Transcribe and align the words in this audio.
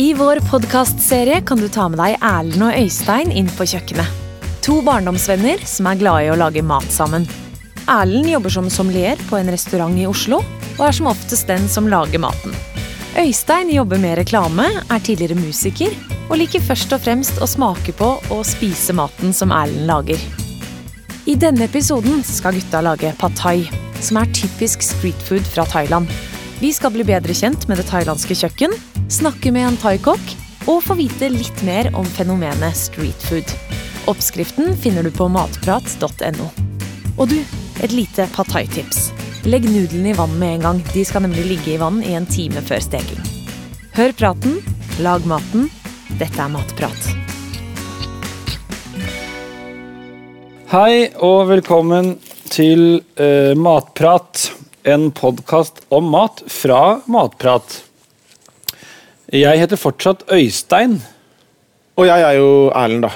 I 0.00 0.14
vår 0.14 0.36
podkastserie 0.50 1.40
kan 1.40 1.58
du 1.60 1.66
ta 1.68 1.84
med 1.92 1.98
deg 2.00 2.22
Erlend 2.24 2.62
og 2.64 2.72
Øystein 2.72 3.28
inn 3.36 3.50
på 3.52 3.66
kjøkkenet. 3.68 4.08
To 4.64 4.78
barndomsvenner 4.86 5.60
som 5.68 5.90
er 5.90 5.98
glade 6.00 6.22
i 6.24 6.30
å 6.32 6.38
lage 6.40 6.62
mat 6.64 6.86
sammen. 6.88 7.26
Erlend 7.84 8.30
jobber 8.30 8.54
som 8.54 8.70
sommelier 8.72 9.20
på 9.28 9.36
en 9.36 9.52
restaurant 9.52 10.00
i 10.00 10.06
Oslo, 10.08 10.38
og 10.78 10.80
er 10.86 10.96
som 10.96 11.10
oftest 11.10 11.52
den 11.52 11.68
som 11.68 11.90
lager 11.92 12.22
maten. 12.24 12.56
Øystein 13.20 13.74
jobber 13.74 14.00
med 14.00 14.16
reklame, 14.22 14.70
er 14.88 15.04
tidligere 15.04 15.36
musiker, 15.36 15.92
og 16.30 16.40
liker 16.40 16.64
først 16.64 16.96
og 16.96 17.04
fremst 17.04 17.44
å 17.44 17.50
smake 17.58 17.92
på 18.00 18.10
og 18.22 18.42
spise 18.48 18.96
maten 18.96 19.36
som 19.36 19.52
Erlend 19.52 19.84
lager. 19.90 20.26
I 21.28 21.36
denne 21.36 21.68
episoden 21.68 22.24
skal 22.24 22.56
gutta 22.56 22.80
lage 22.88 23.12
pad 23.20 23.36
thai, 23.36 23.68
som 24.00 24.24
er 24.24 24.32
typisk 24.32 24.80
streetfood 24.94 25.44
fra 25.44 25.68
Thailand. 25.68 26.08
Vi 26.60 26.72
skal 26.76 26.92
bli 26.92 27.04
bedre 27.08 27.32
kjent 27.32 27.62
med 27.70 27.78
det 27.80 27.86
thailandske 27.88 28.34
kjøkken, 28.36 28.74
snakke 29.08 29.48
med 29.48 29.64
en 29.64 29.78
thaikokk 29.80 30.34
og 30.68 30.82
få 30.84 30.98
vite 30.98 31.30
litt 31.32 31.62
mer 31.64 31.88
om 31.96 32.04
fenomenet 32.04 32.76
streetfood. 32.76 33.48
Oppskriften 34.12 34.74
finner 34.76 35.08
du 35.08 35.08
på 35.08 35.30
matprat.no. 35.32 36.50
Og 37.16 37.32
du, 37.32 37.38
et 37.80 37.96
lite 37.96 38.28
pad 38.36 38.52
thai-tips. 38.52 39.06
Legg 39.48 39.64
nudlene 39.64 40.12
i 40.12 40.18
vann 40.18 40.36
med 40.36 40.58
en 40.58 40.66
gang. 40.66 40.84
De 40.92 41.06
skal 41.08 41.24
nemlig 41.24 41.46
ligge 41.48 41.72
i 41.72 41.80
vann 41.80 42.04
i 42.04 42.12
en 42.18 42.28
time 42.28 42.60
før 42.60 42.84
steking. 42.84 43.24
Hør 43.96 44.12
praten, 44.20 44.60
lag 45.00 45.24
maten. 45.24 45.70
Dette 46.20 46.44
er 46.44 46.52
Matprat. 46.52 47.08
Hei 50.76 51.08
og 51.24 51.48
velkommen 51.54 52.18
til 52.52 52.98
uh, 53.16 53.56
Matprat, 53.56 54.50
en 54.82 55.10
podkast 55.12 55.82
om 55.88 56.08
mat 56.10 56.42
fra 56.48 57.00
Matprat. 57.10 57.82
Jeg 59.30 59.60
heter 59.60 59.78
fortsatt 59.78 60.24
Øystein. 60.32 60.98
Og 62.00 62.08
jeg 62.08 62.24
er 62.24 62.38
jo 62.38 62.70
Erlend, 62.74 63.04
da. 63.04 63.10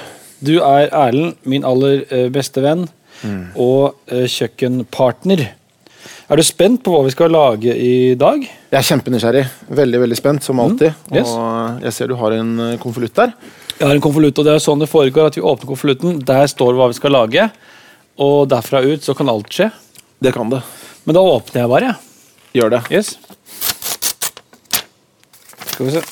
Du 0.45 0.59
er 0.61 0.91
Erlend, 0.93 1.35
min 1.43 1.65
aller 1.65 2.05
eh, 2.13 2.27
beste 2.33 2.61
venn 2.63 2.85
og 3.57 3.95
eh, 4.11 4.27
kjøkkenpartner. 4.29 5.41
Er 6.29 6.37
du 6.37 6.43
spent 6.45 6.83
på 6.85 6.93
hva 6.93 7.03
vi 7.05 7.13
skal 7.13 7.33
lage 7.33 7.73
i 7.73 8.13
dag? 8.19 8.43
Jeg 8.45 8.77
er 8.77 8.85
kjempenysgjerrig. 8.85 9.43
Veldig 9.81 10.01
veldig 10.05 10.17
spent, 10.19 10.45
som 10.45 10.61
alltid. 10.61 10.93
yes. 11.13 11.31
Og 11.33 11.85
jeg 11.85 11.97
ser 11.97 12.11
du 12.11 12.17
har 12.21 12.37
en 12.37 12.53
eh, 12.71 12.77
konvolutt 12.81 13.17
der. 13.17 13.33
Jeg 13.79 13.87
har 13.89 13.95
en 13.97 14.03
konvolutt, 14.05 14.37
og 14.39 14.47
det 14.47 14.53
er 14.55 14.63
sånn 14.63 14.83
det 14.83 14.91
foregår 14.91 15.31
at 15.31 15.37
vi 15.39 15.43
åpner 15.43 15.71
konvolutten. 15.71 16.19
Der 16.25 16.45
står 16.51 16.77
hva 16.77 16.91
vi 16.91 16.99
skal 16.99 17.15
lage, 17.17 17.49
og 18.21 18.49
derfra 18.53 18.85
ut 18.85 19.03
så 19.03 19.17
kan 19.17 19.31
alt 19.31 19.49
skje. 19.51 19.71
Det 20.23 20.31
kan 20.35 20.53
det. 20.53 20.61
Men 21.05 21.17
da 21.17 21.21
åpner 21.21 21.61
jeg 21.61 21.71
bare. 21.71 21.93
Gjør 22.55 22.73
det. 22.73 22.81
Yes. 22.93 23.15
Skal 25.69 25.87
vi 25.89 25.93
se. 25.93 26.03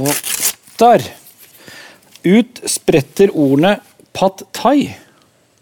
Og 0.00 0.10
der. 0.80 1.06
Ut 2.26 2.60
spretter 2.68 3.32
ordene 3.32 3.76
pad 4.16 4.44
thai. 4.56 4.90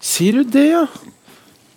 Sier 0.02 0.40
du 0.40 0.52
det, 0.56 0.66
ja? 0.72 0.84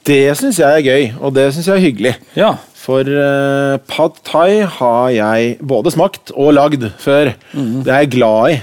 Det 0.08 0.22
syns 0.40 0.58
jeg 0.62 0.80
er 0.80 0.86
gøy, 0.86 1.08
og 1.22 1.36
det 1.36 1.52
syns 1.54 1.68
jeg 1.70 1.78
er 1.78 1.86
hyggelig. 1.86 2.14
Ja. 2.38 2.52
For 2.82 3.06
uh, 3.06 3.78
pad 3.92 4.18
thai 4.26 4.64
har 4.80 5.12
jeg 5.14 5.58
både 5.62 5.94
smakt 5.94 6.32
og 6.34 6.56
lagd 6.58 6.88
før. 7.02 7.36
Det 7.54 7.92
er 7.92 8.06
jeg 8.06 8.14
glad 8.16 8.56
i. 8.56 8.62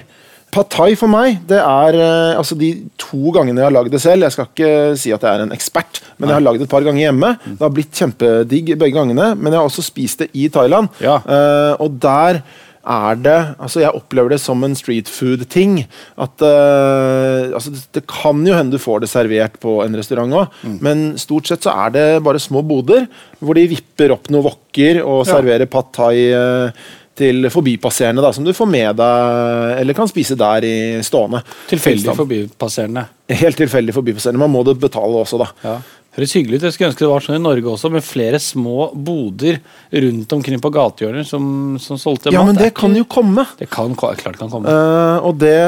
Pad 0.55 0.71
thai 0.73 0.95
for 0.97 1.13
meg, 1.13 1.43
det 1.51 1.59
er 1.61 1.97
eh, 2.01 2.37
altså 2.39 2.57
de 2.59 2.71
to 3.01 3.33
gangene 3.37 3.61
jeg 3.61 3.69
har 3.69 3.75
lagd 3.77 3.93
det 3.93 4.01
selv. 4.01 4.25
Jeg 4.25 4.33
skal 4.37 4.49
ikke 4.49 4.71
si 5.01 5.13
at 5.13 5.27
jeg 5.27 5.29
er 5.35 5.45
en 5.45 5.53
ekspert, 5.55 6.01
men 6.17 6.31
jeg 6.33 6.39
har 6.39 6.47
lagd 6.47 6.63
det 6.63 6.69
et 6.71 6.73
par 6.73 6.87
ganger 6.87 7.05
hjemme. 7.05 7.35
Det 7.45 7.61
har 7.67 7.75
blitt 7.77 7.93
kjempedigg 8.01 8.73
begge 8.81 8.97
gangene, 8.97 9.35
men 9.37 9.53
jeg 9.53 9.61
har 9.61 9.69
også 9.69 9.85
spist 9.85 10.25
det 10.25 10.31
i 10.33 10.49
Thailand. 10.55 10.89
Ja. 11.05 11.19
Uh, 11.29 11.75
og 11.85 12.01
der 12.01 12.41
er 12.89 13.19
det 13.21 13.37
Altså, 13.61 13.83
jeg 13.83 13.93
opplever 13.93 14.31
det 14.33 14.39
som 14.41 14.63
en 14.65 14.73
street 14.79 15.11
food-ting. 15.13 15.83
At 16.17 16.41
uh, 16.41 17.53
Altså, 17.53 17.75
det, 17.75 17.83
det 17.99 18.05
kan 18.09 18.41
jo 18.49 18.55
hende 18.57 18.73
du 18.73 18.81
får 18.81 19.03
det 19.05 19.11
servert 19.13 19.59
på 19.61 19.83
en 19.85 19.99
restaurant 19.99 20.33
òg, 20.41 20.63
men 20.81 21.11
stort 21.21 21.51
sett 21.51 21.67
så 21.69 21.75
er 21.85 21.93
det 21.93 22.07
bare 22.25 22.41
små 22.41 22.63
boder 22.65 23.05
hvor 23.45 23.55
de 23.59 23.67
vipper 23.71 24.15
opp 24.17 24.31
noen 24.33 24.47
wokker 24.49 25.03
og 25.05 25.21
Ja. 25.27 25.35
serverer 25.35 25.69
pad 25.71 25.93
thai 25.95 26.15
eh, 26.33 26.73
til 27.19 27.49
forbipasserende, 27.53 28.23
da, 28.25 28.31
som 28.37 28.47
du 28.47 28.53
får 28.57 28.69
med 28.71 28.97
deg 29.01 29.83
eller 29.83 29.97
kan 29.99 30.09
spise 30.11 30.37
der 30.39 30.65
i 30.67 30.75
stående. 31.07 31.43
Tilfeldig 31.71 32.15
forbipasserende. 32.19 33.07
Helt 33.43 33.59
tilfeldig 33.59 33.95
forbipasserende. 33.97 34.41
Man 34.45 34.55
må 34.55 34.63
det 34.69 34.79
betale 34.81 35.19
også, 35.25 35.41
da. 35.43 35.51
Ja. 35.67 35.77
Høres 36.19 36.33
hyggelig 36.35 36.59
ut. 36.59 36.65
Jeg 36.67 36.75
skulle 36.75 36.89
ønske 36.91 37.05
det 37.05 37.11
var 37.13 37.23
sånn 37.27 37.37
i 37.37 37.43
Norge 37.45 37.69
også, 37.75 37.91
med 37.95 38.03
flere 38.03 38.41
små 38.43 38.89
boder 38.95 39.61
rundt 39.93 40.33
omkring 40.35 40.59
på 40.65 40.73
gatehjørner 40.75 41.27
som, 41.29 41.45
som 41.83 42.01
solgte 42.01 42.33
Ja, 42.35 42.41
mat. 42.43 42.55
men 42.55 42.59
det 42.65 42.73
kan 42.75 42.97
jo 42.97 43.05
komme. 43.07 43.45
Det 43.61 43.69
kan, 43.71 43.95
klart 43.99 44.25
kan 44.25 44.51
komme. 44.51 44.67
Uh, 44.67 45.21
og 45.29 45.39
det 45.39 45.59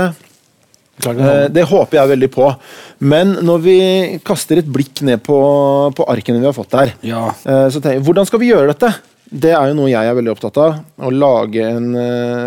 det 1.00 1.06
kan 1.06 1.21
Eh. 1.25 1.47
Det 1.49 1.62
håper 1.65 1.97
jeg 1.97 2.09
veldig 2.10 2.28
på. 2.34 2.47
Men 3.09 3.31
når 3.47 3.60
vi 3.65 3.77
kaster 4.27 4.59
et 4.60 4.66
blikk 4.69 5.00
ned 5.06 5.22
på, 5.25 5.37
på 5.97 6.05
arkene 6.12 6.43
vi 6.43 6.44
har 6.49 6.53
fått 6.56 6.75
der, 6.75 6.93
Ja. 7.09 7.28
eh, 7.47 7.69
så 7.72 7.81
tenker 7.81 7.97
jeg, 7.97 8.05
hvordan 8.05 8.27
skal 8.28 8.43
vi 8.43 8.50
gjøre 8.50 8.75
dette? 8.75 8.91
Det 9.31 9.53
er 9.55 9.71
jo 9.71 9.77
noe 9.79 9.91
jeg 9.93 10.11
er 10.11 10.17
veldig 10.19 10.33
opptatt 10.33 10.57
av. 10.59 10.79
Å 11.07 11.11
lage, 11.15 11.63
en, 11.63 11.93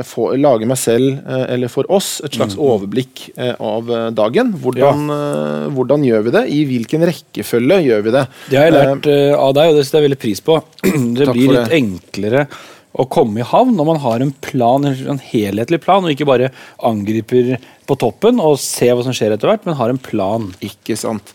for, 0.08 0.36
lage 0.36 0.68
meg 0.68 0.80
selv, 0.82 1.22
eh, 1.24 1.46
eller 1.56 1.72
for 1.72 1.88
oss, 1.88 2.18
et 2.20 2.34
Mm, 2.34 2.40
slags 2.42 2.58
overblikk 2.58 3.24
eh, 3.38 3.54
av 3.62 3.92
eh, 3.92 4.10
dagen. 4.12 4.52
Hvordan, 4.60 5.06
ja. 5.08 5.70
hvordan 5.72 6.04
gjør 6.04 6.26
vi 6.28 6.34
det? 6.36 6.44
I 6.50 6.60
hvilken 6.68 7.06
rekkefølge 7.08 7.80
gjør 7.86 8.04
vi 8.08 8.14
det? 8.16 8.26
Det 8.50 8.60
har 8.60 8.68
jeg 8.68 8.76
lært 8.76 9.08
uh, 9.08 9.36
av 9.38 9.56
deg, 9.56 9.72
og 9.72 9.78
det 9.78 9.86
setter 9.86 10.02
jeg 10.02 10.08
veldig 10.10 10.22
pris 10.24 10.44
på. 10.44 10.60
Det 11.20 11.30
blir 11.30 11.54
litt 11.54 11.70
det. 11.70 11.80
enklere 11.80 12.48
å 12.94 13.08
komme 13.10 13.42
i 13.42 13.48
havn 13.48 13.74
når 13.78 13.88
man 13.88 14.02
har 14.04 14.22
en 14.22 14.34
plan, 14.44 14.86
en 14.86 15.22
helhetlig 15.32 15.80
plan, 15.82 16.04
og 16.04 16.14
ikke 16.14 16.28
bare 16.30 16.52
angriper 16.86 17.56
på 17.90 17.98
toppen 18.00 18.42
og 18.44 18.60
ser 18.62 18.94
hva 18.94 19.06
som 19.06 19.16
skjer 19.16 19.34
etter 19.34 19.50
hvert, 19.50 19.66
men 19.66 19.78
har 19.80 19.94
en 19.94 20.02
plan. 20.02 20.52
Ikke 20.66 20.98
sant. 21.00 21.34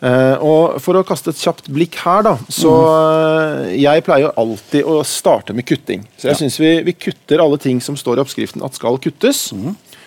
Eh, 0.00 0.36
og 0.46 0.76
For 0.84 0.94
å 0.94 1.02
kaste 1.06 1.32
et 1.34 1.40
kjapt 1.42 1.66
blikk 1.74 1.96
her, 2.04 2.22
da. 2.22 2.36
Så 2.54 2.70
eh, 2.70 3.72
Jeg 3.82 4.04
pleier 4.06 4.30
alltid 4.38 4.86
å 4.86 5.00
starte 5.06 5.54
med 5.56 5.66
kutting. 5.66 6.04
Så 6.16 6.28
jeg 6.28 6.36
Ja. 6.36 6.38
synes 6.38 6.58
vi, 6.62 6.70
vi 6.86 6.92
kutter 6.94 7.42
alle 7.42 7.58
ting 7.58 7.80
som 7.82 7.96
står 7.98 8.18
i 8.18 8.22
oppskriften 8.22 8.62
at 8.64 8.74
skal 8.78 8.98
kuttes. 9.02 9.48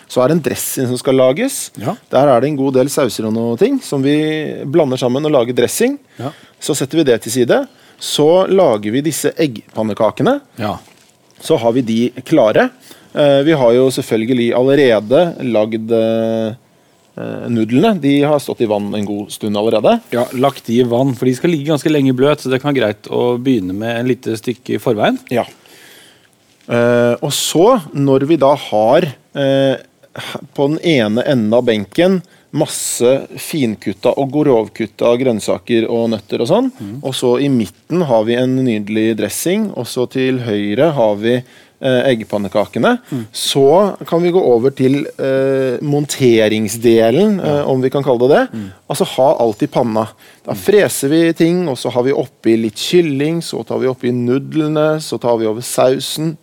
Så 0.08 0.20
er 0.22 0.28
det 0.28 0.36
en 0.38 0.42
dressing 0.44 0.86
som 0.88 0.96
skal 1.00 1.14
lages. 1.16 1.70
Ja. 1.80 1.94
Der 2.12 2.28
er 2.28 2.40
det 2.40 2.48
en 2.50 2.56
god 2.56 2.74
del 2.74 2.88
sauser 2.92 3.26
og 3.28 3.32
noe 3.36 3.56
ting 3.60 3.78
som 3.84 4.02
vi 4.04 4.16
blander 4.64 4.96
sammen 5.00 5.24
og 5.24 5.32
lager 5.32 5.56
dressing. 5.56 5.98
Ja. 6.18 6.32
Så 6.60 6.74
setter 6.76 6.98
vi 7.00 7.04
det 7.04 7.20
til 7.24 7.32
side. 7.32 7.62
Så 8.00 8.46
lager 8.48 8.90
vi 8.92 9.00
disse 9.04 9.32
eggpannekakene. 9.40 10.40
Ja. 10.58 10.78
Så 11.40 11.56
har 11.58 11.72
vi 11.72 11.82
de 11.82 12.00
klare. 12.24 12.70
Eh, 13.14 13.42
vi 13.44 13.52
har 13.52 13.72
jo 13.76 13.88
selvfølgelig 13.92 14.52
allerede 14.56 15.22
lagd 15.52 15.92
nudlene. 17.52 17.98
De 18.00 18.12
har 18.24 18.38
stått 18.40 18.62
i 18.64 18.68
vann 18.70 18.88
en 18.96 19.04
god 19.04 19.32
stund 19.34 19.58
allerede. 19.60 19.98
Ja, 20.14 20.26
Lagt 20.32 20.66
de 20.66 20.78
i 20.80 20.86
vann, 20.88 21.12
for 21.18 21.28
de 21.28 21.34
skal 21.36 21.52
ligge 21.52 21.68
ganske 21.68 21.92
lenge 21.92 22.14
bløt, 22.16 22.40
så 22.40 22.52
det 22.52 22.62
kan 22.62 22.72
være 22.72 22.80
greit 22.80 23.10
å 23.12 23.34
begynne 23.36 23.76
med 23.76 23.98
en 23.98 24.08
lite 24.08 24.36
stykke 24.40 24.78
i 24.78 24.80
forveien. 24.82 25.18
Ja. 25.32 25.44
Eh, 26.72 27.14
og 27.20 27.32
så, 27.36 27.66
når 27.92 28.28
vi 28.30 28.38
da 28.40 28.54
har 28.68 29.08
eh, 29.10 29.82
på 30.54 30.70
den 30.72 30.78
ene 30.80 31.24
enden 31.28 31.52
av 31.56 31.66
benken 31.68 32.22
masse 32.52 33.12
finkutta 33.40 34.12
og 34.20 34.32
grovkutta 34.34 35.14
grønnsaker 35.20 35.86
og 35.88 36.10
nøtter 36.12 36.42
og 36.44 36.50
sånn, 36.50 36.68
og 37.00 37.14
så 37.16 37.38
i 37.40 37.48
midten 37.52 38.04
har 38.08 38.26
vi 38.28 38.36
en 38.36 38.58
nydelig 38.60 39.16
dressing, 39.22 39.70
og 39.72 39.88
så 39.88 40.04
til 40.12 40.42
høyre 40.44 40.90
har 40.98 41.16
vi 41.22 41.38
eh, 41.82 42.00
Mm. 43.10 43.24
Så 43.32 43.96
kan 44.08 44.22
vi 44.22 44.32
gå 44.34 44.40
over 44.40 44.74
til 44.76 45.02
eh, 45.06 45.82
monteringsdelen, 45.82 47.40
eh, 47.40 47.62
om 47.68 47.82
vi 47.82 47.90
kan 47.90 48.04
kalle 48.06 48.28
det 48.28 48.38
det. 48.38 48.62
Altså 48.88 49.08
ha 49.16 49.28
alt 49.44 49.62
i 49.62 49.70
panna. 49.72 50.06
Da 50.46 50.56
freser 50.58 51.12
vi 51.12 51.22
ting, 51.38 51.66
og 51.68 51.78
så 51.78 51.92
har 51.94 52.06
vi 52.06 52.14
oppi 52.16 52.56
litt 52.56 52.78
kylling, 52.80 53.42
så 53.42 53.64
tar 53.66 53.82
vi 53.82 53.90
oppi 53.90 54.12
nudlene, 54.14 55.00
så 55.02 55.18
tar 55.22 55.38
vi 55.40 55.50
over 55.50 55.64
sausen. 55.66 56.36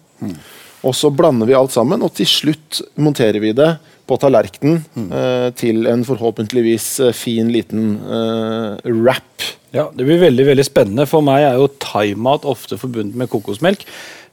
Og 0.80 0.96
så 0.96 1.12
blander 1.12 1.48
vi 1.48 1.58
alt 1.58 1.74
sammen, 1.76 2.04
og 2.04 2.14
til 2.16 2.28
slutt 2.30 2.82
monterer 2.96 3.40
vi 3.44 3.52
det 3.56 3.74
på 4.10 4.18
tallerkenen 4.22 4.82
eh, 5.14 5.50
til 5.58 5.88
en 5.90 6.06
forhåpentligvis 6.08 6.88
eh, 7.06 7.16
fin 7.16 7.52
liten 7.54 7.92
uh, 8.02 8.78
wrap. 8.86 9.46
Ja, 9.76 9.90
Det 9.94 10.08
blir 10.08 10.22
veldig 10.24 10.48
veldig 10.48 10.66
spennende. 10.66 11.06
For 11.10 11.26
meg 11.26 11.46
er 11.46 11.60
jo 11.60 11.70
thaimat 11.82 12.48
ofte 12.50 12.80
forbundet 12.82 13.18
med 13.20 13.30
kokosmelk. 13.30 13.86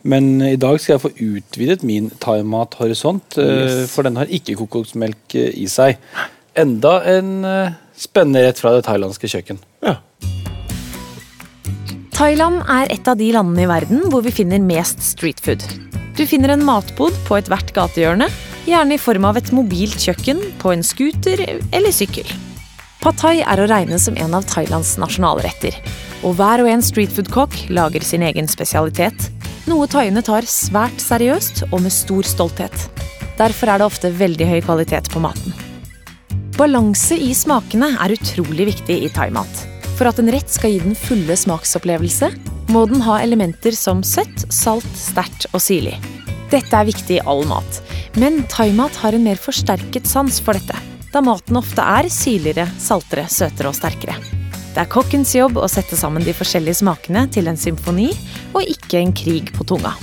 Men 0.06 0.38
i 0.44 0.56
dag 0.61 0.78
skal 0.81 0.96
jeg 0.96 1.02
få 1.02 1.12
utvidet 1.34 1.84
min 1.84 2.08
thaimat-horisont, 2.23 3.37
eh, 3.43 3.82
for 3.90 4.06
den 4.06 4.17
har 4.20 4.31
ikke 4.32 4.56
kokosmelk 4.62 5.37
i 5.37 5.67
seg. 5.70 5.99
Enda 6.56 7.00
en 7.11 7.32
spennende 7.96 8.46
rett 8.46 8.61
fra 8.61 8.72
det 8.76 8.87
thailandske 8.87 9.29
kjøkken. 9.29 9.61
Ja. 9.84 9.99
Thailand 12.17 12.62
er 12.72 12.88
et 12.94 13.08
av 13.11 13.19
de 13.20 13.29
landene 13.34 13.67
i 13.67 13.69
verden 13.69 14.06
hvor 14.08 14.22
vi 14.25 14.32
finner 14.32 14.62
mest 14.62 15.02
streetfood. 15.05 15.64
Du 16.17 16.22
finner 16.25 16.55
en 16.55 16.62
matbod 16.64 17.12
på 17.26 17.37
ethvert 17.37 17.75
gatehjørne, 17.76 18.31
gjerne 18.66 18.96
i 18.96 19.00
form 19.00 19.24
av 19.28 19.38
et 19.38 19.52
mobilt 19.54 19.98
kjøkken, 20.02 20.42
på 20.60 20.74
en 20.74 20.84
scooter 20.84 21.42
eller 21.46 21.94
sykkel. 21.94 22.28
Pad 23.02 23.22
er 23.28 23.60
å 23.62 23.68
regne 23.70 23.98
som 24.02 24.16
en 24.18 24.34
av 24.34 24.46
Thailands 24.50 24.96
nasjonalretter. 24.98 25.76
Og 26.26 26.34
hver 26.38 26.64
og 26.64 26.70
en 26.72 26.82
streetfood-kokk 26.82 27.68
lager 27.70 28.02
sin 28.02 28.24
egen 28.26 28.48
spesialitet. 28.50 29.28
Noe 29.70 29.86
thaiene 29.86 30.24
tar 30.26 30.48
svært 30.50 30.98
seriøst 31.02 31.68
og 31.68 31.84
med 31.84 31.94
stor 31.94 32.26
stolthet. 32.26 32.74
Derfor 33.38 33.70
er 33.70 33.78
det 33.78 33.86
ofte 33.86 34.10
veldig 34.10 34.48
høy 34.50 34.58
kvalitet 34.64 35.12
på 35.12 35.22
maten. 35.22 35.54
Balanse 36.56 37.19
i 37.20 37.30
smakene 37.36 37.92
er 38.00 38.16
utrolig 38.16 38.70
viktig 38.72 38.96
i 39.04 39.12
thaimat. 39.12 39.62
For 39.96 40.08
at 40.08 40.19
en 40.20 40.32
rett 40.32 40.50
skal 40.50 40.72
gi 40.72 40.82
den 40.82 40.96
fulle 40.98 41.36
smaksopplevelse, 41.38 42.32
må 42.74 42.86
den 42.90 43.04
ha 43.06 43.20
elementer 43.22 43.76
som 43.76 44.02
søtt, 44.02 44.48
salt, 44.50 44.88
sterkt 44.98 45.46
og 45.52 45.62
syrlig. 45.62 45.94
Dette 46.50 46.74
er 46.74 46.88
viktig 46.88 47.20
i 47.20 47.24
all 47.28 47.44
mat, 47.46 47.82
men 48.20 48.42
thaimat 48.52 48.96
har 49.02 49.16
en 49.16 49.24
mer 49.24 49.40
forsterket 49.40 50.08
sans 50.08 50.40
for 50.40 50.56
dette, 50.56 50.80
da 51.12 51.22
maten 51.24 51.60
ofte 51.60 51.84
er 51.84 52.08
syrligere, 52.12 52.66
saltere, 52.80 53.26
søtere 53.32 53.70
og 53.70 53.76
sterkere. 53.78 54.16
Det 54.76 54.82
er 54.82 54.90
kokkens 54.92 55.30
jobb 55.32 55.56
å 55.56 55.68
sette 55.72 55.96
sammen 55.96 56.24
de 56.24 56.34
forskjellige 56.36 56.82
smakene 56.82 57.22
til 57.32 57.48
en 57.48 57.56
symfoni, 57.56 58.10
og 58.52 58.68
ikke 58.68 59.00
en 59.00 59.14
krig 59.16 59.52
på 59.56 59.64
tunga. 59.68 59.94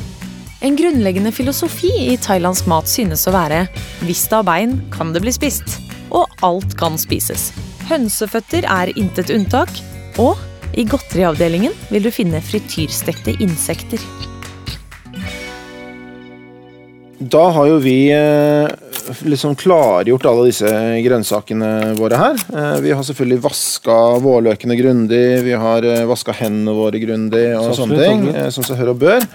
En 0.64 0.78
grunnleggende 0.80 1.34
filosofi 1.36 1.92
i 2.08 2.16
thailandsk 2.18 2.70
mat 2.72 2.88
synes 2.88 3.28
å 3.28 3.34
være 3.36 3.66
hvis 4.08 4.24
det 4.32 4.40
har 4.40 4.48
bein, 4.48 4.78
kan 4.96 5.12
det 5.14 5.22
bli 5.26 5.34
spist. 5.36 5.78
Og 6.16 6.30
alt 6.46 6.78
kan 6.80 6.96
spises. 6.98 7.50
Hønseføtter 7.90 8.64
er 8.70 8.94
intet 8.98 9.34
unntak. 9.34 9.70
Og 10.24 10.40
i 10.80 10.86
godteriavdelingen 10.88 11.76
vil 11.92 12.08
du 12.08 12.12
finne 12.14 12.42
frityrstekte 12.42 13.36
insekter. 13.44 14.02
Da 17.30 17.44
har 17.56 17.68
jo 17.70 17.78
vi 17.80 18.10
eh, 18.12 18.68
liksom 19.28 19.56
klargjort 19.60 20.26
alle 20.28 20.48
disse 20.50 20.70
grønnsakene 21.06 21.70
våre 22.00 22.18
her. 22.20 22.40
Eh, 22.52 22.78
vi 22.84 22.92
har 22.96 23.04
selvfølgelig 23.06 23.42
vaska 23.46 23.98
vårløkene 24.24 24.76
grundig, 24.80 25.22
vi 25.46 25.54
har 25.60 25.86
eh, 25.88 26.04
vaska 26.10 26.36
hendene 26.40 26.74
våre 26.76 27.00
grundig 27.04 27.46
og 27.58 27.70
Så 27.72 27.84
sånne 27.84 28.00
ting. 28.02 28.26
eh, 28.34 28.50
Som 28.54 28.66
seg 28.68 28.82
hør 28.82 28.94
og 28.96 29.02
bør. 29.04 29.28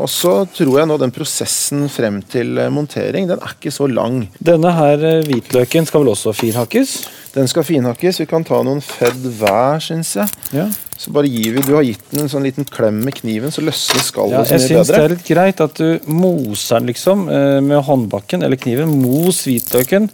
Og 0.00 0.06
så 0.08 0.34
tror 0.54 0.76
jeg 0.80 0.88
nå 0.88 0.96
den 1.02 1.10
prosessen 1.12 1.88
frem 1.92 2.20
til 2.30 2.54
montering, 2.72 3.26
den 3.28 3.40
er 3.42 3.56
ikke 3.56 3.72
så 3.74 3.88
lang. 3.90 4.22
Denne 4.38 4.70
her 4.76 5.02
hvitløken 5.26 5.88
skal 5.88 6.04
vel 6.04 6.12
også 6.14 6.32
finhakkes? 6.36 6.92
Den 7.34 7.50
skal 7.50 7.66
finhakkes. 7.66 8.20
Vi 8.22 8.28
kan 8.30 8.46
ta 8.46 8.62
noen 8.66 8.80
fedd 8.84 9.26
hver, 9.40 9.82
syns 9.82 10.14
jeg. 10.20 10.30
Ja. 10.54 10.68
Så 11.00 11.12
bare 11.16 11.30
gir 11.32 11.54
vi, 11.56 11.62
Du 11.64 11.72
har 11.78 11.84
gitt 11.86 12.02
den 12.10 12.26
en 12.26 12.28
sånn 12.28 12.44
liten 12.44 12.66
klem 12.68 12.98
med 13.06 13.14
kniven, 13.16 13.48
så 13.54 13.62
løsner 13.64 14.02
skallet 14.04 14.34
Ja, 14.36 14.42
så 14.44 14.58
jeg 14.58 14.66
syns 14.68 14.90
det 14.92 14.98
er 15.00 15.12
litt 15.14 15.24
greit 15.30 15.62
at 15.64 15.78
du 15.80 16.10
moser 16.12 16.78
den 16.82 16.90
liksom 16.92 17.22
eh, 17.32 17.60
med 17.64 17.80
håndbakken 17.86 18.44
eller 18.44 18.60
kniven. 18.60 18.92
Mos 19.00 19.42
hvitløken. 19.48 20.10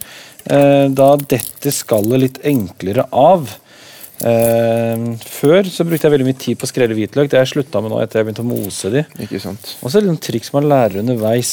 eh, 0.47 0.85
Da 0.95 1.09
detter 1.19 1.75
skallet 1.75 2.23
litt 2.23 2.39
enklere 2.47 3.03
av. 3.11 3.49
Eh, 4.23 5.03
Før 5.27 5.67
så 5.69 5.85
brukte 5.85 6.07
jeg 6.07 6.15
veldig 6.15 6.29
mye 6.29 6.39
tid 6.39 6.57
på 6.61 6.65
å 6.65 6.71
skrelle 6.71 6.95
hvitløk. 6.97 7.27
Det 7.29 7.37
har 7.37 7.45
jeg 7.45 7.51
slutta 7.57 7.81
med 7.83 7.91
nå 7.91 7.99
etter 8.01 8.21
jeg 8.21 8.29
begynte 8.29 8.45
å 8.47 8.49
mose 8.53 8.93
de. 8.93 9.03
Ikke 9.27 9.41
sant? 9.43 9.75
Og 9.81 9.91
så 9.91 9.99
er 9.99 10.07
det 10.07 10.13
noen 10.13 10.23
triks 10.23 10.53
man 10.55 10.69
lærer 10.71 11.03
underveis. 11.03 11.51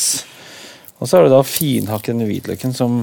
Og 1.03 1.11
så 1.11 1.19
er 1.19 1.27
det 1.27 1.35
da 1.35 1.43
å 1.43 1.49
finhakke 1.49 2.15
denne 2.15 2.31
hvitløken 2.31 2.73
som 2.77 3.03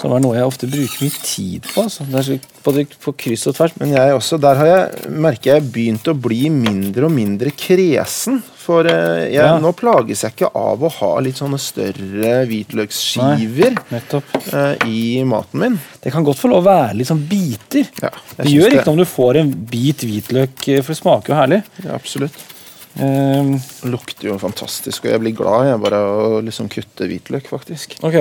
som 0.00 0.12
er 0.12 0.22
noe 0.24 0.36
jeg 0.36 0.48
ofte 0.48 0.68
bruker 0.70 1.04
mye 1.04 1.20
tid 1.24 1.68
på. 1.70 1.84
Altså. 1.86 2.38
Både 2.64 2.86
på 3.04 3.14
kryss 3.24 3.46
og 3.50 3.56
tvers. 3.58 3.76
Men 3.80 3.94
jeg 3.94 4.16
også, 4.16 4.38
der 4.42 4.58
har 4.60 4.70
jeg, 4.70 5.12
merker 5.24 5.54
jeg 5.54 5.68
begynt 5.74 6.10
å 6.10 6.16
bli 6.18 6.48
mindre 6.52 7.08
og 7.08 7.14
mindre 7.14 7.52
kresen. 7.54 8.42
For 8.64 8.86
eh, 8.88 9.26
jeg, 9.28 9.42
Ja. 9.44 9.58
nå 9.60 9.74
plages 9.76 10.22
jeg 10.24 10.32
ikke 10.32 10.48
av 10.56 10.80
å 10.80 10.88
ha 10.88 11.10
litt 11.20 11.36
sånne 11.36 11.58
større 11.60 12.46
hvitløksskiver 12.48 13.76
Nei, 13.90 14.00
eh, 14.00 14.86
i 14.88 15.02
maten 15.28 15.60
min. 15.60 15.76
Det 16.00 16.12
kan 16.14 16.24
godt 16.24 16.40
få 16.40 16.48
lov 16.48 16.62
å 16.64 16.68
være 16.70 16.96
litt 16.96 17.10
sånn 17.10 17.26
biter. 17.28 17.90
Ja, 18.00 18.10
Det 18.38 18.48
gjør 18.52 18.72
ikke 18.72 18.86
noe 18.88 18.96
om 18.96 19.02
du 19.02 19.08
får 19.10 19.40
en 19.42 19.52
bit 19.68 20.04
hvitløk, 20.08 20.68
eh, 20.68 20.80
for 20.80 20.94
det 20.94 21.00
smaker 21.02 21.34
jo 21.34 21.40
herlig. 21.42 21.62
Ja, 21.84 21.92
absolutt. 21.98 22.32
Um, 22.94 23.56
lukter 23.90 24.28
jo 24.28 24.38
fantastisk, 24.38 25.04
og 25.04 25.10
jeg 25.10 25.20
blir 25.24 25.34
glad 25.34 25.66
jeg 25.66 25.80
bare 25.82 25.98
å 25.98 26.40
liksom 26.46 26.68
kutte 26.70 27.08
hvitløk, 27.10 27.48
faktisk. 27.50 27.96
ok. 28.06 28.20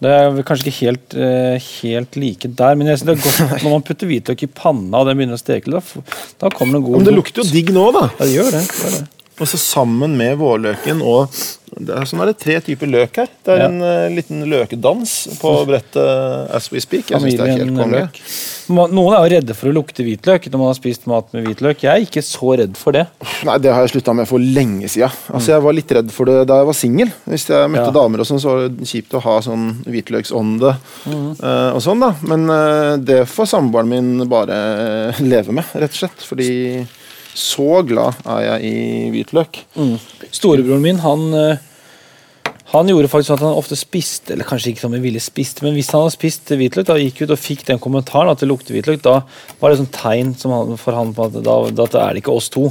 Det 0.00 0.12
er 0.16 0.42
kanskje 0.48 0.70
ikke 0.70 0.78
helt, 0.78 1.14
eh, 1.14 1.70
helt 1.82 2.16
like 2.16 2.48
der, 2.56 2.76
men 2.78 2.88
jeg 2.88 3.00
synes 3.00 3.10
det 3.10 3.16
er 3.18 3.24
godt 3.26 3.62
når 3.66 3.74
man 3.74 3.84
putter 3.84 4.08
hvitløk 4.08 4.44
i 4.46 4.48
panna 4.48 5.02
og 5.02 5.10
den 5.10 5.20
begynner 5.20 5.36
å 5.36 5.42
steke, 5.42 5.72
da, 5.72 5.82
da 6.40 6.52
kommer 6.54 6.78
det 6.78 6.80
en 6.80 6.86
god 6.88 7.00
Men 7.00 7.08
det 7.10 7.16
lukter 7.18 7.44
jo 7.44 7.50
digg 7.52 7.72
nå, 7.76 7.90
da. 7.96 8.06
Ja, 8.16 8.24
det 8.24 8.36
gjør 8.38 8.54
det. 8.56 8.62
det, 8.64 8.78
gjør 8.80 8.96
det. 8.96 9.19
Og 9.40 9.48
så 9.48 9.56
sammen 9.56 10.16
med 10.20 10.36
vårløken 10.40 11.00
og 11.00 11.32
det 11.80 11.94
er, 11.94 12.04
Sånn 12.10 12.18
er 12.20 12.26
det 12.32 12.40
tre 12.42 12.56
typer 12.66 12.88
løk 12.90 13.18
her. 13.22 13.28
Det 13.46 13.52
er 13.54 13.60
Ja. 13.62 13.66
en 13.70 13.78
uh, 13.80 14.08
liten 14.10 14.40
løkedans 14.50 15.12
på 15.38 15.52
brettet 15.68 16.50
as 16.50 16.66
we 16.72 16.80
speak. 16.82 17.12
Jeg 17.12 17.20
synes 17.22 17.36
det 17.38 17.46
er 17.46 17.60
helt 17.60 17.76
konge. 17.78 18.00
Noen 18.90 19.14
er 19.14 19.22
jo 19.22 19.30
redde 19.36 19.54
for 19.54 19.70
å 19.70 19.74
lukte 19.76 20.02
hvitløk 20.02 20.48
når 20.50 20.58
man 20.58 20.66
har 20.72 20.74
spist 20.80 21.06
mat 21.10 21.30
med 21.32 21.46
hvitløk. 21.46 21.84
Jeg 21.86 21.90
er 21.94 22.04
ikke 22.08 22.24
så 22.26 22.56
redd 22.58 22.74
for 22.76 22.92
det. 22.98 23.06
Nei, 23.46 23.56
det 23.62 23.70
har 23.72 23.86
jeg 23.86 23.94
slutta 23.94 24.14
med 24.18 24.26
for 24.28 24.42
lenge 24.42 24.90
siden. 24.90 25.14
Altså, 25.30 25.54
jeg 25.54 25.62
var 25.62 25.78
litt 25.78 25.94
redd 25.94 26.10
for 26.14 26.24
det 26.30 26.36
da 26.50 26.58
jeg 26.60 26.68
var 26.72 26.78
singel. 26.82 27.14
Hvis 27.30 27.46
jeg 27.54 27.70
møtte 27.70 27.86
Ja. 27.86 27.96
damer 28.00 28.18
og 28.20 28.26
sånn, 28.26 28.42
så 28.42 28.50
var 28.56 28.68
det 28.68 28.90
kjipt 28.90 29.14
å 29.14 29.22
ha 29.22 29.38
sånn 29.40 29.66
hvitløksånde 29.86 30.74
eh, 31.06 31.70
og 31.70 31.80
sånn, 31.86 32.02
da. 32.02 32.12
Men 32.26 32.50
eh, 32.50 32.96
det 32.98 33.22
får 33.30 33.46
samboeren 33.54 33.88
min 33.94 34.28
bare 34.28 35.14
leve 35.22 35.54
med, 35.54 35.64
rett 35.74 35.94
og 35.94 36.02
slett. 36.02 36.26
Fordi 36.26 36.50
så 37.36 37.82
glad 37.86 38.22
er 38.24 38.46
jeg 38.46 38.70
i 38.70 39.10
hvitløk. 39.14 39.62
Storebroren 40.30 40.84
min, 40.84 41.02
han 41.04 41.26
eh, 41.36 41.66
han 42.70 42.86
gjorde 42.86 43.08
faktisk 43.10 43.32
sånn 43.32 43.40
at 43.40 43.46
han 43.48 43.58
ofte 43.58 43.74
spiste, 43.78 44.30
eller 44.34 44.46
kanskje 44.46 44.70
ikke 44.70 44.84
som 44.84 44.92
han 44.94 45.02
ville 45.02 45.20
spiste, 45.22 45.64
men 45.66 45.74
hvis 45.74 45.88
han 45.90 46.04
hadde 46.04 46.14
spist 46.14 46.52
hvitløk, 46.54 46.86
da 46.86 46.98
gikk 47.00 47.24
ut 47.24 47.32
og 47.34 47.40
fikk 47.42 47.64
den 47.66 47.80
kommentaren 47.82 48.30
at 48.30 48.42
det 48.42 48.46
lukter 48.46 48.76
hvitløk, 48.76 49.00
da 49.02 49.16
var 49.58 49.72
det 49.72 49.80
sånn 49.80 49.90
tegn 49.90 50.30
som 50.38 50.54
han, 50.54 50.76
for 50.78 50.94
han 50.94 51.10
på 51.16 51.26
at 51.26 51.40
da, 51.42 51.56
da 51.74 51.88
er 52.04 52.14
det 52.14 52.22
ikke 52.22 52.36
oss 52.36 52.46
to. 52.54 52.68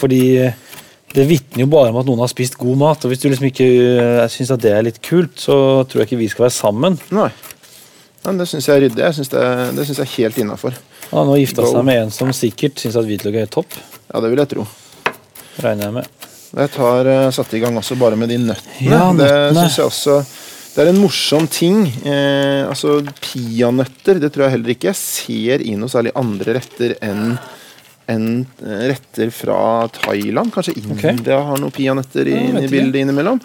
Fordi 0.00 0.22
eh, 0.46 0.56
det 1.12 1.26
vitner 1.28 1.64
jo 1.64 1.68
bare 1.72 1.92
om 1.92 2.00
at 2.00 2.08
noen 2.08 2.22
har 2.24 2.32
spist 2.32 2.56
god 2.60 2.80
mat. 2.80 3.04
Og 3.04 3.12
hvis 3.12 3.20
du 3.20 3.28
liksom 3.28 3.48
ikke 3.48 3.68
uh, 3.68 4.24
syns 4.32 4.52
at 4.52 4.64
det 4.64 4.72
er 4.76 4.84
litt 4.84 5.00
kult, 5.04 5.38
så 5.40 5.56
tror 5.88 6.02
jeg 6.02 6.10
ikke 6.10 6.20
vi 6.20 6.28
skal 6.32 6.46
være 6.46 6.56
sammen. 6.56 6.98
Nei. 7.16 7.30
Men 8.26 8.40
det 8.40 8.48
syns 8.50 8.68
jeg 8.68 8.76
er 8.76 8.84
ryddig. 8.86 9.04
Jeg 9.06 9.16
synes 9.16 9.32
det, 9.32 9.44
det 9.78 9.86
syns 9.88 10.02
jeg 10.02 10.08
er 10.08 10.16
helt 10.18 10.40
innafor. 10.44 10.76
Han 11.10 11.18
har 11.22 11.28
nå 11.30 11.36
gifta 11.40 11.64
seg 11.66 11.84
med 11.88 12.02
en 12.04 12.10
som 12.14 12.30
sikkert 12.36 12.80
syns 12.82 12.96
at 13.00 13.06
hvitløk 13.08 13.34
er 13.36 13.46
helt 13.46 13.54
topp. 13.54 13.76
Ja, 14.12 14.20
det 14.24 14.30
vil 14.32 14.42
jeg 14.42 14.50
tro. 14.54 14.66
Regner 15.64 15.88
jeg 15.88 15.96
med. 15.98 16.08
Jeg 16.58 16.72
tar 16.72 17.08
uh, 17.08 17.28
satte 17.34 17.58
i 17.58 17.60
gang 17.62 17.76
også 17.76 17.96
bare 18.00 18.16
med 18.16 18.30
de 18.32 18.38
nøttene. 18.40 18.88
Ja, 18.88 19.08
Det 19.12 19.24
nøttene. 19.24 19.64
synes 19.66 19.78
jeg 19.78 19.90
også 19.90 20.18
Det 20.74 20.84
er 20.84 20.90
en 20.92 21.00
morsom 21.02 21.46
ting. 21.50 21.78
Eh, 22.06 22.62
altså 22.68 23.00
Peanøtter, 23.24 24.20
det 24.22 24.30
tror 24.32 24.46
jeg 24.46 24.54
heller 24.54 24.74
ikke 24.76 24.92
jeg 24.92 24.98
ser 25.00 25.64
i 25.66 25.72
noe 25.80 25.90
særlig 25.90 26.12
andre 26.16 26.54
retter 26.60 26.94
enn 27.02 27.32
enn, 28.08 28.46
eh, 28.64 28.84
retter 28.92 29.32
fra 29.34 29.58
Thailand. 29.92 30.52
Kanskje 30.54 30.76
India 30.78 31.40
har 31.44 31.58
noen 31.60 31.74
peanøtter 31.74 32.30
i, 32.30 32.36
i 32.62 32.68
bildet 32.70 33.02
innimellom. 33.02 33.40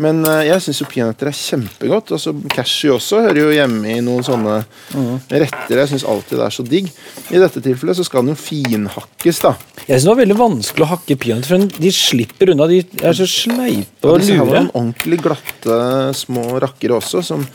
Men 0.00 0.24
eh, 0.24 0.46
jeg 0.48 0.62
syns 0.64 0.80
jo 0.80 0.86
peanøtter 0.88 1.28
er 1.28 1.36
kjempegodt. 1.36 2.12
Altså, 2.16 2.32
Cashew 2.50 2.94
også 2.96 3.20
hører 3.26 3.36
jo 3.42 3.50
hjemme 3.52 3.90
i 3.92 4.00
noen 4.00 4.24
sånne 4.24 4.64
Mm. 4.94 5.18
retter. 5.30 5.76
Jeg 5.78 5.88
syns 5.88 6.04
alltid 6.08 6.38
det 6.38 6.46
er 6.46 6.54
så 6.56 6.64
digg. 6.68 6.88
I 7.30 7.38
dette 7.38 7.60
tilfellet 7.62 7.96
så 7.96 8.04
skal 8.04 8.24
den 8.24 8.34
jo 8.34 8.40
finhakkes, 8.40 9.40
da. 9.44 9.54
Jeg 9.86 10.00
synes 10.00 10.02
det 10.04 10.10
var 10.12 10.20
veldig 10.22 10.38
vanskelig 10.40 10.84
å 10.86 10.90
hakke 10.96 11.16
peanøtter, 11.18 11.48
for 11.48 11.80
de 11.84 11.90
slipper 11.92 12.50
unna. 12.52 12.66
De 12.68 12.80
er 13.02 13.12
så 13.16 13.26
sleipe 13.28 14.04
Og 14.08 14.14
og 14.16 14.20
Ja, 14.28 14.36
var 14.38 14.46
lure. 14.46 14.60
noen 14.64 14.72
ordentlig 14.74 15.20
glatte 15.22 15.78
små 16.14 16.60
rakkere 16.60 16.96
også. 16.98 17.22
Som, 17.24 17.46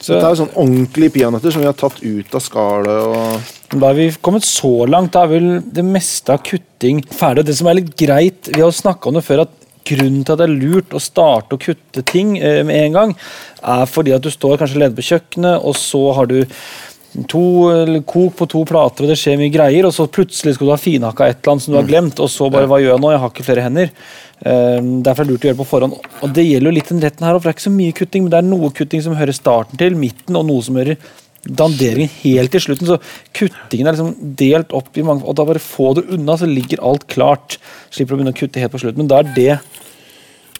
Så- 0.00 0.14
dette 0.14 0.26
er 0.26 0.34
jo 0.34 0.44
sånn 0.44 0.54
ordentlige 0.56 1.12
peanøtter 1.12 1.52
som 1.52 1.60
vi 1.62 1.66
har 1.66 1.72
tatt 1.74 2.02
ut 2.02 2.34
av 2.34 2.40
skallet. 2.40 3.06
Og, 3.06 3.40
Da 3.80 3.88
er 3.90 3.94
vi 3.94 4.10
kommet 4.22 4.42
så 4.44 4.86
langt. 4.86 5.10
Da 5.12 5.22
er 5.24 5.28
vel 5.28 5.60
det 5.62 5.84
meste 5.84 6.30
av 6.30 6.42
kutting 6.44 7.02
ferdig. 7.06 7.44
Det 7.46 7.56
som 7.56 7.66
er 7.68 7.74
litt 7.74 7.96
greit, 7.96 8.44
vi 8.54 8.60
har 8.60 8.70
snakka 8.70 9.06
om 9.08 9.14
det 9.14 9.24
før, 9.24 9.40
at 9.42 9.48
grunnen 9.90 10.24
til 10.24 10.34
at 10.34 10.40
det 10.42 10.48
er 10.48 10.56
lurt 10.56 10.96
å 10.96 11.02
starte 11.02 11.56
å 11.56 11.60
kutte 11.60 12.04
ting 12.08 12.36
eh, 12.38 12.62
med 12.66 12.88
en 12.88 12.98
gang, 12.98 13.14
er 13.62 13.86
fordi 13.90 14.14
at 14.16 14.24
du 14.24 14.32
står 14.32 14.58
kanskje 14.60 14.80
leder 14.80 14.98
på 14.98 15.06
kjøkkenet, 15.10 15.62
og 15.62 15.78
så 15.78 16.02
har 16.18 16.30
du 16.30 16.40
to, 17.30 17.44
kok 18.06 18.36
på 18.40 18.48
to 18.50 18.64
plater, 18.66 19.06
og 19.06 19.12
det 19.12 19.18
skjer 19.20 19.38
mye 19.38 19.52
greier, 19.54 19.86
og 19.86 19.94
så 19.94 20.08
plutselig 20.10 20.56
skal 20.56 20.68
du 20.68 20.74
ha 20.74 20.80
finhakka 20.80 21.28
et 21.28 21.40
eller 21.40 21.54
annet 21.54 21.66
som 21.66 21.74
du 21.74 21.80
har 21.80 21.88
glemt, 21.88 22.22
og 22.22 22.30
så 22.32 22.48
bare 22.52 22.68
hva 22.70 22.80
gjør 22.82 22.96
jeg 22.96 23.04
nå? 23.04 23.12
Jeg 23.14 23.22
har 23.22 23.34
ikke 23.34 23.46
flere 23.46 23.66
hender. 23.66 23.92
Eh, 24.44 24.78
derfor 25.06 25.22
er 25.22 25.28
det 25.28 25.34
lurt 25.34 25.44
å 25.44 25.48
gjøre 25.48 25.56
det 25.56 25.62
på 25.62 25.68
forhånd. 25.70 26.08
Og 26.26 26.34
det 26.34 26.46
gjelder 26.48 26.70
jo 26.70 26.76
litt 26.78 26.90
den 26.90 27.04
retten 27.04 27.28
her, 27.28 27.38
for 27.38 27.46
det 27.46 27.52
er 27.52 27.58
ikke 27.58 27.68
så 27.68 27.76
mye 27.76 27.98
kutting, 28.00 28.24
men 28.24 28.34
det 28.34 28.40
er 28.40 28.48
noe 28.48 28.72
kutting 28.80 29.04
som 29.04 29.18
hører 29.18 29.36
starten 29.36 29.80
til, 29.80 29.98
midten, 29.98 30.40
og 30.40 30.48
noe 30.48 30.66
som 30.66 30.80
hører 30.80 30.98
danderingen 31.44 32.12
helt 32.22 32.54
til 32.54 32.64
slutten. 32.66 32.88
Så 32.88 32.98
kuttingen 33.36 33.88
er 33.88 33.96
liksom 33.96 34.34
delt 34.38 34.74
opp 34.76 34.96
i 34.96 35.04
mange 35.06 35.26
Og 35.28 35.36
da 35.36 35.46
bare 35.46 35.62
få 35.62 35.92
det 35.98 36.06
unna, 36.14 36.36
så 36.38 36.48
ligger 36.48 36.82
alt 36.84 37.06
klart. 37.12 37.58
Slipper 37.90 38.16
å 38.16 38.20
begynne 38.20 38.34
å 38.34 38.38
kutte 38.38 38.62
helt 38.62 38.74
på 38.74 38.82
slutten. 38.82 39.04
Men 39.04 39.12
da 39.12 39.22
er 39.22 39.34
det 39.36 39.83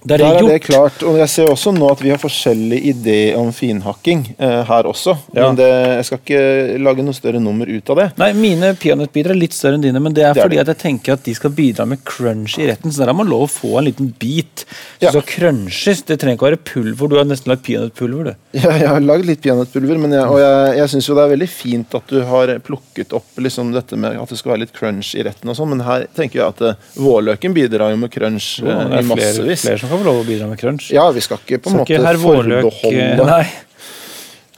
Da 0.05 0.15
er 0.15 0.19
Der 0.21 0.37
er 0.37 0.49
det 0.49 0.63
klart. 0.67 1.03
Og 1.09 1.17
jeg 1.17 1.29
ser 1.33 1.49
også 1.49 1.73
nå 1.73 1.87
at 1.91 2.01
vi 2.05 2.11
har 2.13 2.19
forskjellig 2.21 2.81
idé 2.91 3.19
om 3.41 3.49
finhakking 3.57 4.27
eh, 4.37 4.61
her 4.69 4.85
også. 4.91 5.15
Ja. 5.33 5.47
Men 5.49 5.57
det, 5.57 5.69
jeg 5.97 6.05
skal 6.11 6.19
ikke 6.21 6.79
lage 6.85 7.05
noe 7.07 7.17
større 7.17 7.41
nummer 7.41 7.65
ut 7.73 7.89
av 7.95 7.97
det. 8.03 8.07
Nei, 8.21 8.29
Mine 8.37 8.75
peanøttbiter 8.77 9.33
er 9.33 9.39
litt 9.41 9.57
større 9.57 9.79
enn 9.79 9.87
dine, 9.87 10.03
men 10.05 10.13
det 10.13 10.27
er 10.27 10.35
Det 10.37 10.43
er 10.43 10.49
fordi 10.51 10.59
det. 10.61 10.65
at 10.69 10.73
jeg 10.75 10.81
tenker 10.83 11.17
at 11.17 11.25
de 11.25 11.35
skal 11.39 11.55
bidra 11.57 11.87
med 11.89 12.03
crunch 12.05 12.59
i 12.61 12.67
retten. 12.69 12.93
Så 12.93 13.01
der 13.01 13.09
har 13.13 13.17
man 13.17 13.31
lov 13.33 13.47
å 13.47 13.51
få 13.51 13.79
en 13.81 13.89
liten 13.89 14.13
bit 14.21 14.67
Ja. 15.01 15.09
skal 15.11 15.23
crunches. 15.23 16.05
Det 16.05 16.19
trenger 16.21 16.37
ikke 16.37 16.47
å 16.47 16.51
være 16.53 16.63
pulver. 16.69 17.09
Du 17.09 17.17
har 17.17 17.25
nesten 17.25 17.49
lagd 17.55 17.65
peanøttpulver, 17.65 18.25
du. 18.29 18.35
Ja, 18.61 18.71
jeg 18.77 18.89
har 18.93 19.01
lagd 19.01 19.25
litt 19.27 19.41
peanøttpulver, 19.43 19.99
men 20.05 20.13
jeg, 20.13 20.29
og 20.29 20.39
jeg, 20.39 20.77
jeg 20.83 20.93
syns 20.93 21.09
jo 21.09 21.17
det 21.17 21.25
er 21.25 21.33
veldig 21.33 21.49
fint 21.51 21.95
at 21.97 22.07
du 22.13 22.21
har 22.29 22.53
plukket 22.65 23.13
opp 23.17 23.41
liksom 23.41 23.73
dette 23.75 23.97
med 23.97 24.21
at 24.21 24.29
det 24.29 24.39
skal 24.39 24.53
være 24.55 24.67
litt 24.67 24.77
crunch 24.77 25.15
i 25.17 25.25
retten 25.27 25.49
og 25.51 25.57
sånn, 25.59 25.73
men 25.73 25.81
her 25.89 26.05
tenker 26.15 26.43
jeg 26.43 26.47
at 26.53 26.61
uh, 26.63 26.93
vårløken 27.01 27.57
bidrar 27.57 27.91
jo 27.95 27.99
med 28.05 28.13
crunch 28.13 28.61
Det 28.61 28.69
eh, 28.71 28.85
i 28.85 28.89
flere, 28.91 29.09
massevis. 29.11 29.65
flere 29.65 29.79
som 29.83 29.94
kan 29.95 30.03
få 30.03 30.11
lov 30.11 30.23
å 30.23 30.27
bidra 30.29 30.51
med 30.51 30.61
crunch. 30.61 30.91
Ja, 30.95 31.07
vi 31.15 31.23
skal 31.25 31.41
ikke 31.43 31.63
på 31.65 31.73
en 31.73 31.81
måte 31.83 32.19
Vårløk 32.25 32.67
eh, 32.67 32.83
forbeholde 32.83 33.31
Nei. 33.35 33.45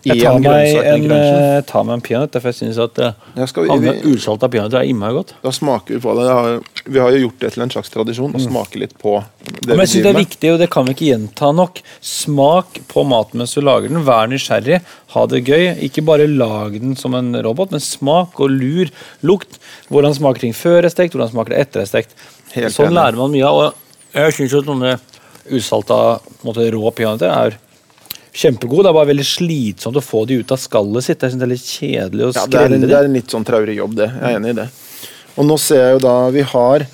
Jeg 0.07 0.23
tar 0.23 0.37
meg 0.39 0.77
en, 0.87 1.05
ta 1.67 1.81
eh, 1.81 1.87
meg 1.87 1.97
en 1.97 2.03
peanøtt, 2.05 2.37
for 2.39 2.53
jeg 2.53 2.59
syns 2.61 2.79
at 2.83 2.99
eh, 3.03 3.47
skal 3.51 3.71
usalta 4.07 4.49
peanøtter 4.53 4.79
er 4.79 4.91
innmari 4.91 5.17
godt. 5.17 5.33
da 5.43 5.51
smaker 5.55 5.97
vi 5.97 6.01
på 6.05 6.15
det. 6.19 6.27
Vi 6.95 7.01
har 7.03 7.15
jo 7.15 7.23
gjort 7.25 7.41
det 7.43 7.51
til 7.55 7.65
en 7.65 7.73
slags 7.75 7.91
tradisjon 7.91 8.37
å 8.37 8.43
smake 8.43 8.83
litt 8.83 8.95
på 9.01 9.17
det 9.49 9.73
Men 9.73 9.83
jeg 9.83 9.93
synes 9.95 10.07
det 10.07 10.13
er 10.13 10.21
viktig, 10.21 10.53
og 10.53 10.61
det 10.63 10.69
kan 10.73 10.87
vi 10.87 10.95
ikke 10.95 11.09
gjenta 11.09 11.51
nok. 11.57 11.83
Smak 12.07 12.81
på 12.93 13.07
maten 13.09 13.43
mens 13.43 13.57
du 13.57 13.65
lager 13.65 13.91
den. 13.91 14.05
Vær 14.07 14.31
nysgjerrig, 14.31 14.81
ha 15.17 15.27
det 15.33 15.43
gøy. 15.43 15.67
Ikke 15.89 16.07
bare 16.07 16.31
lag 16.31 16.79
den 16.79 16.95
som 16.99 17.19
en 17.19 17.35
robot, 17.47 17.75
men 17.75 17.83
smak 17.83 18.39
og 18.39 18.55
lur. 18.55 18.95
Lukt. 19.27 19.59
Hvordan 19.91 20.15
smaker 20.15 20.47
ting 20.47 20.55
før 20.57 20.85
det 20.85 20.93
er 20.93 20.97
stekt, 21.01 21.17
hvordan 21.19 21.35
smaker 21.35 21.57
det 21.57 21.67
etter 21.67 21.83
det 21.83 21.89
er 21.89 21.93
stekt. 21.97 22.17
Helt 22.55 22.75
sånn 22.77 22.93
enig. 22.93 23.01
lærer 23.01 23.23
man 23.25 23.35
mye 23.35 23.51
av. 23.51 23.63
Og 23.65 24.23
jeg 24.23 24.39
syns 24.39 24.59
sånne 24.71 24.97
usalta 25.55 26.19
måte, 26.47 26.67
rå 26.75 26.91
peanøtter 26.95 27.31
er 27.31 27.59
kjempegode. 28.37 28.85
Det 28.85 28.91
er 28.91 28.99
bare 28.99 29.11
veldig 29.13 29.27
slitsomt 29.27 29.99
å 29.99 30.05
få 30.05 30.25
de 30.29 30.41
ut 30.43 30.53
av 30.53 30.61
skallet 30.61 31.07
sitt. 31.07 31.23
Jeg 31.23 31.33
synes 31.35 31.43
det 31.43 31.47
er 31.47 31.55
litt 31.55 31.71
kjedelig 31.71 32.27
å 32.27 32.33
Ja, 32.37 32.47
det, 32.53 32.63
er 32.63 32.77
en, 32.77 32.87
det 32.87 32.99
er 32.99 33.09
en 33.09 33.17
litt 33.17 33.33
sånn 33.33 33.47
traurig 33.49 33.79
jobb, 33.79 33.97
det. 34.01 34.11
Jeg 34.13 34.33
er 34.33 34.41
enig 34.41 34.55
i 34.55 34.59
det. 34.61 34.69
Og 35.37 35.49
nå 35.49 35.59
ser 35.61 35.83
jeg 35.83 35.97
jo 35.99 36.03
da 36.07 36.17
vi 36.33 36.45
har 36.55 36.87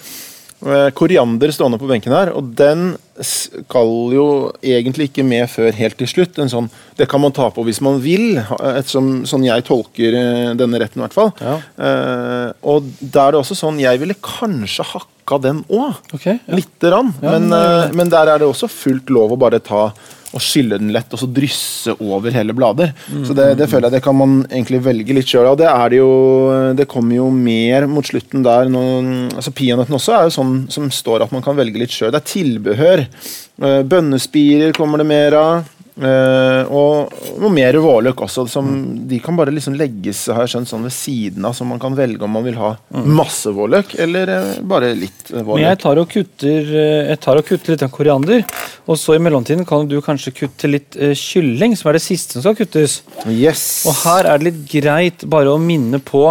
koriander 0.94 1.50
stående 1.50 1.78
på 1.80 1.88
benken 1.90 2.14
her, 2.14 2.30
og 2.38 2.52
den 2.58 2.92
skal 3.20 4.12
jo 4.14 4.26
egentlig 4.64 5.10
ikke 5.10 5.24
med 5.26 5.50
før 5.52 5.74
helt 5.76 5.98
til 6.00 6.08
slutt. 6.08 6.38
En 6.40 6.50
sånn, 6.50 6.68
det 6.98 7.08
kan 7.10 7.20
man 7.22 7.34
ta 7.34 7.48
på 7.52 7.64
hvis 7.66 7.82
man 7.84 8.00
vil, 8.02 8.38
ettersom, 8.38 9.24
sånn 9.28 9.46
jeg 9.46 9.66
tolker 9.68 10.16
eh, 10.18 10.52
denne 10.58 10.80
retten 10.80 11.02
i 11.02 11.04
hvert 11.04 11.16
fall. 11.16 11.32
Ja. 11.42 11.58
Uh, 11.76 12.48
og 12.74 12.88
da 13.00 13.26
er 13.26 13.34
det 13.34 13.42
også 13.42 13.58
sånn, 13.58 13.82
jeg 13.82 14.00
ville 14.02 14.16
kanskje 14.22 14.86
hakka 14.94 15.40
den 15.44 15.62
òg. 15.68 16.00
okay, 16.14 16.40
ja. 16.40 16.56
Lite 16.58 16.92
grann. 16.92 17.12
Ja, 17.20 17.36
men, 17.36 17.52
eh, 17.56 17.92
men 17.98 18.12
der 18.12 18.32
er 18.32 18.42
det 18.42 18.48
også 18.48 18.70
fullt 18.72 19.12
lov 19.12 19.34
å 19.34 19.40
bare 19.40 19.62
ta 19.62 19.88
og 20.32 20.40
skylle 20.42 20.78
den 20.80 20.92
lett 20.94 21.12
og 21.12 21.20
så 21.20 21.28
drysse 21.28 21.92
over 22.00 22.32
hele 22.34 22.54
blader. 22.56 22.94
Så 23.26 23.36
det, 23.36 23.50
det 23.60 23.68
føler 23.68 23.88
jeg 23.88 23.98
det 23.98 24.04
kan 24.04 24.16
man 24.16 24.38
egentlig 24.48 24.80
velge 24.84 25.16
litt 25.16 25.28
sjøl. 25.28 25.50
Og 25.50 25.58
det 25.60 25.68
er 25.68 25.92
det 25.92 26.00
jo 26.00 26.12
Det 26.78 26.88
kommer 26.90 27.18
jo 27.18 27.28
mer 27.34 27.86
mot 27.90 28.06
slutten 28.06 28.44
der. 28.46 28.70
Når, 28.72 29.12
altså 29.36 29.52
Peanøtten 29.56 29.98
også 29.98 30.16
er 30.16 30.26
jo 30.28 30.34
sånn 30.38 30.56
som 30.72 30.88
står 30.92 31.26
at 31.26 31.34
man 31.34 31.44
kan 31.44 31.58
velge 31.58 31.80
litt 31.82 31.92
sjøl. 31.92 32.12
Det 32.14 32.22
er 32.22 32.32
tilbehør. 32.32 33.04
Eh, 33.62 33.80
Bønnespirer 33.88 34.74
kommer 34.76 35.02
det 35.02 35.08
mer 35.10 35.38
av. 35.38 35.70
Eh, 35.92 36.70
og 36.72 37.12
noe 37.42 37.52
mer 37.52 37.76
vårløk 37.84 38.22
også. 38.24 38.46
Som, 38.48 38.68
De 39.08 39.18
kan 39.22 39.36
bare 39.36 39.52
liksom 39.54 39.76
legges 39.78 40.24
har 40.32 40.46
jeg 40.46 40.54
skjønt, 40.54 40.70
sånn 40.70 40.86
ved 40.88 40.94
siden 40.96 41.48
av, 41.48 41.56
så 41.56 41.66
man 41.68 41.82
kan 41.82 41.96
velge 41.96 42.24
om 42.24 42.32
man 42.32 42.46
vil 42.46 42.56
ha 42.60 42.74
masse 42.92 43.52
vårløk 43.52 43.96
eller 44.00 44.32
uh, 44.32 44.52
bare 44.68 44.92
litt 44.96 45.32
vårløk. 45.32 45.56
Men 45.56 45.66
jeg 45.66 45.82
tar 45.82 46.02
kutter, 46.14 46.70
eh, 46.84 47.10
jeg 47.12 47.22
tar 47.26 47.40
og 47.40 47.48
kutter 47.48 47.74
litt 47.74 47.84
av 47.84 47.92
koriander. 47.92 48.46
Og 48.90 48.98
så 48.98 49.16
i 49.16 49.22
mellomtiden 49.22 49.66
kan 49.68 49.84
du 49.90 49.98
kanskje 50.04 50.34
kutte 50.42 50.70
litt 50.70 50.96
uh, 50.96 51.12
kylling, 51.18 51.76
som 51.78 51.92
er 51.92 52.00
det 52.00 52.06
siste 52.06 52.38
som 52.38 52.46
skal 52.46 52.56
kuttes. 52.62 53.02
Yes. 53.28 53.84
Og 53.88 54.00
her 54.06 54.30
er 54.30 54.40
det 54.40 54.50
litt 54.50 54.64
greit 54.72 55.28
bare 55.30 55.52
å 55.52 55.60
minne 55.60 56.00
på 56.02 56.30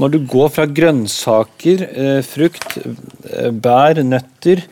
når 0.00 0.14
du 0.14 0.18
går 0.28 0.52
fra 0.52 0.64
grønnsaker, 0.66 1.82
eh, 1.92 2.20
frukt, 2.24 2.78
eh, 3.28 3.50
bær, 3.50 4.00
nøtter 4.02 4.62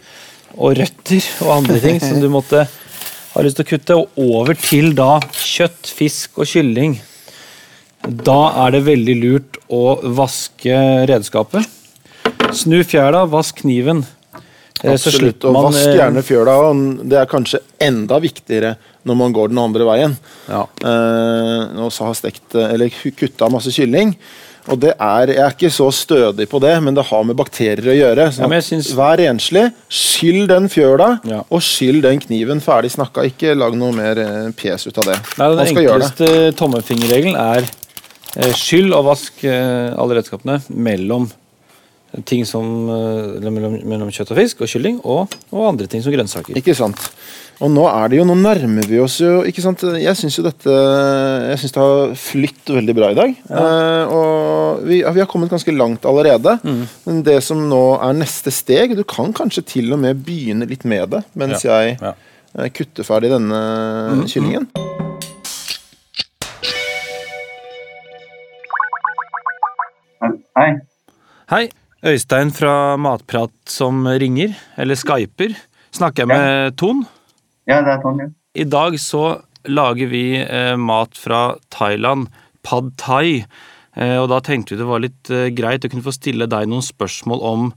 og 0.57 0.79
røtter 0.79 1.27
og 1.45 1.50
andre 1.59 1.81
ting 1.81 2.00
som 2.00 2.21
du 2.21 2.29
måtte 2.33 2.67
ha 3.35 3.45
lyst 3.45 3.61
til 3.61 3.67
å 3.67 3.71
kutte, 3.71 3.97
og 3.97 4.23
over 4.41 4.59
til 4.59 4.95
da 4.99 5.19
kjøtt, 5.35 5.91
fisk 5.97 6.41
og 6.43 6.51
kylling. 6.51 6.99
Da 8.01 8.41
er 8.65 8.75
det 8.75 8.87
veldig 8.87 9.17
lurt 9.21 9.61
å 9.71 10.01
vaske 10.17 10.79
redskapet. 11.11 11.69
Snu 12.57 12.81
fjæra, 12.83 13.27
vask 13.31 13.61
kniven. 13.63 14.03
Eh, 14.83 14.95
Absolutt. 14.95 15.45
Og 15.45 15.55
man, 15.55 15.69
vask 15.69 15.85
eh, 15.85 15.99
gjerne 16.01 16.25
fjøla. 16.25 16.57
Det 17.05 17.19
er 17.21 17.31
kanskje 17.31 17.63
enda 17.85 18.19
viktigere 18.23 18.75
når 19.09 19.19
man 19.21 19.35
går 19.37 19.53
den 19.53 19.61
andre 19.63 19.87
veien. 19.89 20.17
Ja. 20.49 20.65
Eh, 20.65 21.83
og 21.85 21.93
så 21.95 22.09
har 22.09 22.17
stekt 22.19 22.57
eh, 22.57 22.73
eller 22.75 22.93
kutta 23.17 23.51
masse 23.53 23.73
kylling. 23.75 24.15
Og 24.69 24.79
det 24.81 24.93
er, 25.00 25.33
Jeg 25.33 25.38
er 25.45 25.55
ikke 25.55 25.71
så 25.73 25.88
stødig 25.95 26.49
på 26.50 26.61
det, 26.61 26.75
men 26.83 26.95
det 26.95 27.05
har 27.09 27.25
med 27.25 27.37
bakterier 27.37 27.90
å 27.93 27.97
gjøre. 27.97 28.29
Så 28.33 28.45
Ja, 28.45 28.61
synes... 28.61 28.93
Vær 28.97 29.17
renslig. 29.19 29.71
Skyll 29.88 30.47
den 30.50 30.69
fjøla, 30.69 31.21
Ja. 31.25 31.43
og 31.50 31.62
skyll 31.64 32.00
den 32.02 32.21
kniven. 32.21 32.61
Ferdig 32.61 32.90
snakka. 32.93 33.25
Ikke 33.31 33.55
lag 33.57 33.75
noe 33.79 33.93
mer 33.97 34.19
eh, 34.19 34.50
pes 34.57 34.87
ut 34.87 34.99
av 34.99 35.05
det. 35.12 35.19
Nei, 35.38 35.50
Den 35.57 35.76
enkleste 35.76 36.52
tommelfingerregelen 36.61 37.37
er 37.40 37.64
eh, 38.37 38.52
skyll 38.55 38.93
og 38.95 39.07
vask 39.11 39.45
eh, 39.45 39.90
alle 39.97 40.21
redskapene 40.21 40.61
mellom 40.69 41.31
ting 42.26 42.43
som 42.49 42.64
eh, 42.90 43.37
eller 43.38 43.52
mellom, 43.55 43.76
mellom 43.87 44.09
kjøtt 44.11 44.33
og 44.35 44.38
fisk 44.40 44.64
og 44.64 44.71
kylling 44.73 44.97
og, 45.05 45.37
og 45.55 45.69
andre 45.69 45.87
ting 45.90 46.02
som 46.02 46.12
grønnsaker. 46.14 46.57
Ikke 46.59 46.75
sant. 46.75 47.11
Og 47.61 47.69
nå 47.71 47.83
er 47.90 48.09
det 48.09 48.17
jo, 48.19 48.25
nå 48.25 48.35
nærmer 48.40 48.87
vi 48.88 48.99
oss 49.02 49.19
jo 49.21 49.43
ikke 49.45 49.61
sant? 49.61 49.83
Jeg 50.00 50.17
syns 50.17 50.38
jo 50.38 50.45
dette 50.47 50.73
Jeg 50.73 51.59
synes 51.61 51.75
det 51.76 51.83
har 51.83 52.14
flytt 52.17 52.73
veldig 52.73 52.95
bra 52.97 53.11
i 53.12 53.19
dag. 53.19 53.35
Eh, 53.52 54.14
og 54.17 54.87
vi, 54.88 55.02
vi 55.05 55.21
har 55.23 55.29
kommet 55.29 55.52
ganske 55.52 55.75
langt 55.76 56.09
allerede. 56.09 56.57
Mm. 56.64 56.83
Men 57.05 57.21
det 57.26 57.37
som 57.45 57.61
nå 57.69 57.83
er 58.00 58.17
neste 58.17 58.52
steg 58.55 58.97
Du 58.97 59.05
kan 59.05 59.35
kanskje 59.37 59.67
til 59.76 59.93
og 59.93 60.00
med 60.00 60.25
begynne 60.25 60.67
litt 60.71 60.87
med 60.88 61.12
det 61.17 61.23
mens 61.38 61.67
jeg 61.69 61.99
Ja. 62.00 62.14
eh, 62.57 62.71
kutter 62.75 63.05
ferdig 63.07 63.31
denne 63.37 64.25
kyllingen. 64.31 64.67
Hei. 70.57 70.71
Hei, 71.50 71.64
Øystein 72.07 72.49
fra 72.57 72.97
Matprat 72.97 73.52
som 73.69 74.07
ringer, 74.09 74.54
eller 74.80 74.97
skyper. 74.97 75.52
Snakker 75.92 76.25
jeg 76.25 76.30
med 76.30 76.76
Ton? 76.80 77.02
Ja, 77.69 77.83
det 77.85 77.92
er 77.99 78.00
Ton, 78.00 78.23
ja. 78.23 78.28
I 78.57 78.64
dag 78.64 78.97
så 78.99 79.25
lager 79.69 80.09
vi 80.09 80.23
eh, 80.40 80.76
mat 80.80 81.19
fra 81.21 81.57
Thailand, 81.71 82.30
pad 82.64 82.95
thai. 82.99 83.45
Eh, 83.97 84.16
og 84.16 84.30
da 84.33 84.40
tenkte 84.40 84.75
vi 84.75 84.80
det 84.80 84.88
var 84.88 85.02
litt 85.04 85.30
eh, 85.30 85.50
greit 85.52 85.85
å 85.85 85.90
kunne 85.92 86.07
få 86.07 86.14
stille 86.16 86.49
deg 86.50 86.71
noen 86.71 86.83
spørsmål 86.87 87.45
om, 87.45 87.69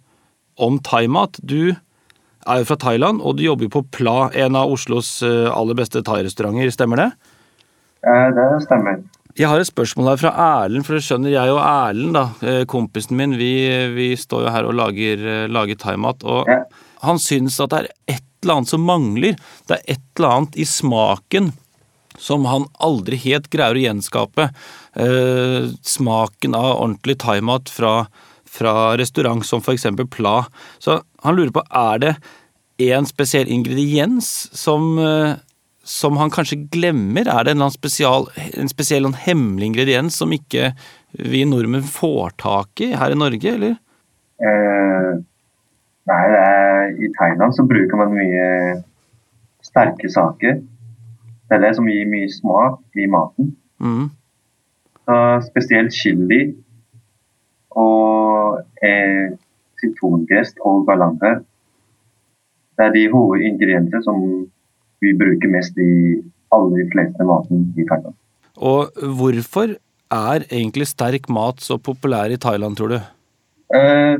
om 0.55 0.79
thaimat. 0.87 1.41
Du 1.43 1.73
er 1.73 2.61
jo 2.63 2.69
fra 2.71 2.79
Thailand, 2.79 3.19
og 3.21 3.37
du 3.37 3.43
jobber 3.43 3.69
på 3.75 3.83
Pla, 3.91 4.29
en 4.31 4.55
av 4.59 4.71
Oslos 4.71 5.17
eh, 5.25 5.49
aller 5.51 5.75
beste 5.77 5.99
thairestauranter. 6.05 6.71
Stemmer 6.71 7.03
det? 7.03 7.09
Eh, 8.07 8.29
Det 8.39 8.47
stemmer. 8.69 9.03
Jeg 9.39 9.49
har 9.49 9.57
et 9.63 9.69
spørsmål 9.69 10.11
her 10.11 10.19
fra 10.21 10.31
Erlend, 10.63 10.85
for 10.85 10.93
det 10.97 11.03
skjønner, 11.07 11.31
jeg 11.33 11.53
og 11.55 11.61
Erlend, 11.65 12.13
da, 12.13 12.25
eh, 12.45 12.65
kompisen 12.69 13.17
min, 13.17 13.33
vi, 13.39 13.49
vi 13.95 14.11
står 14.19 14.45
jo 14.45 14.51
her 14.53 14.67
og 14.69 14.75
lager, 14.77 15.23
eh, 15.25 15.47
lager 15.49 15.79
thaimat, 15.81 16.21
og 16.23 16.47
Ja. 16.51 16.59
han 17.01 17.17
syns 17.17 17.59
at 17.59 17.69
det 17.71 17.79
er 17.79 17.89
et 18.17 18.23
eller 18.43 18.59
annet 18.59 18.69
som 18.69 18.85
mangler. 18.85 19.35
Det 19.67 19.79
er 19.79 19.93
et 19.95 20.01
eller 20.19 20.29
annet 20.37 20.55
i 20.61 20.65
smaken 20.69 21.53
som 22.19 22.45
han 22.45 22.67
aldri 22.79 23.17
helt 23.17 23.49
greier 23.49 23.73
å 23.73 23.81
gjenskape. 23.81 24.49
Eh, 24.95 25.71
smaken 25.81 26.53
av 26.53 26.77
ordentlig 26.83 27.17
thaimat 27.17 27.69
fra, 27.73 28.07
fra 28.45 28.95
restaurant 28.97 29.43
som 29.43 29.61
eksempel 29.61 30.05
Pla. 30.11 30.45
Så 30.79 31.01
han 31.23 31.35
lurer 31.35 31.51
på, 31.51 31.63
er 31.73 31.97
det 31.99 32.17
en 32.79 33.05
spesiell 33.05 33.47
ingrediens 33.47 34.29
som, 34.53 34.99
eh, 34.99 35.35
som 35.83 36.17
han 36.17 36.31
kanskje 36.31 36.63
glemmer? 36.71 37.27
Er 37.27 37.45
det 37.45 37.57
en, 37.57 37.65
spesial, 37.71 38.29
en 38.55 38.71
spesiell 38.71 39.05
en 39.07 39.17
hemmelig 39.19 39.73
ingrediens 39.73 40.15
som 40.15 40.31
ikke 40.31 40.71
vi 41.19 41.43
nordmenn 41.45 41.83
får 41.85 42.37
tak 42.41 42.81
i 42.81 42.93
her 42.97 43.13
i 43.13 43.19
Norge, 43.19 43.51
eller? 43.51 43.75
Eh, 44.43 45.11
nei, 46.09 46.21
er, 46.39 46.95
i 46.95 47.11
Thailand 47.19 47.55
så 47.55 47.67
bruker 47.67 47.99
man 47.99 48.15
mye 48.15 48.47
sterke 49.63 50.09
saker. 50.11 50.61
Det 50.63 51.57
er 51.57 51.63
det 51.67 51.75
som 51.77 51.87
gir 51.91 52.07
mye 52.09 52.31
smak 52.31 52.79
i 52.97 53.07
maten. 53.11 53.53
Mm. 53.83 54.07
Spesielt 55.43 55.91
chili 55.93 56.45
og 57.75 58.61
eh, 58.85 59.35
sitrongress 59.81 60.55
og 60.63 60.85
galange. 60.87 61.41
Det 62.73 62.87
er 62.87 62.93
de 62.95 63.09
hovedingrediensene 63.11 64.03
som 64.05 64.21
vi 65.03 65.13
bruker 65.19 65.51
mest 65.51 65.77
i 65.81 65.93
alle 66.53 66.81
de 66.81 66.89
fleste 66.93 67.27
maten 67.27 67.65
i 67.77 67.85
Thailand. 67.87 68.15
Og 68.63 69.05
hvorfor 69.17 69.75
er 70.13 70.45
egentlig 70.49 70.87
sterk 70.91 71.29
mat 71.33 71.63
så 71.63 71.79
populær 71.81 72.33
i 72.33 72.39
Thailand, 72.41 72.77
tror 72.77 72.93
du? 72.93 72.99
Eh, 73.73 74.19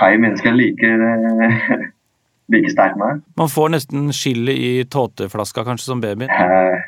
Thai-mennesker 0.00 0.56
liker 0.56 1.04
eh, 1.08 1.84
like 2.52 2.72
sterk 2.72 2.96
mat. 3.00 3.20
Man 3.36 3.52
får 3.52 3.74
nesten 3.76 4.08
chili 4.16 4.56
i 4.70 4.72
tåteflaska, 4.88 5.66
kanskje, 5.68 5.90
som 5.90 6.00
baby. 6.00 6.30
Eh, 6.30 6.80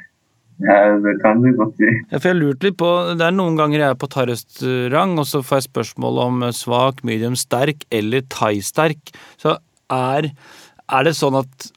ja, 0.64 0.78
det 1.02 1.16
kan 1.22 1.42
du 1.42 1.50
godt 1.58 1.76
si. 1.80 1.90
Ja, 1.90 2.18
for 2.18 2.30
jeg 2.30 2.36
har 2.36 2.40
lurt 2.40 2.64
litt 2.64 2.76
på, 2.80 2.90
Det 3.18 3.26
er 3.26 3.34
noen 3.34 3.58
ganger 3.58 3.80
jeg 3.80 3.90
er 3.90 4.00
på 4.00 4.10
thairestaurant, 4.10 5.18
og 5.20 5.28
så 5.28 5.42
får 5.44 5.60
jeg 5.60 5.68
spørsmål 5.68 6.20
om 6.24 6.44
svak, 6.54 7.02
medium, 7.04 7.36
sterk 7.36 7.84
eller 7.92 8.24
thaisterk. 8.32 9.12
Så 9.40 9.58
er, 9.92 10.30
er 10.88 11.08
det 11.08 11.16
sånn 11.18 11.42
at 11.42 11.72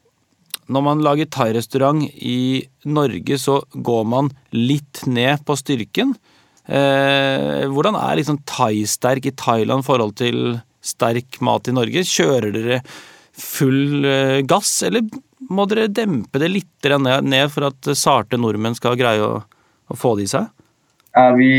når 0.67 0.83
man 0.83 1.03
lager 1.05 1.29
thairestaurant 1.31 2.03
i 2.19 2.63
Norge, 2.87 3.37
så 3.39 3.61
går 3.71 4.07
man 4.09 4.31
litt 4.55 5.05
ned 5.07 5.43
på 5.47 5.55
styrken? 5.59 6.15
Eh, 6.67 7.63
hvordan 7.71 7.95
er 7.95 8.19
liksom 8.19 8.41
thaisterk 8.47 9.29
i 9.29 9.35
Thailand 9.39 9.85
i 9.85 9.87
forhold 9.87 10.17
til 10.19 10.57
sterk 10.83 11.39
mat 11.45 11.69
i 11.71 11.75
Norge? 11.75 12.03
Kjører 12.03 12.51
dere 12.55 12.81
full 13.37 14.03
eh, 14.07 14.41
gass, 14.49 14.81
eller 14.83 15.07
må 15.47 15.67
dere 15.69 15.87
dempe 15.87 16.41
det 16.41 16.51
litt 16.51 16.89
ned, 16.99 17.47
for 17.53 17.69
at 17.69 17.91
sarte 17.95 18.39
nordmenn 18.39 18.75
skal 18.75 18.99
greie 18.99 19.23
å, 19.23 19.39
å 19.87 19.95
få 19.97 20.17
det 20.17 20.27
i 20.27 20.33
seg? 20.33 20.51
Ja, 21.15 21.31
vi 21.37 21.51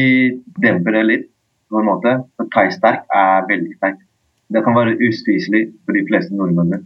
demper 0.61 0.99
det 0.99 1.07
litt, 1.07 1.27
på 1.73 1.81
en 1.81 1.89
måte. 1.89 2.19
Thaisterk 2.53 3.09
er 3.09 3.49
veldig 3.49 3.73
sterk. 3.79 4.05
Det 4.49 4.63
kan 4.65 4.77
være 4.77 4.97
uspiselig 5.05 5.67
for 5.85 5.97
de 5.97 6.05
fleste 6.09 6.37
nordmennene. 6.37 6.85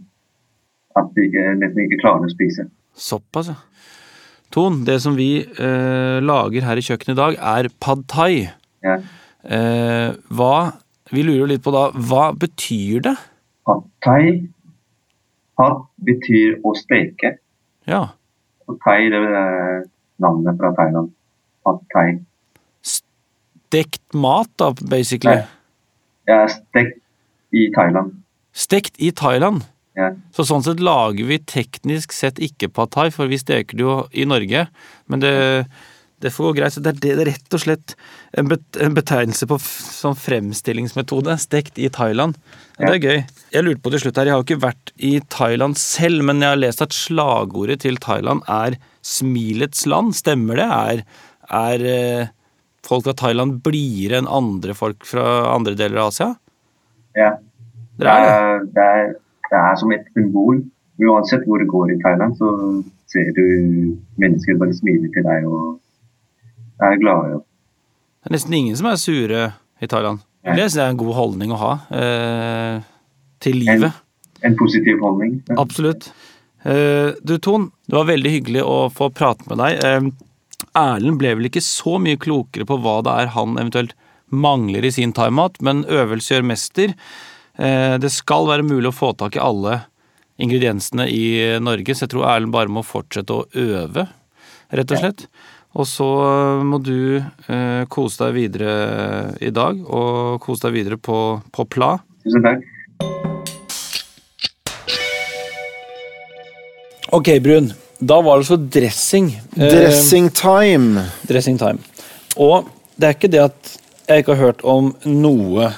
At 0.99 1.13
vi 1.17 1.29
ikke, 1.29 1.45
nesten 1.61 1.87
ikke 1.87 2.01
klarer 2.03 2.29
å 2.29 2.33
spise. 2.33 2.67
Såpass, 2.93 3.53
ja. 3.53 3.59
Ton, 4.53 4.83
det 4.85 4.99
som 5.01 5.15
vi 5.17 5.41
eh, 5.41 6.19
lager 6.21 6.67
her 6.67 6.77
i 6.77 6.85
kjøkkenet 6.85 7.15
i 7.15 7.21
dag, 7.21 7.37
er 7.41 7.69
pad 7.81 8.03
thai. 8.13 8.51
Ja. 8.85 8.99
Eh, 9.43 10.09
hva 10.29 10.55
Vi 11.13 11.21
lurer 11.27 11.51
litt 11.51 11.61
på 11.65 11.73
da, 11.75 11.91
hva 11.93 12.31
betyr 12.33 13.03
det? 13.05 13.15
Pad 13.69 13.83
thai 14.05 14.49
Pad 15.61 15.83
betyr 16.01 16.61
å 16.65 16.73
steke. 16.79 17.35
Ja. 17.89 18.07
Og 18.69 18.79
thai 18.85 19.11
det 19.13 19.21
er 19.21 19.83
navnet 20.23 20.57
fra 20.61 20.73
Thailand. 20.79 21.11
Pad 21.67 21.83
thai. 21.93 22.07
Stekt 22.83 24.17
mat, 24.17 24.49
da, 24.61 24.73
basically. 24.81 25.43
Ja. 25.43 25.47
ja 26.29 26.41
stekt 26.49 27.01
i 27.53 27.69
Thailand. 27.77 28.17
Stekt 28.53 28.97
i 28.99 29.13
Thailand. 29.13 29.67
Ja. 29.99 30.13
Så 30.33 30.47
sånn 30.49 30.65
sett 30.65 30.81
lager 30.81 31.27
vi 31.29 31.41
teknisk 31.45 32.15
sett 32.17 32.41
ikke 32.43 32.71
pad 32.73 32.93
thai, 32.95 33.09
for 33.13 33.29
vi 33.29 33.41
steker 33.41 33.77
det 33.77 33.85
jo 33.85 33.97
i 34.17 34.25
Norge. 34.29 34.67
Men 35.13 35.21
det, 35.21 35.33
det 36.25 36.33
får 36.33 36.49
gå 36.49 36.53
greit. 36.61 36.75
Så 36.75 36.83
det 36.85 36.95
er, 36.95 37.01
det, 37.03 37.15
det 37.19 37.25
er 37.27 37.31
rett 37.33 37.57
og 37.57 37.63
slett 37.65 37.95
en, 38.39 38.49
bet, 38.51 38.65
en 38.81 38.97
betegnelse 38.97 39.49
på 39.51 39.59
sånn 39.61 40.17
fremstillingsmetode. 40.19 41.37
Stekt 41.43 41.81
i 41.83 41.91
Thailand. 41.93 42.39
Ja, 42.79 42.89
det 42.89 42.95
er 42.95 43.05
gøy. 43.05 43.25
Jeg 43.53 43.67
lurte 43.67 43.85
på 43.85 43.93
til 43.93 44.05
slutt 44.07 44.21
her, 44.21 44.31
jeg 44.31 44.37
har 44.37 44.43
jo 44.43 44.49
ikke 44.49 44.65
vært 44.65 44.95
i 44.97 45.13
Thailand 45.35 45.81
selv, 45.81 46.25
men 46.29 46.41
jeg 46.41 46.55
har 46.55 46.63
lest 46.63 46.85
at 46.85 46.97
slagordet 46.97 47.83
til 47.85 48.01
Thailand 48.03 48.47
er 48.49 48.79
'smilets 49.03 49.85
land'. 49.91 50.15
Stemmer 50.17 50.57
det? 50.57 50.69
Er, 50.73 51.05
er 51.53 51.87
eh, 51.93 52.31
folk 52.87 53.05
fra 53.05 53.17
Thailand 53.19 53.61
blidere 53.67 54.23
enn 54.23 54.31
andre 54.31 54.77
folk 54.79 55.05
fra 55.07 55.53
andre 55.53 55.75
deler 55.79 56.01
av 56.01 56.15
Asia? 56.15 56.31
Ja. 57.19 57.35
Det 58.01 58.09
er 58.09 58.63
det? 58.73 58.87
er, 58.87 59.13
det, 59.53 59.61
er, 59.61 59.77
som 59.81 59.93
et 59.95 60.09
symbol. 60.17 60.63
Uansett 61.03 61.47
hvor 61.49 61.61
du 61.61 61.69
går 61.69 61.95
i 61.95 62.01
Thailand, 62.03 62.37
så 62.41 62.51
ser 63.13 63.33
du 63.37 63.47
mennesker 64.21 64.59
bare 64.61 64.75
smiler 64.77 65.13
til 65.13 65.27
deg 65.27 65.49
og 65.49 66.83
er 66.83 67.01
glade. 67.01 67.41
Det 68.23 68.31
er 68.31 68.37
nesten 68.37 68.57
ingen 68.57 68.79
som 68.79 68.89
er 68.91 69.01
sure 69.01 69.47
i 69.83 69.89
Thailand. 69.91 70.23
Ja. 70.43 70.57
Det 70.59 70.69
er 70.75 70.89
en 70.89 70.99
god 70.99 71.15
holdning 71.15 71.53
å 71.55 71.61
ha 71.61 71.73
eh, 71.95 72.83
til 73.43 73.61
livet. 73.63 74.01
En 74.43 74.57
positiv 74.59 74.99
holdning. 75.03 75.39
Absolutt. 75.55 76.11
Eh, 76.67 77.15
du 77.23 77.37
Ton, 77.43 77.69
det 77.87 77.99
var 77.99 78.09
veldig 78.11 78.33
hyggelig 78.37 78.65
å 78.67 78.79
få 78.95 79.11
prate 79.15 79.47
med 79.51 79.61
deg. 79.63 79.83
Eh, 79.87 80.09
Erlend 80.79 81.21
ble 81.21 81.35
vel 81.39 81.51
ikke 81.51 81.63
så 81.63 81.99
mye 82.03 82.19
klokere 82.21 82.67
på 82.67 82.79
hva 82.83 83.01
det 83.07 83.15
er 83.25 83.33
han 83.37 83.59
eventuelt 83.59 83.95
mangler 84.33 84.87
i 84.87 84.93
sin 84.95 85.13
thaimat, 85.13 85.59
men 85.61 85.85
øvelse 85.85 86.33
gjør 86.33 86.47
mester. 86.49 86.95
Eh, 87.59 87.97
det 88.01 88.11
skal 88.13 88.47
være 88.49 88.65
mulig 88.67 88.89
å 88.91 88.97
få 88.97 89.13
tak 89.19 89.37
i 89.37 89.43
alle 89.43 89.83
ingrediensene 90.43 91.07
i 91.13 91.25
Norge, 91.63 91.95
så 91.95 92.07
jeg 92.07 92.15
tror 92.15 92.29
Erlend 92.31 92.55
bare 92.55 92.73
må 92.73 92.83
fortsette 92.87 93.35
å 93.35 93.45
øve, 93.53 94.07
rett 94.73 94.95
og 94.97 95.03
slett. 95.03 95.27
Og 95.73 95.87
så 95.89 96.07
må 96.69 96.81
du 96.85 97.17
eh, 97.21 97.85
kose 97.93 98.27
deg 98.27 98.35
videre 98.37 98.73
i 99.41 99.53
dag, 99.55 99.79
og 99.89 100.41
kose 100.45 100.67
deg 100.67 100.75
videre 100.81 100.99
på, 101.01 101.19
på 101.53 101.65
Pla. 101.73 101.95
Tusen 102.25 102.45
takk. 102.45 102.67
Ok, 107.13 107.29
Brun. 107.45 107.71
Da 108.01 108.19
var 108.25 108.41
det 108.41 108.49
så 108.49 108.57
dressing. 108.57 109.31
Eh, 109.57 109.69
Dressing 109.69 110.31
time. 110.35 111.05
dressing 111.29 111.59
time. 111.61 111.79
Og 112.41 112.69
det 112.97 113.09
er 113.09 113.17
ikke 113.17 113.31
det 113.33 113.43
at 113.45 113.73
jeg 114.09 114.25
ikke 114.25 114.35
har 114.35 114.47
hørt 114.49 114.65
om 114.67 114.93
noe 115.07 115.69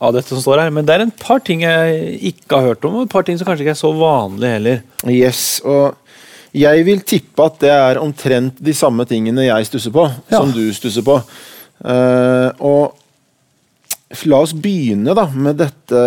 av 0.00 0.12
dette 0.16 0.28
som 0.28 0.42
står 0.42 0.64
her, 0.66 0.72
men 0.74 0.86
det 0.86 0.94
er 0.96 1.04
en 1.06 1.14
par 1.14 1.40
ting 1.44 1.62
jeg 1.64 2.16
ikke 2.32 2.58
har 2.58 2.72
hørt 2.72 2.84
om, 2.88 2.98
og 2.98 3.06
et 3.06 3.14
par 3.14 3.24
ting 3.26 3.38
som 3.38 3.48
kanskje 3.48 3.64
ikke 3.64 3.76
er 3.76 3.80
så 3.80 3.92
vanlige 3.96 4.56
heller. 4.58 4.82
Yes, 5.08 5.44
og 5.64 5.96
jeg 6.56 6.84
vil 6.86 7.02
tippe 7.04 7.48
at 7.48 7.58
det 7.64 7.72
er 7.72 8.00
omtrent 8.00 8.60
de 8.64 8.74
samme 8.76 9.04
tingene 9.08 9.48
jeg 9.48 9.68
stusser 9.68 9.92
på, 9.94 10.06
Ja. 10.30 10.40
som 10.40 10.52
du 10.54 10.64
stusser 10.76 11.04
på. 11.04 11.18
Uh, 11.84 12.48
og 12.64 12.96
la 14.24 14.38
oss 14.40 14.54
begynne 14.54 15.14
da 15.16 15.26
med 15.34 15.58
dette 15.60 16.02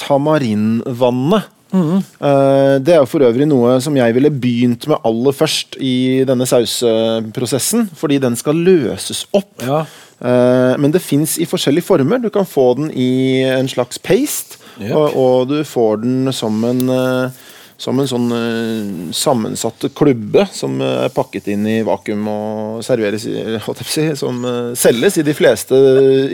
tamarinvannet. 0.00 1.52
Mm. 1.74 1.98
Uh, 2.22 2.78
det 2.80 2.94
er 2.94 3.00
jo 3.02 3.08
for 3.10 3.26
øvrig 3.26 3.48
noe 3.50 3.74
som 3.84 3.96
jeg 3.98 4.14
ville 4.16 4.30
begynt 4.32 4.86
med 4.88 5.02
aller 5.04 5.34
først 5.36 5.76
i 5.82 6.22
denne 6.28 6.46
sauseprosessen, 6.48 7.88
fordi 7.98 8.20
den 8.22 8.38
skal 8.38 8.56
løses 8.56 9.26
opp. 9.36 9.50
Ja. 9.66 9.84
Eh, 10.20 10.76
men 10.80 10.92
det 10.94 11.02
fins 11.04 11.36
i 11.38 11.44
forskjellige 11.48 11.84
former. 11.84 12.18
Du 12.22 12.30
kan 12.32 12.46
få 12.48 12.74
den 12.78 12.90
i 12.94 13.42
en 13.44 13.68
slags 13.68 13.98
paste, 13.98 14.62
Yep. 14.76 14.92
og, 14.92 15.14
og 15.16 15.48
du 15.48 15.62
får 15.64 16.02
den 16.02 16.32
som 16.36 16.64
en 16.68 16.82
eh, 16.92 17.30
som 17.76 17.98
en 18.00 18.08
sånn 18.08 18.30
uh, 18.32 19.12
sammensatt 19.12 19.88
klubbe 19.96 20.46
som 20.52 20.78
uh, 20.80 21.04
er 21.04 21.12
pakket 21.12 21.50
inn 21.52 21.66
i 21.68 21.76
vakuum 21.84 22.28
og 22.32 22.84
serveres 22.86 23.26
i, 23.28 23.34
å 23.60 23.74
si, 23.84 24.06
som 24.16 24.40
uh, 24.44 24.72
selges 24.78 25.18
i 25.20 25.26
de 25.26 25.34
fleste 25.36 25.76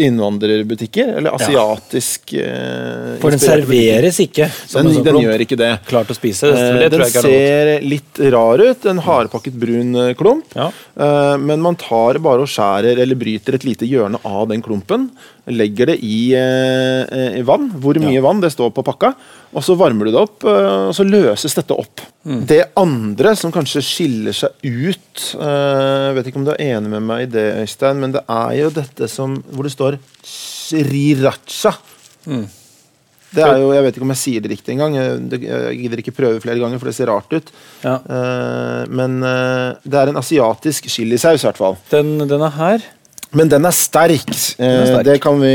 innvandrerbutikker. 0.07 1.17
Eller 1.19 1.35
asiatisk 1.35 2.35
eh, 2.39 3.19
For 3.23 3.35
den 3.35 3.43
serveres 3.43 4.19
butikker. 4.19 4.49
ikke 4.49 4.73
Den, 4.73 4.87
en 4.87 4.97
sånn 4.97 5.07
den 5.09 5.21
gjør 5.25 5.45
ikke 5.47 5.59
det. 5.61 5.73
Klart 5.89 6.13
å 6.13 6.17
spise. 6.17 6.53
Det, 6.53 6.63
Eh, 6.63 6.89
den 6.93 7.05
er 7.05 7.13
ser 7.13 7.71
litt 7.87 8.21
rar 8.33 8.63
ut, 8.63 8.87
en 8.91 9.03
hardpakket 9.03 9.57
brun 9.59 9.95
eh, 9.99 10.15
klump. 10.19 10.55
Ja. 10.57 10.71
Eh, 10.95 11.37
Men 11.43 11.63
man 11.65 11.79
tar 11.81 12.21
bare 12.23 12.47
og 12.47 12.51
skjærer 12.51 13.03
eller 13.03 13.19
bryter 13.19 13.59
et 13.59 13.67
lite 13.67 13.89
hjørne 13.89 14.21
av 14.25 14.49
den 14.53 14.63
klumpen. 14.65 15.11
Legger 15.51 15.93
det 15.93 15.99
i, 16.07 16.33
eh, 16.39 17.03
eh, 17.03 17.39
i 17.41 17.43
vann. 17.47 17.71
Hvor 17.83 17.99
mye 18.03 18.23
vann, 18.23 18.41
det 18.41 18.53
står 18.55 18.71
på 18.71 18.85
pakka. 18.87 19.15
Og 19.53 19.65
så 19.65 19.77
varmer 19.77 20.09
du 20.09 20.15
det 20.15 20.21
opp, 20.21 20.45
eh, 20.49 20.89
og 20.89 20.95
så 20.97 21.05
løses 21.05 21.57
dette 21.59 21.77
opp. 21.77 22.01
Mm. 22.25 22.41
Det 22.49 22.63
andre 22.81 23.35
som 23.37 23.53
kanskje 23.53 23.83
skiller 23.85 24.37
seg 24.37 24.55
ut 24.63 25.23
eh, 25.35 26.05
Jeg 26.07 26.15
vet 26.15 26.29
ikke 26.31 26.39
om 26.39 26.45
du 26.47 26.53
er 26.55 26.63
enig 26.77 26.93
med 26.93 27.03
meg 27.09 27.25
i 27.25 27.31
det, 27.35 27.47
Øystein, 27.65 28.01
men 28.01 28.15
det 28.15 28.23
er 28.31 28.53
jo 28.61 28.73
dette 28.77 29.09
som 29.11 29.37
hvor 29.51 29.67
det 29.67 29.75
står 29.75 29.99
sriracha. 30.23 31.75
Mm. 32.31 32.47
Det 33.33 33.45
er 33.45 33.59
jo, 33.63 33.69
Jeg 33.73 33.85
vet 33.87 33.97
ikke 33.97 34.07
om 34.07 34.13
jeg 34.13 34.23
sier 34.23 34.45
det 34.45 34.53
riktig 34.53 34.75
engang. 34.75 34.97
Jeg, 34.97 35.43
jeg 35.45 35.77
gidder 35.83 36.03
ikke 36.03 36.17
prøve 36.17 36.41
flere 36.45 36.61
ganger, 36.61 36.81
for 36.81 36.91
det 36.91 36.97
ser 36.97 37.09
rart 37.09 37.33
ut. 37.33 37.53
Ja. 37.81 37.95
Eh, 37.97 38.83
men 38.93 39.21
det 39.25 40.01
er 40.01 40.13
en 40.13 40.21
asiatisk 40.21 40.91
chilisaus, 40.93 41.41
i 41.41 41.49
hvert 41.49 41.61
fall. 41.61 41.79
Den, 41.93 42.19
den 42.29 42.45
er 42.45 42.59
her. 42.59 42.91
Men 43.33 43.49
den 43.49 43.65
er 43.65 43.73
sterk. 43.73 44.29
Eh, 44.61 44.83
sterk. 44.85 45.05
Det, 45.09 45.15
kan 45.25 45.39
vi, 45.41 45.53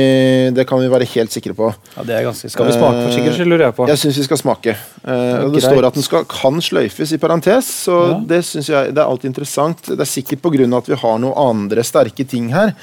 det 0.55 0.63
kan 0.69 0.79
vi 0.81 0.87
være 0.89 1.05
helt 1.11 1.33
sikre 1.35 1.53
på. 1.53 1.67
Ja, 1.95 2.03
det 2.07 2.15
er 2.17 2.23
ganske 2.25 2.49
Skal 2.49 2.65
vi 2.65 2.73
smake 2.73 3.03
for 3.03 3.11
sikkerhets 3.13 3.37
skyld, 3.37 3.51
lurer 3.51 3.65
jeg 3.67 3.75
på. 3.77 3.87
Jeg 3.91 4.01
syns 4.01 4.17
vi 4.17 4.25
skal 4.25 4.39
smake. 4.41 4.73
Det, 5.05 5.51
det 5.53 5.61
står 5.61 5.87
at 5.91 5.99
den 5.99 6.05
skal, 6.07 6.25
kan 6.31 6.57
sløyfes 6.65 7.13
i 7.13 7.19
parentes, 7.21 7.69
så 7.85 7.97
Ja. 8.07 8.15
det 8.33 8.39
synes 8.49 8.69
jeg 8.73 8.95
det 8.97 9.03
er 9.03 9.05
alltid 9.11 9.29
interessant. 9.29 9.83
Det 9.91 9.99
er 10.01 10.09
sikkert 10.09 10.41
pga. 10.41 10.65
at 10.77 10.89
vi 10.89 10.95
har 11.03 11.19
noen 11.21 11.37
andre 11.37 11.83
sterke 11.85 12.25
ting 12.25 12.49
her, 12.55 12.73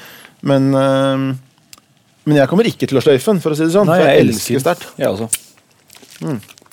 men 0.41 0.71
eh, 0.73 1.35
Men 2.25 2.37
jeg 2.39 2.47
kommer 2.49 2.65
ikke 2.65 2.87
til 2.87 2.97
å 2.97 3.03
sløyfe 3.03 3.33
den, 3.33 3.41
for 3.43 3.51
å 3.51 3.55
si 3.55 3.67
det 3.67 3.73
sånn. 3.75 3.85
Nei, 3.85 3.99
for 3.99 4.07
jeg 4.07 4.15
jeg 4.17 4.27
elsker 4.29 4.59
sterkt. 4.63 4.87
Jeg 4.97 5.11
også. 5.11 5.27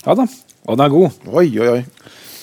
Ja 0.06 0.14
da. 0.14 0.24
Og 0.64 0.78
den 0.78 0.84
er 0.86 0.92
god. 0.94 1.10
Oi, 1.28 1.48
oi, 1.58 1.68
oi. 1.68 1.82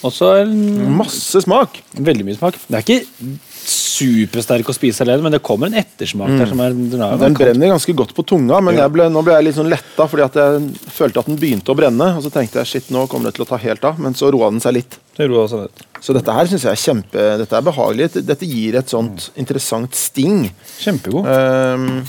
Og 0.04 0.12
så 0.12 0.28
er 0.40 0.46
Masse 0.94 1.40
smak. 1.42 1.80
veldig 1.96 2.24
mye 2.28 2.36
smak. 2.36 2.54
Det 2.68 2.76
er 2.78 2.84
ikke 2.84 3.38
supersterk 3.66 4.68
å 4.70 4.74
spise 4.74 5.04
alene, 5.04 5.22
men 5.26 5.34
det 5.34 5.42
kommer 5.44 5.68
en 5.70 5.76
ettersmak 5.80 6.32
der 6.38 6.48
som 6.50 6.60
er 6.64 6.72
den 6.72 7.02
er, 7.04 7.16
Den 7.20 7.34
brenner 7.36 7.72
ganske 7.74 7.94
godt 7.96 8.14
på 8.16 8.24
tunga, 8.26 8.60
men 8.64 8.74
Ja. 8.76 8.82
jeg 8.86 8.92
ble, 8.92 9.08
nå 9.12 9.22
ble 9.24 9.34
jeg 9.34 9.44
litt 9.44 9.56
sånn 9.58 9.68
letta 9.68 10.06
fordi 10.08 10.24
at 10.24 10.34
jeg 10.34 10.70
følte 10.88 11.20
at 11.20 11.26
den 11.26 11.36
begynte 11.36 11.72
å 11.72 11.76
brenne. 11.76 12.16
Og 12.16 12.22
så 12.24 12.30
tenkte 12.32 12.60
jeg 12.62 12.66
shit, 12.66 12.90
nå 12.90 13.06
kommer 13.08 13.30
det 13.30 13.34
til 13.36 13.44
å 13.44 13.48
ta 13.48 13.56
helt 13.56 13.84
av, 13.84 13.98
men 13.98 14.14
så 14.14 14.30
roa 14.32 14.50
den 14.50 14.60
seg 14.60 14.74
litt. 14.74 14.98
Det 15.16 15.28
også 15.28 15.60
ned. 15.60 15.84
Så 16.00 16.14
dette 16.16 16.32
her 16.32 16.46
synes 16.46 16.62
jeg 16.64 16.72
er 16.72 16.80
kjempe 16.80 17.38
Dette 17.38 17.52
er 17.52 17.60
behagelig. 17.66 18.24
Dette 18.24 18.46
gir 18.48 18.76
et 18.76 18.88
sånt 18.88 19.30
interessant 19.36 19.92
sting. 19.94 20.50
Kjempegod. 20.80 21.26
Um, 21.28 22.06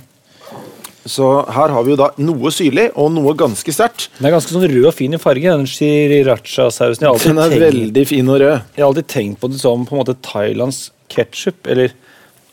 så 1.06 1.44
her 1.50 1.70
har 1.74 1.84
vi 1.84 1.92
jo 1.92 1.98
da 1.98 2.12
noe 2.22 2.52
syrlig 2.54 2.92
og 2.96 3.12
noe 3.12 3.34
ganske 3.36 3.74
sterkt. 3.74 4.08
Den 4.20 4.28
er 4.30 4.36
ganske 4.38 4.54
sånn 4.54 4.68
rød 4.70 4.86
og 4.86 4.94
fin 4.94 5.14
i 5.14 5.18
farge, 5.18 5.50
den 5.50 5.66
sriracha-sausen. 5.66 7.02
Den 7.26 7.40
er 7.42 7.50
tenkt- 7.50 7.66
veldig 7.66 8.08
fin 8.08 8.30
og 8.30 8.40
rød. 8.40 8.62
jeg 8.76 8.84
har 8.84 8.88
alltid 8.94 9.08
tenkt 9.08 9.40
på 9.42 9.50
det 9.52 9.60
som 9.60 9.86
på 9.86 9.94
en 9.98 10.06
måte 10.06 10.16
thailandsk 10.22 10.92
ketsjup, 11.12 11.68
eller 11.72 11.94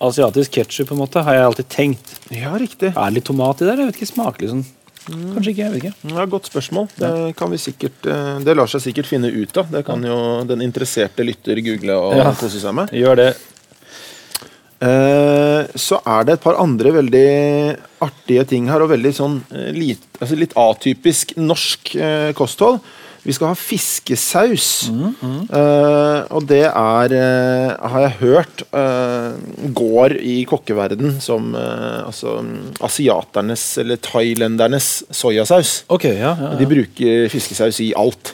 asiatisk 0.04 0.52
ketsjup, 0.58 0.88
på 0.90 0.94
en 0.96 1.00
måte, 1.02 1.22
har 1.26 1.34
jeg 1.38 1.46
alltid 1.48 1.68
tenkt. 1.74 2.10
Ja, 2.34 2.52
riktig. 2.60 2.92
Er 2.94 3.08
det 3.08 3.16
litt 3.20 3.26
tomat 3.30 3.62
i 3.64 3.66
der? 3.66 3.80
Jeg 3.82 3.90
vet 3.92 3.96
ikke, 4.02 4.12
smaker 4.14 4.44
litt 4.46 4.54
sånn 4.56 4.66
Kanskje 5.08 5.52
ikke, 5.54 5.62
jeg 5.62 5.72
vet 5.72 5.84
ikke. 5.86 6.10
Ja, 6.12 6.24
Godt 6.28 6.48
spørsmål. 6.50 6.88
Det, 7.00 7.10
kan 7.38 7.48
vi 7.48 7.56
sikkert, 7.62 8.04
eh, 8.12 8.40
det 8.44 8.52
lar 8.58 8.68
seg 8.68 8.82
sikkert 8.84 9.08
finne 9.08 9.30
ut 9.32 9.56
av. 9.56 9.70
Det 9.72 9.80
kan 9.86 10.02
jo 10.04 10.16
den 10.44 10.60
interesserte 10.66 11.24
lytter 11.24 11.56
google 11.64 11.94
og 11.96 12.16
Ja. 12.18 12.26
kose 12.36 12.60
seg 12.60 12.74
med. 12.76 12.92
Gjør 12.92 13.16
det. 13.16 13.28
eh, 14.84 15.66
så 15.74 15.98
er 16.06 16.24
det 16.28 16.34
et 16.36 16.44
par 16.44 16.58
andre 16.60 16.92
veldig 16.98 17.78
artige 18.04 18.44
ting 18.52 18.68
her, 18.68 18.82
og 18.84 18.90
veldig 18.92 19.14
sånn 19.16 19.40
litt, 19.74 20.04
altså 20.20 20.36
litt 20.38 20.52
atypisk 20.54 21.34
norsk 21.40 21.94
eh, 21.96 22.32
kosthold. 22.38 22.80
Vi 23.28 23.34
skal 23.36 23.50
ha 23.52 23.56
fiskesaus. 23.60 24.88
Eh, 24.88 26.20
og 26.32 26.46
det 26.48 26.62
er, 26.64 27.12
uh, 27.12 27.88
har 27.92 28.04
jeg 28.06 28.16
hørt, 28.22 28.62
uh, 28.72 29.36
går 29.76 30.16
i 30.16 30.38
kokkeverden 30.48 31.18
som 31.20 31.52
altså, 31.58 32.38
mm, 32.40 32.80
asiaternes 32.88 33.66
eller 33.82 34.00
thailendernes 34.00 34.88
soyasaus. 35.12 35.82
Okay, 35.92 36.16
ja, 36.16 36.32
ja, 36.40 36.54
De 36.56 36.68
bruker 36.68 37.28
fiskesaus 37.32 37.82
i 37.84 37.92
alt. 37.98 38.32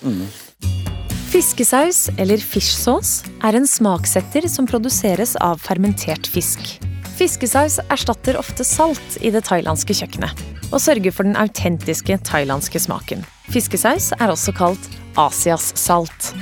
Fiskesaus, 1.34 2.06
eller 2.14 2.38
fish 2.38 2.76
sauce, 2.78 3.26
er 3.42 3.58
en 3.58 3.66
smaksetter 3.66 4.46
som 4.46 4.68
produseres 4.70 5.34
av 5.42 5.58
fermentert 5.64 6.30
fisk. 6.30 6.76
Fiskesaus 7.18 7.80
erstatter 7.90 8.38
ofte 8.38 8.66
salt 8.66 9.18
i 9.22 9.30
det 9.34 9.44
thailandske 9.48 9.94
kjøkkenet, 9.98 10.38
og 10.74 10.82
sørger 10.82 11.14
for 11.14 11.26
den 11.28 11.36
autentiske 11.38 12.16
thailandske 12.26 12.80
smaken. 12.82 13.22
Fiskesaus 13.54 14.10
er 14.18 14.32
også 14.32 14.54
kalt 14.56 14.88
Asias 15.20 15.70
salt. 15.78 16.32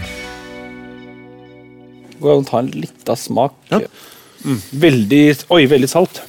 Går 2.23 2.37
an 2.39 2.45
å 2.45 2.49
ta 2.49 2.61
en 2.63 2.71
liten 2.73 3.19
smak. 3.19 3.57
Ja. 3.73 3.81
Mm. 4.43 4.59
Veldig 4.83 5.23
Oi, 5.55 5.65
veldig 5.71 5.91
salt. 5.91 6.23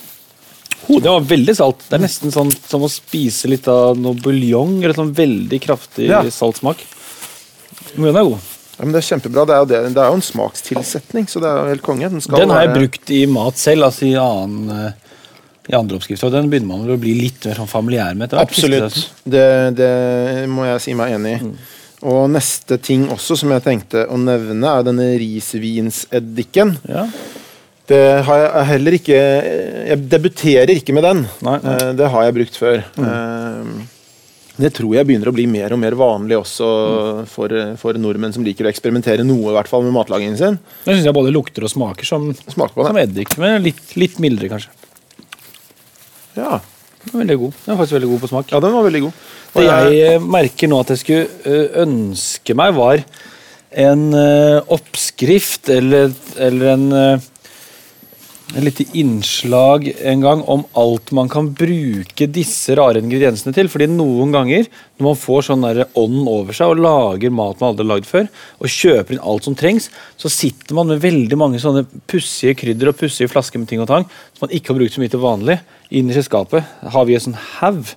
Oh, 0.89 0.99
det 0.99 1.07
var 1.09 1.23
veldig 1.29 1.53
salt. 1.55 1.85
Det 1.87 1.95
er 1.95 2.03
nesten 2.03 2.33
sånn 2.33 2.51
som 2.67 2.83
å 2.83 2.89
spise 2.91 3.47
litt 3.47 3.67
av 3.71 3.95
noe 3.97 4.17
buljong. 4.19 4.81
Eller 4.83 4.97
sånn 4.97 5.13
veldig 5.15 5.61
kraftig 5.63 6.09
Ja. 6.09 6.19
saltsmak. 6.29 6.81
Men 7.95 8.09
den 8.11 8.17
er 8.19 8.27
god. 8.33 8.49
Ja, 8.73 8.85
men 8.87 8.91
det 8.91 9.03
er 9.03 9.07
kjempebra. 9.15 9.45
Det 9.47 9.53
er 9.53 9.59
jo, 9.61 9.65
det, 9.69 9.79
det 9.93 10.01
er 10.01 10.09
jo 10.09 10.17
en 10.17 10.25
smakstilsetning, 10.25 11.27
så 11.29 11.39
det 11.39 11.47
er 11.49 11.59
jo 11.61 11.69
helt 11.75 11.85
konge. 11.85 12.09
Den, 12.09 12.21
skal 12.25 12.39
Den 12.41 12.49
har 12.49 12.61
jeg 12.65 12.69
være- 12.73 12.79
brukt 12.81 13.11
i 13.13 13.25
mat 13.29 13.57
selv, 13.61 13.85
altså 13.85 14.07
i, 14.09 14.15
annen, 14.17 14.69
eh, 14.73 14.91
i 15.69 15.75
andre 15.77 15.95
oppskrifter. 15.99 16.27
Og 16.27 16.33
den 16.35 16.49
begynner 16.51 16.71
man 16.73 16.83
vel 16.87 16.97
å 16.97 17.01
bli 17.01 17.13
litt 17.21 17.45
mer 17.47 17.61
sånn 17.61 17.71
familiær 17.71 18.17
med. 18.17 18.27
etter 18.27 18.41
hvert, 18.41 18.51
Absolutt. 18.51 18.97
Det, 19.23 19.45
det 19.77 19.91
må 20.51 20.65
jeg 20.67 20.83
si 20.83 20.95
meg 20.99 21.15
enig 21.15 21.37
i. 21.37 21.45
Mm. 21.47 21.53
Og 22.13 22.25
neste 22.33 22.75
ting 22.83 23.05
også 23.13 23.37
som 23.39 23.53
jeg 23.55 23.63
tenkte 23.63 24.03
å 24.11 24.17
nevne, 24.19 24.67
er 24.67 24.83
denne 24.89 25.05
risvinseddiken. 25.21 26.75
Ja. 26.89 27.05
Det 27.87 27.99
har 28.23 28.39
jeg 28.39 28.67
heller 28.69 28.95
ikke 28.95 29.15
Jeg 29.19 30.03
debuterer 30.11 30.71
ikke 30.71 30.93
med 30.95 31.03
den. 31.03 31.25
Nei, 31.43 31.57
nei. 31.63 31.73
Eh, 31.81 31.89
Det 31.99 32.07
har 32.13 32.23
jeg 32.27 32.35
brukt 32.37 32.59
før. 32.59 32.83
Mm. 32.95 33.81
Det 34.53 34.69
tror 34.77 34.93
jeg 34.93 35.07
begynner 35.09 35.31
å 35.31 35.33
bli 35.33 35.47
mer 35.49 35.73
og 35.73 35.79
mer 35.81 35.95
vanlig 35.97 36.37
også 36.37 36.67
for, 37.31 37.55
for 37.81 37.97
nordmenn 37.97 38.35
som 38.35 38.43
liker 38.45 38.67
å 38.67 38.69
eksperimentere 38.69 39.25
noe 39.25 39.49
i 39.49 39.55
hvert 39.55 39.71
fall 39.71 39.81
med 39.87 39.95
matlagingen 39.95 40.37
sin. 40.37 40.59
Det 40.85 40.93
syns 40.93 41.07
jeg 41.09 41.15
både 41.17 41.33
lukter 41.33 41.65
og 41.65 41.71
smaker 41.73 42.05
som, 42.05 42.27
smaker 42.53 42.77
på 42.77 42.85
som 42.85 42.99
eddik, 43.01 43.33
men 43.41 43.63
litt, 43.65 43.81
litt 43.97 44.19
mildere, 44.21 44.51
kanskje. 44.53 44.69
Ja, 46.37 46.61
Den 47.03 47.13
er 47.13 47.19
veldig 47.25 47.37
god. 47.41 47.59
Den 47.65 47.73
er 47.73 47.77
faktisk 47.81 47.97
veldig 47.97 48.09
god 48.13 48.23
på 48.23 48.31
smak. 48.31 48.51
ja 48.51 48.59
den 48.63 48.73
var 48.73 48.83
veldig 48.83 49.01
god. 49.01 49.21
Og 49.53 49.61
Det 49.61 49.67
jeg 49.67 50.13
eh, 50.13 50.25
merker 50.37 50.71
nå 50.71 50.79
at 50.79 50.93
jeg 50.93 51.01
skulle 51.03 51.27
eh, 51.45 51.81
ønske 51.83 52.55
meg, 52.55 52.73
var 52.73 53.03
en 53.83 54.13
eh, 54.13 54.71
oppskrift 54.71 55.69
eller, 55.73 56.13
eller 56.37 56.73
en 56.73 57.21
et 58.53 58.61
lite 58.61 58.85
innslag 58.99 59.87
en 60.05 60.21
gang 60.21 60.41
om 60.51 60.63
alt 60.77 61.11
man 61.15 61.29
kan 61.31 61.47
bruke 61.57 62.27
disse 62.29 62.75
rare 62.77 63.01
ingrediensene 63.01 63.53
til. 63.55 63.69
fordi 63.71 63.87
noen 63.89 64.33
ganger 64.35 64.67
når 64.99 65.07
man 65.07 65.17
får 65.17 65.47
sånn 65.47 65.65
der 65.65 65.81
ånd 65.97 66.27
over 66.29 66.53
seg 66.53 66.73
og 66.73 66.83
lager 66.83 67.33
mat 67.33 67.59
man 67.61 67.71
aldri 67.71 67.85
har 67.85 67.91
lagd 67.95 68.09
før, 68.09 68.27
og 68.61 68.69
kjøper 68.69 69.15
inn 69.15 69.23
alt 69.23 69.47
som 69.47 69.57
trengs, 69.57 69.89
så 70.17 70.29
sitter 70.29 70.77
man 70.77 70.91
med 70.91 71.01
veldig 71.01 71.39
mange 71.39 71.61
sånne 71.61 71.85
pussige 72.09 72.53
krydder 72.59 72.91
og 72.91 72.99
pussige 72.99 73.31
flasker 73.31 73.61
med 73.61 73.71
ting 73.71 73.81
og 73.81 73.89
tang 73.89 74.05
som 74.05 74.45
man 74.45 74.53
ikke 74.53 74.73
har 74.73 74.81
brukt 74.81 74.97
så 74.97 75.01
mye 75.01 75.13
til 75.15 75.23
vanlig. 75.23 75.57
Innerst 75.93 76.23
i 76.23 76.27
skapet 76.27 76.89
har 76.93 77.07
vi 77.07 77.15
en 77.17 77.25
sånn 77.27 77.39
haug 77.59 77.93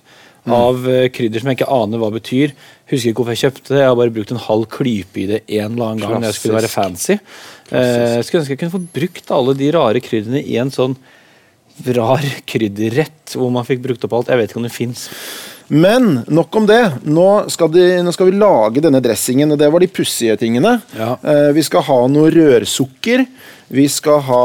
av 0.47 0.85
eh, 0.87 1.09
krydder 1.11 1.43
som 1.43 1.51
jeg 1.51 1.59
ikke 1.59 1.69
aner 1.75 2.01
hva 2.01 2.09
betyr. 2.13 2.53
Husker 2.87 3.11
ikke 3.11 3.23
hvorfor 3.23 3.35
jeg 3.35 3.43
kjøpte 3.45 3.73
det. 3.73 3.81
Jeg 3.81 3.91
har 3.91 3.99
bare 3.99 4.15
brukt 4.15 4.31
en 4.31 4.45
halv 4.45 4.67
klype 4.71 5.23
i 5.23 5.27
det 5.33 5.41
en 5.47 5.73
eller 5.73 5.89
annen 5.89 6.03
gang 6.03 6.17
når 6.21 6.29
jeg 6.29 6.39
skulle 6.39 6.59
være 6.61 6.71
fancy. 6.71 7.17
Eh, 7.17 8.17
skulle 8.23 8.43
ønske 8.43 8.55
jeg 8.55 8.61
kunne 8.61 8.75
få 8.77 8.83
brukt 8.99 9.33
alle 9.35 9.57
de 9.59 9.71
rare 9.75 10.03
krydderne 10.03 10.43
i 10.43 10.59
en 10.61 10.71
sånn 10.73 10.95
rar 11.93 12.23
krydderrett 12.49 13.35
hvor 13.37 13.51
man 13.53 13.67
fikk 13.67 13.83
brukt 13.83 14.07
opp 14.07 14.15
alt. 14.17 14.31
Jeg 14.31 14.41
vet 14.41 14.53
ikke 14.53 14.61
om 14.61 14.67
det 14.69 14.73
fins. 14.75 15.05
Men 15.67 16.21
nok 16.31 16.55
om 16.55 16.67
det. 16.69 16.81
Nå 17.03 17.27
skal, 17.51 17.69
de, 17.73 17.85
nå 18.05 18.13
skal 18.15 18.29
vi 18.29 18.39
lage 18.39 18.81
denne 18.83 19.01
dressingen, 19.03 19.51
og 19.51 19.59
det 19.59 19.67
var 19.73 19.83
de 19.83 19.91
pussige 19.91 20.37
tingene. 20.39 20.77
Ja. 20.95 21.15
Eh, 21.19 21.49
vi 21.57 21.65
skal 21.67 21.83
ha 21.89 21.99
noe 22.11 22.31
rørsukker. 22.31 23.25
Vi 23.75 23.87
skal 23.91 24.23
ha 24.29 24.43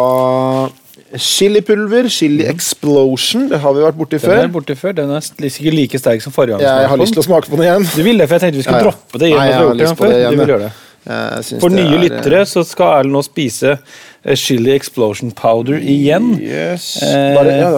chilipulver. 1.18 2.08
Chili 2.08 2.44
Explosion. 2.48 3.48
Det 3.50 3.58
har 3.60 3.74
vi 3.76 3.80
vært 3.84 3.98
borti 3.98 4.18
Den 4.18 4.24
før. 4.24 4.38
er 4.44 4.48
borti 4.54 4.76
før. 4.78 4.92
Den 4.96 5.10
er 5.10 5.20
sikkert 5.20 5.74
like 5.74 5.98
sterk 5.98 6.22
som 6.24 6.32
forrige 6.32 6.58
gang. 6.58 6.62
Jeg 6.82 6.88
har 6.88 6.96
lyst 7.02 7.12
til 7.16 7.22
å 7.22 7.26
smake 7.26 7.50
på 7.50 7.56
den 7.58 7.66
igjen. 7.66 7.88
Du 7.96 8.02
vil 8.02 8.18
det, 8.18 8.28
for 8.28 8.38
jeg 8.38 8.46
tenkte 8.46 8.56
vi 8.62 8.64
skulle 8.66 8.78
Ja, 8.80 8.84
ja. 8.84 8.90
droppe 8.90 9.18
det. 9.18 9.30
Nei, 9.36 9.46
jeg 9.48 9.54
har 9.60 9.74
lyst 9.82 9.96
på 9.98 10.08
det 10.08 10.16
igjen, 10.20 10.32
Du 10.32 10.42
vil 10.44 10.54
gjøre 10.54 10.68
det. 10.68 10.72
For 11.60 11.68
nye 11.74 11.96
er, 11.96 12.02
lyttere 12.04 12.44
så 12.46 12.62
skal 12.64 13.00
Erlend 13.00 13.16
nå 13.16 13.22
spise 13.26 13.72
eh, 13.74 14.36
chili 14.38 14.70
explosion 14.70 15.32
powder 15.34 15.80
igjen. 15.82 16.36
Yes. 16.38 17.02
Eh, 17.02 17.34
Bare, 17.34 17.56
ja, 17.58 17.70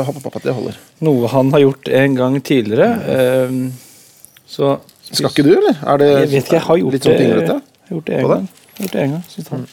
det 0.44 0.52
holder. 0.54 0.76
Noe 1.00 1.30
han 1.32 1.50
har 1.54 1.60
gjort 1.64 1.88
en 1.88 2.14
gang 2.20 2.36
tidligere. 2.44 2.90
Så 4.46 4.76
spis. 5.02 5.18
Skal 5.22 5.30
ikke 5.32 5.46
du, 5.46 5.54
eller? 5.56 5.78
Er 5.88 5.96
det 6.02 6.08
Jeg 6.10 6.28
vet 6.34 6.44
ikke, 6.44 6.52
jeg 6.58 6.66
har 6.68 6.76
gjort 6.82 6.92
litt 6.92 7.02
sånn 7.08 7.16
det, 7.16 7.24
pinglete? 7.24 7.56
jeg 7.56 7.88
har 7.88 7.96
gjort 7.96 8.06
det 8.12 8.20
På 8.20 8.28
gang. 8.28 8.44
Jeg 8.44 8.76
har 8.76 8.84
gjort 8.84 8.92
det 8.92 9.02
en 9.06 9.10
gang 9.16 9.24
synes 9.32 9.48
han. 9.48 9.66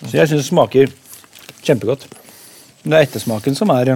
Så 0.00 0.16
jeg 0.16 0.28
syns 0.30 0.40
det 0.42 0.48
smaker 0.48 0.90
kjempegodt. 1.66 2.06
Det 2.82 2.96
er 2.96 3.04
ettersmaken 3.04 3.56
som 3.58 3.72
er 3.76 3.94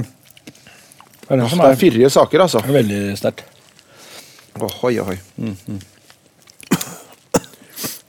det 1.25 1.33
er 1.33 1.41
den 1.41 1.49
som 1.49 1.59
Det 1.59 1.89
er 1.89 2.05
er 2.05 2.13
saker, 2.13 2.41
altså. 2.45 2.61
veldig 2.61 3.17
sterkt. 3.17 3.45
Ohoi, 4.61 4.99
ohoi. 5.01 5.17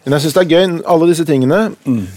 Men 0.05 0.13
jeg 0.17 0.21
syns 0.25 0.35
det 0.35 0.43
er 0.43 0.51
gøy, 0.51 0.65
alle 0.85 1.07
disse 1.09 1.25
tingene. 1.25 1.61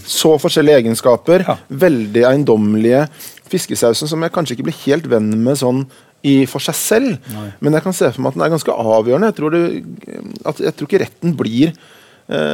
Så 0.05 0.35
forskjellige 0.37 0.83
egenskaper. 0.83 1.45
Ja. 1.47 1.55
Veldig 1.69 2.25
eiendommelige. 2.27 3.07
Fiskesausen 3.49 4.11
som 4.11 4.21
jeg 4.21 4.35
kanskje 4.35 4.57
ikke 4.57 4.67
blir 4.67 4.81
helt 4.83 5.09
venn 5.09 5.31
med 5.41 5.57
sånn 5.57 5.85
i 6.27 6.43
for 6.51 6.59
seg 6.59 6.75
selv, 6.75 7.35
men 7.63 7.73
jeg 7.73 7.83
kan 7.85 7.95
se 7.95 8.09
for 8.11 8.19
meg 8.21 8.33
at 8.33 8.35
den 8.35 8.43
er 8.43 8.51
ganske 8.51 8.73
avgjørende. 8.75 9.29
Jeg 9.31 9.37
tror, 9.37 9.55
det, 9.55 9.61
at, 10.51 10.59
jeg 10.65 10.75
tror 10.75 10.89
ikke 10.89 10.99
retten 11.05 11.35
blir 11.39 11.71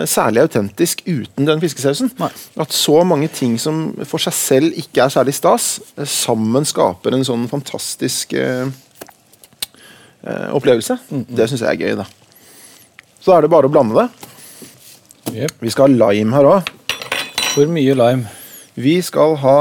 særlig 0.07 0.45
autentisk 0.45 1.01
uten 1.03 1.47
den 1.47 1.59
fiskesausen. 1.59 2.11
Nei. 2.19 2.29
At 2.63 2.71
så 2.71 3.01
mange 3.03 3.27
ting 3.27 3.57
som 3.59 3.89
for 4.07 4.23
seg 4.23 4.35
selv 4.37 4.77
ikke 4.79 5.03
er 5.03 5.11
særlig 5.11 5.35
stas, 5.35 5.81
eh, 5.97 6.07
sammen 6.07 6.63
skaper 6.67 7.15
en 7.15 7.25
sånn 7.27 7.43
fantastisk 7.51 8.33
eh, 8.39 8.69
eh, 10.23 10.47
opplevelse. 10.55 10.97
Det 11.11 11.49
syns 11.51 11.65
jeg 11.65 11.73
er 11.73 11.81
gøy, 11.81 11.97
da. 11.99 12.07
Så 13.19 13.35
er 13.35 13.43
det 13.43 13.51
bare 13.51 13.67
å 13.67 13.73
blande 13.73 13.99
det. 13.99 14.31
Yep. 15.35 15.59
Vi 15.59 15.73
skal 15.73 15.89
ha 15.89 16.11
lime 16.13 16.37
her 16.37 16.47
òg. 16.47 16.71
Hvor 17.55 17.71
mye 17.75 17.97
lime? 17.97 18.31
Vi 18.75 18.99
skal 19.03 19.37
ha 19.41 19.57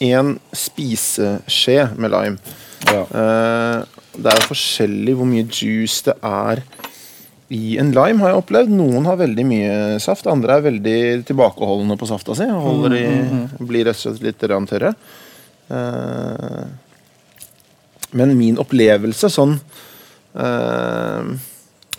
én 0.00 0.34
spiseskje 0.56 1.90
med 1.96 2.12
lime. 2.12 2.56
Ja. 2.88 3.04
Eh, 3.04 3.82
det 4.16 4.32
er 4.32 4.40
jo 4.40 4.50
forskjellig 4.50 5.14
hvor 5.18 5.28
mye 5.28 5.46
juice 5.46 6.02
det 6.08 6.16
er 6.24 6.62
i 7.50 7.76
en 7.82 7.90
lime, 7.94 8.22
har 8.22 8.32
jeg 8.32 8.42
opplevd. 8.44 8.72
Noen 8.78 9.08
har 9.08 9.18
veldig 9.20 9.44
mye 9.48 9.72
saft, 10.02 10.28
andre 10.30 10.58
er 10.58 10.66
veldig 10.68 11.00
tilbakeholdne 11.28 11.96
på 11.98 12.08
safta 12.10 12.36
si. 12.38 12.46
Holder 12.46 12.94
i, 12.98 13.04
Blir 13.58 13.88
rett 13.90 13.98
og 13.98 14.18
slett 14.18 14.24
litt 14.28 14.70
tørre. 14.70 14.94
Uh, 15.70 16.64
men 18.18 18.34
min 18.38 18.58
opplevelse 18.58 19.30
sånn 19.30 19.56
uh, 20.34 21.26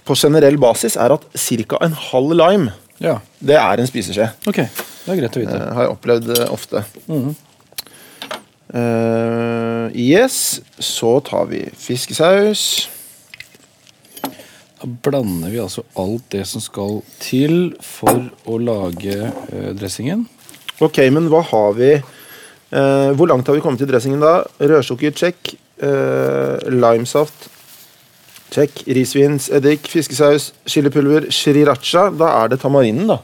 på 0.07 0.17
generell 0.17 0.57
basis 0.59 0.97
er 0.99 1.15
at 1.15 1.27
ca. 1.35 1.79
en 1.85 1.95
halv 2.09 2.35
lime, 2.35 2.73
ja. 2.99 3.19
det 3.39 3.55
er 3.59 3.79
en 3.79 3.87
spiseskje. 3.87 4.27
Ok, 4.47 4.59
det 4.65 5.13
er 5.13 5.21
greit 5.21 5.39
å 5.39 5.43
vite. 5.45 5.55
Uh, 5.55 5.71
har 5.77 5.87
jeg 5.87 5.95
opplevd 5.95 6.35
ofte. 6.51 6.83
Eh, 8.71 9.91
yes, 9.99 10.61
så 10.79 11.19
tar 11.19 11.49
vi 11.51 11.65
fiskesaus. 11.75 12.89
Blander 14.81 15.51
vi 15.53 15.59
altså 15.61 15.83
alt 15.99 16.25
det 16.33 16.45
som 16.49 16.63
skal 16.63 17.01
til 17.21 17.73
for 17.85 18.29
å 18.49 18.57
lage 18.61 19.17
eh, 19.29 19.71
dressingen. 19.77 20.25
Ok, 20.81 20.97
men 21.13 21.29
hva 21.29 21.43
har 21.45 21.75
vi 21.77 21.91
eh, 21.93 23.09
Hvor 23.13 23.29
langt 23.29 23.47
har 23.47 23.57
vi 23.57 23.61
kommet 23.61 23.83
i 23.85 23.89
dressingen 23.89 24.23
da? 24.23 24.39
Rødsukker, 24.57 25.13
check. 25.13 25.53
Eh, 25.81 26.69
limesaft, 26.73 27.49
check. 28.53 28.83
Risvinseddik, 28.87 29.89
fiskesaus, 29.91 30.51
chilipulver, 30.65 31.29
sriracha. 31.33 32.09
Da 32.17 32.33
er 32.41 32.53
det 32.53 32.61
tamarinen, 32.65 33.13
da. 33.13 33.21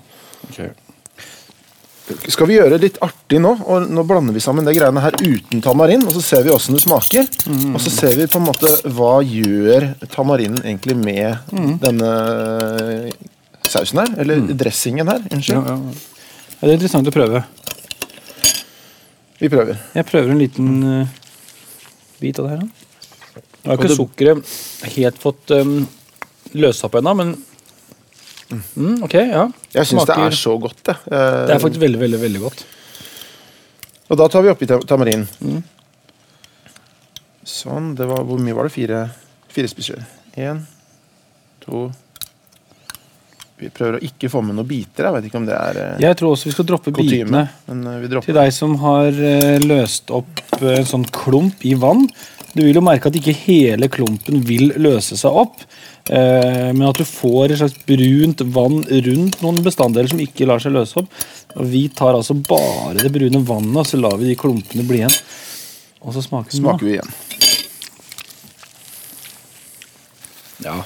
Skal 2.08 2.48
vi 2.48 2.56
gjøre 2.56 2.80
litt 2.80 3.00
artig 3.04 3.40
nå? 3.44 3.52
Og 3.68 3.90
nå 3.92 4.04
blander 4.08 4.36
vi 4.36 4.44
sammen 4.44 4.68
det 4.68 4.78
greiene 4.78 5.02
her 5.04 5.18
uten 5.20 5.64
tamarin, 5.64 6.06
og 6.08 6.16
så 6.16 6.24
ser 6.24 6.46
vi 6.46 6.54
åssen 6.56 6.78
det 6.78 6.84
smaker. 6.86 7.28
Og 7.74 7.82
så 7.84 7.92
ser 7.92 8.16
vi 8.20 8.30
på 8.32 8.40
en 8.40 8.48
måte 8.48 8.72
hva 8.96 9.18
gjør 9.26 9.90
tamarinen 10.14 10.62
egentlig 10.64 10.96
med 11.00 11.52
denne 11.84 12.12
sausen 13.68 14.04
her? 14.04 14.14
Eller 14.24 14.46
dressingen 14.56 15.12
her, 15.12 15.26
unnskyld. 15.28 15.60
Ja, 15.60 15.76
ja. 15.76 16.16
Ja, 16.58 16.66
det 16.66 16.72
er 16.72 16.78
interessant 16.80 17.10
å 17.12 17.14
prøve. 17.14 17.44
Vi 19.38 19.50
prøver. 19.54 19.78
Jeg 19.94 20.08
prøver 20.10 20.32
en 20.34 20.40
liten 20.42 20.70
uh, 20.82 21.12
bit 22.18 22.40
av 22.42 22.48
det 22.48 22.56
her. 22.56 22.64
Da. 22.64 23.44
Nå 23.62 23.70
har 23.70 23.78
ikke 23.78 23.98
sukkeret 24.00 24.56
helt 24.96 25.20
fått 25.22 25.54
um, 25.54 25.76
løst 26.58 26.88
opp 26.88 26.98
ennå, 26.98 27.14
men 27.20 27.36
mm, 28.52 29.04
OK, 29.04 29.14
ja. 29.14 29.46
Jeg 29.76 29.86
syns 29.90 30.06
det 30.08 30.18
er 30.18 30.36
så 30.38 30.54
godt, 30.62 30.80
det. 30.88 30.96
Eh, 31.12 31.46
Det 31.48 31.56
er 31.56 31.60
faktisk 31.64 31.82
veldig, 31.84 32.00
veldig 32.00 32.20
veldig 32.22 32.42
godt. 32.46 32.66
Og 34.10 34.18
da 34.22 34.28
tar 34.32 34.42
vi 34.46 34.50
oppi 34.54 34.66
ta- 34.70 34.80
tamarin. 34.88 35.26
Mm. 35.44 35.64
Sånn. 37.48 37.94
det 37.96 38.08
var, 38.08 38.24
Hvor 38.28 38.40
mye 38.44 38.56
var 38.56 38.68
det? 38.68 38.74
Fire, 38.76 39.02
fire 39.52 39.68
spiseskjeer. 39.72 40.06
Én, 40.38 40.60
to 41.64 41.88
Vi 43.58 43.72
prøver 43.74 43.98
å 43.98 44.04
ikke 44.06 44.30
få 44.30 44.44
med 44.46 44.54
noen 44.56 44.68
biter. 44.70 45.08
Jeg 45.08 45.16
vet 45.16 45.28
ikke 45.32 45.40
om 45.40 45.46
det 45.48 45.56
er 45.58 45.78
eh, 45.82 46.02
Jeg 46.04 46.18
tror 46.20 46.36
også 46.36 46.46
vi 46.46 46.54
skal 46.54 46.68
droppe 46.70 46.92
kutyme. 46.94 47.26
bitene. 47.26 47.46
Men 47.68 47.86
eh, 47.90 47.96
vi 48.04 48.08
Til 48.08 48.14
dropper 48.16 48.38
deg 48.38 48.52
som 48.54 48.76
har 48.84 49.08
eh, 49.32 49.58
løst 49.64 50.12
opp 50.14 50.44
eh, 50.62 50.76
en 50.78 50.86
sånn 50.86 51.08
klump 51.10 51.66
i 51.66 51.74
vann. 51.74 52.06
Du 52.54 52.62
vil 52.64 52.78
jo 52.78 52.84
merke 52.86 53.10
at 53.10 53.18
ikke 53.18 53.34
hele 53.48 53.90
klumpen 53.90 54.44
vil 54.46 54.72
løse 54.78 55.18
seg 55.18 55.34
opp. 55.42 55.66
Eh, 56.10 56.70
men 56.74 56.86
at 56.88 57.00
du 57.00 57.06
får 57.08 57.54
et 57.54 57.62
slags 57.62 57.78
brunt 57.88 58.44
vann 58.56 58.82
rundt 59.08 59.40
noen 59.44 59.62
bestanddeler 59.66 60.12
som 60.12 60.22
ikke 60.24 60.48
lar 60.50 60.64
seg 60.64 60.76
løse 60.76 61.00
opp. 61.02 61.10
Og 61.58 61.70
vi 61.72 61.88
tar 61.94 62.18
altså 62.18 62.36
bare 62.38 63.00
det 63.02 63.14
brune 63.14 63.42
vannet, 63.48 63.80
og 63.82 63.88
så 63.90 64.00
lar 64.00 64.18
vi 64.22 64.32
de 64.32 64.38
klumpene 64.40 64.86
bli 64.88 65.02
igjen. 65.04 65.18
Og 66.04 66.14
så 66.16 66.24
smaker 66.24 66.54
den 66.54 66.62
smaker 66.62 66.88
vi 66.88 66.98
igjen. 66.98 67.16
Ja. 70.66 70.78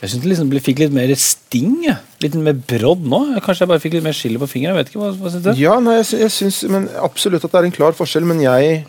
Jeg 0.00 0.14
syns 0.14 0.22
det 0.22 0.30
liksom 0.30 0.52
fikk 0.64 0.78
litt 0.80 0.94
mer 0.96 1.10
sting. 1.20 1.82
Litt 2.24 2.36
mer 2.40 2.56
brodd 2.56 3.02
nå. 3.04 3.20
Kanskje 3.44 3.66
jeg 3.66 3.72
bare 3.72 3.82
fikk 3.82 3.98
litt 3.98 4.06
mer 4.06 4.16
skille 4.16 4.40
på 4.40 4.48
fingeren. 4.48 4.78
Jeg 4.78 4.86
vet 4.86 4.92
ikke, 4.94 5.02
hva, 5.02 5.10
hva 5.12 5.32
synes 5.34 5.44
du? 5.44 5.60
Ja, 5.60 5.76
nei, 5.84 5.98
jeg, 5.98 6.08
jeg 6.22 6.32
syns 6.32 6.62
men 6.72 6.88
absolutt 7.04 7.44
at 7.44 7.52
det 7.52 7.60
er 7.60 7.68
en 7.68 7.76
klar 7.76 7.96
forskjell, 7.98 8.24
men 8.28 8.40
jeg 8.40 8.80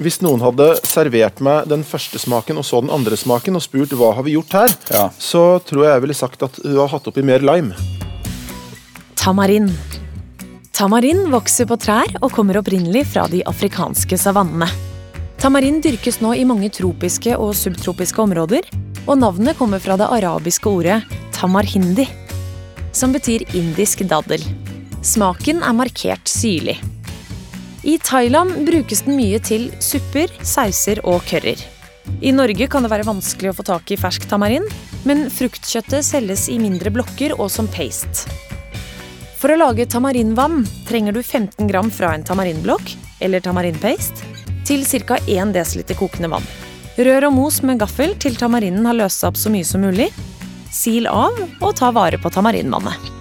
hvis 0.00 0.20
noen 0.24 0.40
hadde 0.40 0.66
servert 0.88 1.40
meg 1.44 1.68
den 1.70 1.82
første 1.84 2.18
smaken 2.20 2.60
og 2.60 2.64
så 2.66 2.80
den 2.80 2.92
andre 2.94 3.18
smaken 3.20 3.58
og 3.58 3.64
spurt 3.64 3.92
hva 3.96 4.14
har 4.16 4.24
vi 4.26 4.34
gjort 4.36 4.56
her, 4.56 4.74
Ja. 4.90 5.08
så 5.18 5.60
tror 5.64 5.84
jeg 5.84 5.92
jeg 5.94 6.04
ville 6.06 6.16
sagt 6.16 6.42
at 6.42 6.56
hun 6.64 6.76
har 6.80 6.88
hatt 6.88 7.06
oppi 7.06 7.22
mer 7.22 7.40
lime. 7.44 7.74
Tamarin. 9.20 9.68
Tamarin 10.72 11.26
vokser 11.30 11.66
på 11.68 11.76
trær 11.76 12.08
og 12.22 12.32
kommer 12.32 12.56
opprinnelig 12.56 13.04
fra 13.12 13.26
de 13.28 13.42
afrikanske 13.44 14.16
savannene. 14.16 14.70
Tamarin 15.40 15.80
dyrkes 15.84 16.20
nå 16.20 16.34
i 16.36 16.44
mange 16.44 16.70
tropiske 16.72 17.36
og 17.36 17.54
subtropiske 17.56 18.20
områder, 18.20 18.64
og 19.06 19.18
navnet 19.20 19.56
kommer 19.58 19.80
fra 19.80 19.96
det 20.00 20.08
arabiske 20.08 20.68
ordet 20.68 21.02
tamarhindi, 21.36 22.06
som 22.92 23.12
betyr 23.12 23.44
indisk 23.56 24.04
daddel. 24.08 24.42
Smaken 25.02 25.62
er 25.64 25.72
markert 25.76 26.28
syrlig. 26.28 26.76
I 27.82 27.98
Thailand 27.98 28.66
brukes 28.66 29.00
den 29.06 29.16
mye 29.16 29.38
til 29.40 29.70
supper, 29.80 30.28
sauser 30.44 31.00
og 31.08 31.22
curryer. 31.28 31.60
I 32.20 32.32
Norge 32.34 32.66
kan 32.68 32.84
det 32.84 32.90
være 32.92 33.06
vanskelig 33.08 33.52
å 33.52 33.56
få 33.56 33.64
tak 33.64 33.92
i 33.92 33.96
fersk 34.00 34.26
tamarin, 34.28 34.66
men 35.08 35.28
fruktkjøttet 35.32 36.04
selges 36.04 36.48
i 36.52 36.58
mindre 36.60 36.92
blokker 36.92 37.32
og 37.38 37.48
som 37.52 37.68
paste. 37.72 38.28
For 39.40 39.54
å 39.54 39.56
lage 39.56 39.86
tamarinvann 39.88 40.66
trenger 40.88 41.16
du 41.16 41.22
15 41.22 41.70
gram 41.70 41.88
fra 41.88 42.12
en 42.12 42.26
tamarinblokk 42.26 42.92
eller 43.24 43.40
tamarinpaste 43.40 44.28
til 44.68 44.84
ca. 44.84 45.16
1 45.24 45.54
dl 45.56 45.94
kokende 45.96 46.28
vann. 46.34 46.50
Rør 47.00 47.30
og 47.30 47.38
mos 47.38 47.62
med 47.64 47.80
gaffel 47.80 48.12
til 48.20 48.36
tamarinen 48.36 48.84
har 48.84 48.98
løst 48.98 49.22
seg 49.22 49.32
opp 49.32 49.40
så 49.40 49.52
mye 49.54 49.64
som 49.64 49.80
mulig. 49.86 50.10
Sil 50.68 51.08
av 51.08 51.40
og 51.62 51.72
ta 51.80 51.88
vare 51.96 52.20
på 52.20 52.28
tamarinvannet. 52.28 53.19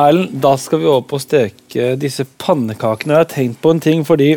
Erlend, 0.00 0.40
da 0.42 0.56
skal 0.58 0.80
vi 0.82 0.88
over 0.90 1.04
på 1.06 1.18
å 1.18 1.22
steke 1.22 1.92
disse 2.00 2.26
pannekakene. 2.42 3.14
Jeg 3.14 3.22
har 3.22 3.30
tenkt 3.30 3.60
på 3.62 3.70
en 3.74 3.82
ting, 3.82 4.02
fordi 4.06 4.32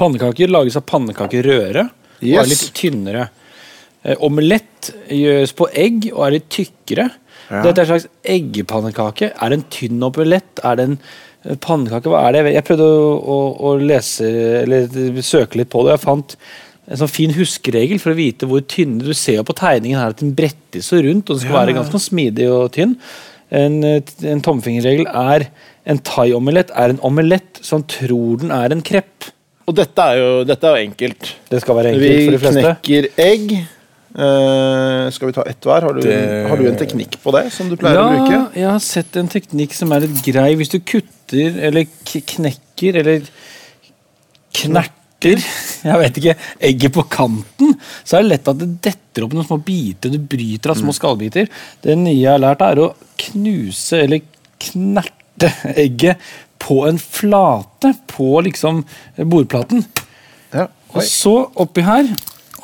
pannekaker 0.00 0.50
lages 0.52 0.76
av 0.76 0.84
pannekakerøre 0.90 1.84
og 1.88 2.38
er 2.42 2.50
litt 2.50 2.66
tynnere. 2.76 3.28
Eh, 4.04 4.18
Omelett 4.26 4.90
gjøres 5.08 5.54
på 5.56 5.68
egg 5.72 6.10
og 6.12 6.26
er 6.26 6.36
litt 6.36 6.50
tykkere. 6.52 7.08
Ja. 7.48 7.62
Dette 7.64 7.80
er 7.80 7.84
en 7.86 7.92
slags 7.92 8.08
eggepannekake. 8.34 9.32
Er 9.32 9.52
det 9.52 9.60
en 9.60 9.66
tynn 9.72 10.04
omelett? 10.04 10.60
Er 10.64 10.76
det 10.80 10.88
en 10.90 10.98
eh, 10.98 11.56
pannekake? 11.64 12.12
Hva 12.12 12.26
er 12.28 12.36
det? 12.36 12.54
Jeg 12.58 12.68
prøvde 12.68 12.90
å, 12.90 13.10
å, 13.16 13.40
å 13.70 13.74
lese, 13.80 14.28
eller 14.64 15.20
søke 15.24 15.60
litt 15.62 15.72
på 15.72 15.86
det. 15.86 15.96
Jeg 15.96 16.04
fant 16.04 16.36
en 16.84 17.00
sånn 17.00 17.08
fin 17.12 17.32
huskeregel 17.32 18.00
for 18.02 18.12
å 18.12 18.18
vite 18.18 18.44
hvor 18.44 18.60
tynne 18.68 19.00
Du 19.00 19.14
ser 19.16 19.38
jo 19.38 19.44
på 19.48 19.56
tegningen 19.56 19.96
her 19.96 20.12
at 20.12 20.20
den 20.20 20.34
brettes 20.36 20.90
så 20.92 20.98
rundt, 21.00 21.30
og 21.30 21.38
den 21.38 21.46
skal 21.46 21.54
Ja, 21.54 21.60
være 21.62 21.78
ganske 21.78 22.00
smidig 22.02 22.50
og 22.52 22.74
tynn. 22.76 22.98
En, 23.54 23.78
eh, 23.86 24.00
en 24.30 24.42
tomfingerregel 24.44 25.06
er 25.10 25.46
en 25.86 26.00
thaiomelett 26.00 26.72
er 26.74 26.94
en 26.94 27.00
omelett 27.06 27.60
som 27.64 27.84
tror 27.86 28.40
den 28.42 28.50
er 28.54 28.72
en 28.74 28.82
krepp. 28.84 29.30
Og 29.68 29.76
dette 29.78 30.04
er 30.10 30.18
jo, 30.20 30.30
dette 30.48 30.68
er 30.68 30.76
jo 30.76 30.88
enkelt. 30.90 31.30
Det 31.52 31.60
skal 31.62 31.78
være 31.78 31.94
Vi 31.96 32.08
enkelt 32.10 32.24
for 32.24 32.36
de 32.36 32.42
fleste. 32.42 32.60
Vi 32.60 32.68
knekker 32.72 33.08
egg. 33.24 33.54
Uh, 34.14 35.10
skal 35.10 35.26
vi 35.26 35.34
ta 35.34 35.42
ett 35.50 35.66
hver? 35.66 35.82
Har 35.88 35.96
du, 35.96 36.00
Det- 36.04 36.48
har 36.48 36.56
du 36.60 36.68
en 36.68 36.76
teknikk 36.78 37.16
på 37.22 37.32
det 37.34 37.50
som 37.52 37.68
du 37.68 37.74
pleier 37.76 37.96
ja, 37.98 38.04
å 38.04 38.12
bruke? 38.14 38.56
jeg 38.60 38.68
har 38.70 38.78
sett 38.78 39.16
en 39.16 39.28
teknikk 39.28 39.72
som 39.74 39.90
er 39.92 40.04
litt 40.04 40.20
grei. 40.22 40.54
Hvis 40.54 40.70
du 40.70 40.78
kutter 40.78 41.58
eller 41.66 41.88
knekker 42.14 43.00
eller 43.00 43.22
knerter 45.24 45.88
jeg 45.88 46.00
vet 46.00 46.18
ikke, 46.20 46.34
egget 46.68 46.92
på 46.94 47.02
kanten, 47.12 47.74
så 48.04 48.16
er 48.18 48.22
det 48.24 48.30
lett 48.30 48.48
at 48.48 48.58
det 48.60 48.68
detter 48.84 49.24
opp 49.26 49.34
noen 49.36 49.46
små 49.46 49.58
biter. 49.64 50.12
Du 50.12 50.18
bryter 50.18 50.70
av 50.72 50.76
små 50.78 50.92
Mm. 50.92 50.98
skallbiter. 50.98 51.48
Det 51.82 51.96
nye 51.98 52.14
jeg 52.20 52.30
har 52.32 52.38
lært, 52.40 52.60
er 52.62 52.80
å 52.80 52.94
knuse 53.18 54.02
eller 54.04 54.20
knerte 54.60 55.50
egget 55.76 56.16
på 56.58 56.86
en 56.88 56.98
flate 56.98 57.94
på 58.08 58.42
liksom 58.46 58.84
bordplaten. 59.18 59.84
Ja. 60.52 60.68
Og 60.94 61.02
så 61.02 61.50
oppi 61.56 61.82
her, 61.84 62.08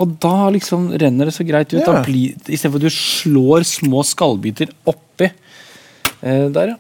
og 0.01 0.19
da 0.23 0.49
liksom 0.55 0.91
renner 0.97 1.27
det 1.29 1.35
så 1.35 1.45
greit 1.45 1.75
ut. 1.75 1.83
Ja. 1.85 2.03
Istedenfor 2.05 2.77
at 2.77 2.87
du 2.87 2.91
slår 2.91 3.67
små 3.69 4.05
skallbiter 4.07 4.71
oppi. 4.89 5.29
Eh, 6.23 6.49
der, 6.49 6.69
ja. 6.69 6.77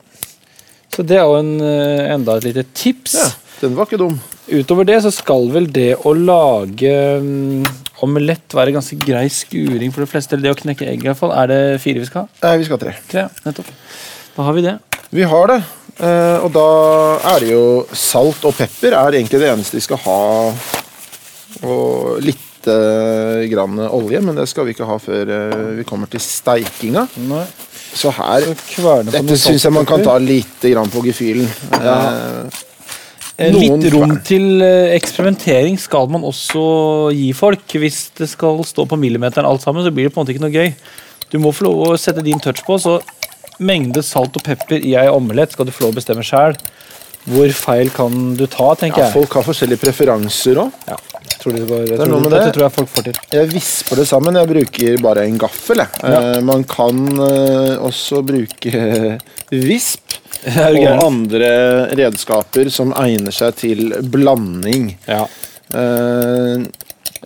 Så 0.91 1.05
det 1.07 1.17
er 1.21 1.25
jo 1.29 1.37
en, 1.39 1.53
eh, 1.63 2.11
enda 2.15 2.37
et 2.41 2.49
lite 2.51 2.65
tips. 2.75 3.15
ja. 3.21 3.29
Den 3.61 3.75
var 3.77 3.85
ikke 3.85 3.99
dum. 4.01 4.15
Utover 4.49 4.87
det 4.89 5.03
så 5.05 5.11
skal 5.13 5.51
vel 5.53 5.67
det 5.71 5.91
å 6.09 6.15
lage 6.17 6.93
mm, 7.21 7.67
omelett 8.07 8.55
være 8.57 8.73
ganske 8.73 8.97
grei 9.05 9.27
skuring 9.29 9.93
for 9.93 10.01
de 10.01 10.09
fleste. 10.09 10.33
Eller 10.35 10.49
det 10.49 10.55
å 10.57 10.61
knekke 10.63 10.89
egg, 10.89 11.05
i 11.05 11.11
hvert 11.11 11.19
fall. 11.21 11.35
Er 11.37 11.51
det 11.53 11.59
fire 11.83 12.01
vi 12.01 12.09
skal 12.09 12.25
ha? 12.25 12.29
Nei, 12.47 12.55
vi 12.63 12.65
skal 12.65 12.79
ha 12.79 12.83
tre. 12.87 12.95
Tre, 13.13 13.27
nettopp. 13.45 13.69
Da 14.39 14.47
har 14.49 14.57
vi 14.57 14.65
det. 14.65 14.75
Vi 15.13 15.27
har 15.29 15.53
det. 15.53 15.59
eh, 16.01 16.39
og 16.41 16.51
da 16.57 16.67
er 17.35 17.45
det 17.45 17.51
jo 17.53 17.65
salt 17.93 18.45
og 18.49 18.57
pepper 18.57 18.97
er 18.97 19.19
egentlig 19.21 19.43
det 19.45 19.53
eneste 19.53 19.77
vi 19.77 19.85
skal 19.85 20.01
ha. 20.09 20.19
Og 21.67 22.21
litt 22.25 22.47
grann 22.61 23.79
olje, 23.89 24.21
men 24.21 24.37
det 24.37 24.45
skal 24.51 24.67
vi 24.67 24.75
ikke 24.75 24.89
ha 24.89 24.97
før 25.01 25.31
eh, 25.33 25.61
vi 25.79 25.85
kommer 25.89 26.11
til 26.13 26.21
steikinga. 26.21 27.07
Nei. 27.29 27.45
Så 27.95 28.13
her 28.15 28.45
Dette 29.11 29.37
syns 29.39 29.65
jeg 29.67 29.75
man 29.75 29.87
kan 29.89 30.03
ta 30.05 30.17
litt 30.23 30.63
grann 30.63 30.91
på 30.93 31.03
gefühlen. 31.05 31.49
Ja. 31.75 31.97
Eh, 33.41 33.55
Litt 33.55 33.87
rom 33.95 34.13
til 34.27 34.61
eh, 34.63 34.93
eksperimentering 34.99 35.79
skal 35.81 36.11
man 36.13 36.27
også 36.29 36.63
gi 37.17 37.31
folk. 37.37 37.65
Hvis 37.81 38.11
det 38.19 38.29
skal 38.29 38.61
stå 38.69 38.85
på 38.89 38.99
millimeteren 39.01 39.49
alt 39.49 39.65
sammen, 39.65 39.83
så 39.87 39.93
blir 39.95 40.09
det 40.09 40.15
på 40.15 40.21
en 40.21 40.27
måte 40.27 40.35
ikke 40.35 40.45
noe 40.45 40.53
gøy. 40.53 40.75
Du 41.33 41.39
må 41.41 41.53
få 41.57 41.69
lov 41.71 41.81
å 41.89 41.97
sette 42.01 42.25
din 42.27 42.43
touch 42.43 42.61
på, 42.67 42.77
så 42.83 42.99
mengde 43.61 44.03
salt 44.05 44.37
og 44.37 44.45
pepper 44.45 44.85
i 44.85 44.95
ei 44.99 45.09
omelett 45.13 45.55
skal 45.55 45.69
du 45.69 45.73
få 45.73 45.87
lov 45.87 45.95
å 45.95 45.99
bestemme 46.01 46.25
sjøl. 46.27 46.57
Hvor 47.29 47.53
feil 47.53 47.91
kan 47.93 48.15
du 48.39 48.47
ta, 48.49 48.71
tenker 48.81 49.03
ja, 49.03 49.09
jeg. 49.09 49.15
folk 49.19 49.35
har 49.39 49.45
forskjellige 49.45 49.83
preferanser 49.83 50.61
òg. 50.63 50.79
Ja, 50.89 50.97
tror 51.43 51.57
det 51.57 51.63
jeg 51.67 51.99
er 51.99 52.11
noe 52.11 52.23
med 52.25 52.33
det. 52.33 52.43
det. 52.47 52.55
tror 52.57 52.67
jeg 52.67 52.75
folk 52.79 52.93
får 52.95 53.09
til. 53.11 53.21
Jeg 53.37 53.51
visper 53.53 54.01
det 54.01 54.07
sammen. 54.09 54.39
Jeg 54.41 54.51
bruker 54.51 55.03
bare 55.05 55.27
en 55.29 55.39
gaffel. 55.41 55.85
Jeg. 55.85 56.11
Eh, 56.15 56.41
man 56.49 56.65
kan 56.69 57.03
eh, 57.29 57.75
også 57.91 58.23
bruke 58.27 58.85
visp 59.69 60.17
og 60.51 61.03
andre 61.05 61.51
redskaper 62.01 62.71
som 62.73 62.95
egner 62.97 63.35
seg 63.37 63.59
til 63.61 63.91
blanding. 64.09 64.95
Ja. 65.11 65.27
Eh, 65.77 66.71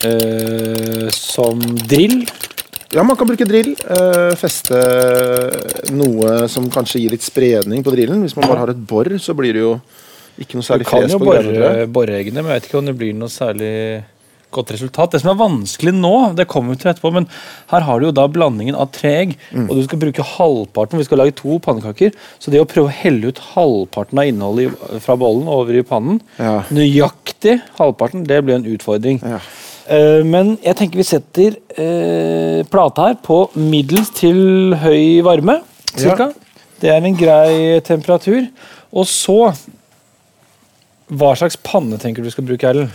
Eh, 0.03 1.09
som 1.11 1.61
drill. 1.87 2.25
Ja, 2.95 3.03
man 3.03 3.17
kan 3.19 3.27
bruke 3.29 3.47
drill. 3.49 3.75
eh, 3.75 4.35
feste 4.41 4.79
noe 5.95 6.47
som 6.51 6.71
kanskje 6.73 7.03
gir 7.03 7.15
litt 7.15 7.27
spredning 7.27 7.85
på 7.85 7.93
drillen. 7.95 8.23
Hvis 8.25 8.37
man 8.39 8.49
bare 8.49 8.65
har 8.65 8.73
et 8.75 8.87
bor, 8.89 9.05
så 9.21 9.35
blir 9.37 9.53
det 9.57 9.63
jo 9.65 9.75
ikke 10.41 10.59
noe 10.59 10.65
Du 10.65 10.69
særlig 10.71 10.87
kan 10.89 11.03
fres 11.05 11.13
jo 11.15 11.19
på 11.21 11.29
tror 11.31 11.45
bore, 11.53 11.77
jeg. 11.79 11.93
bore 11.95 12.19
eggene, 12.19 12.43
men 12.43 12.51
jeg 12.55 12.61
vet 12.63 12.69
ikke 12.71 12.81
om 12.81 12.89
det 12.91 12.97
blir 12.99 13.15
noe 13.15 13.31
særlig 13.31 13.73
godt 14.55 14.71
resultat. 14.71 15.11
Det 15.11 15.19
som 15.21 15.33
er 15.33 15.39
vanskelig 15.41 15.93
nå, 15.99 16.13
det 16.39 16.45
kommer 16.47 16.75
vi 16.75 16.79
til 16.83 16.91
etterpå, 16.93 17.11
men 17.17 17.25
her 17.73 17.81
har 17.83 17.99
du 17.99 18.07
jo 18.07 18.13
da 18.15 18.29
blandingen 18.31 18.77
av 18.79 18.93
tre 18.95 19.11
egg, 19.25 19.33
Mm. 19.51 19.65
og 19.69 19.77
du 19.77 19.83
skal 19.87 19.99
bruke 19.99 20.23
halvparten. 20.23 20.99
Vi 20.99 21.05
skal 21.09 21.19
lage 21.19 21.35
to 21.35 21.59
pannekaker, 21.59 22.13
så 22.39 22.51
det 22.55 22.61
å 22.63 22.67
prøve 22.71 22.87
å 22.87 22.95
helle 22.95 23.33
ut 23.33 23.41
halvparten 23.55 24.19
av 24.19 24.25
innholdet 24.31 25.03
fra 25.03 25.17
bollen 25.19 25.49
over 25.51 25.75
i 25.75 25.83
pannen, 25.83 26.21
Ja. 26.39 26.63
nøyaktig 26.71 27.61
halvparten, 27.81 28.27
det 28.27 28.45
blir 28.45 28.55
en 28.55 28.65
utfordring. 28.77 29.21
Ja. 29.23 29.41
Eh, 29.91 30.23
men 30.25 30.55
jeg 30.65 30.79
tenker 30.79 31.01
vi 31.01 31.07
setter 31.07 31.57
eh, 31.77 32.61
plata 32.71 33.11
her 33.11 33.19
på 33.25 33.45
middels 33.61 34.13
til 34.17 34.75
høy 34.81 35.21
varme, 35.27 35.61
cirka. 35.93 36.31
Det 36.81 36.91
er 36.93 37.05
en 37.05 37.17
grei 37.17 37.81
temperatur. 37.87 38.47
Og 38.95 39.09
så 39.11 39.39
Hva 41.15 41.35
slags 41.37 41.59
panne 41.61 41.99
tenker 42.01 42.25
du 42.25 42.31
skal 42.33 42.47
bruke, 42.49 42.65
Erlend? 42.65 42.93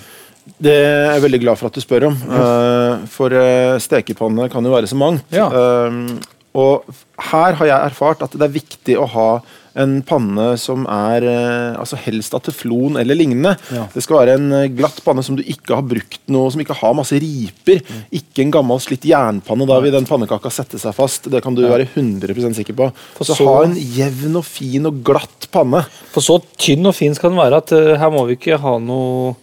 Det 0.58 0.74
er 0.74 1.14
jeg 1.14 1.24
veldig 1.28 1.40
glad 1.44 1.60
for 1.60 1.70
at 1.70 1.78
du 1.78 1.84
spør 1.84 2.08
om. 2.10 2.16
Eh, 2.18 3.08
for 3.14 3.36
uh, 3.38 3.78
stekepanne 3.82 4.50
kan 4.50 4.66
jo 4.66 4.74
være 4.74 4.90
så 4.90 4.98
mangt. 4.98 5.22
Ja. 5.36 5.46
Eh, 5.46 6.16
og 6.58 6.90
her 7.30 7.58
har 7.60 7.70
jeg 7.70 7.92
erfart 7.92 8.24
at 8.26 8.34
det 8.34 8.48
er 8.48 8.56
viktig 8.56 8.98
å 8.98 9.06
ha 9.14 9.30
en 9.78 10.00
panne 10.06 10.46
som 10.62 10.86
er 10.90 11.26
eh, 11.30 11.80
altså 11.80 12.00
helst 12.02 12.34
av 12.38 12.44
teflon 12.46 12.98
eller 13.00 13.18
lignende. 13.18 13.56
Ja. 13.74 13.86
Det 13.94 14.04
skal 14.06 14.22
være 14.22 14.38
en 14.40 14.48
eh, 14.56 14.70
glatt 14.74 15.02
panne 15.06 15.24
som 15.26 15.38
du 15.38 15.44
ikke 15.44 15.78
har 15.78 15.86
brukt 15.86 16.22
noe, 16.32 16.50
som 16.54 16.64
ikke 16.64 16.78
har 16.80 16.96
masse 16.98 17.20
riper. 17.22 17.84
Mm. 17.86 18.02
Ikke 18.22 18.46
en 18.46 18.54
gammel 18.56 18.82
slitt 18.84 19.08
jernpanne. 19.10 19.68
Da 19.70 19.80
vil 19.84 19.96
den 19.96 20.08
pannekaka 20.10 20.52
sette 20.54 20.82
seg 20.82 20.96
fast. 20.98 21.30
Det 21.32 21.44
kan 21.46 21.58
du 21.58 21.66
være 21.68 21.88
100 21.94 22.56
sikker 22.58 22.78
på. 22.78 22.92
Så 23.20 23.36
så- 23.36 23.48
ha 23.50 23.64
en 23.66 23.76
jevn 23.76 24.36
og 24.40 24.46
fin 24.46 24.86
og 24.86 25.04
glatt 25.04 25.50
panne. 25.52 25.84
For 26.14 26.22
så 26.22 26.40
tynn 26.58 26.86
og 26.90 26.96
fin 26.96 27.16
skal 27.16 27.32
den 27.32 27.40
være 27.40 27.58
at 27.64 27.72
uh, 27.72 27.98
her 28.00 28.10
må 28.14 28.26
vi 28.28 28.38
ikke 28.38 28.60
ha 28.60 28.78
noe, 28.80 29.36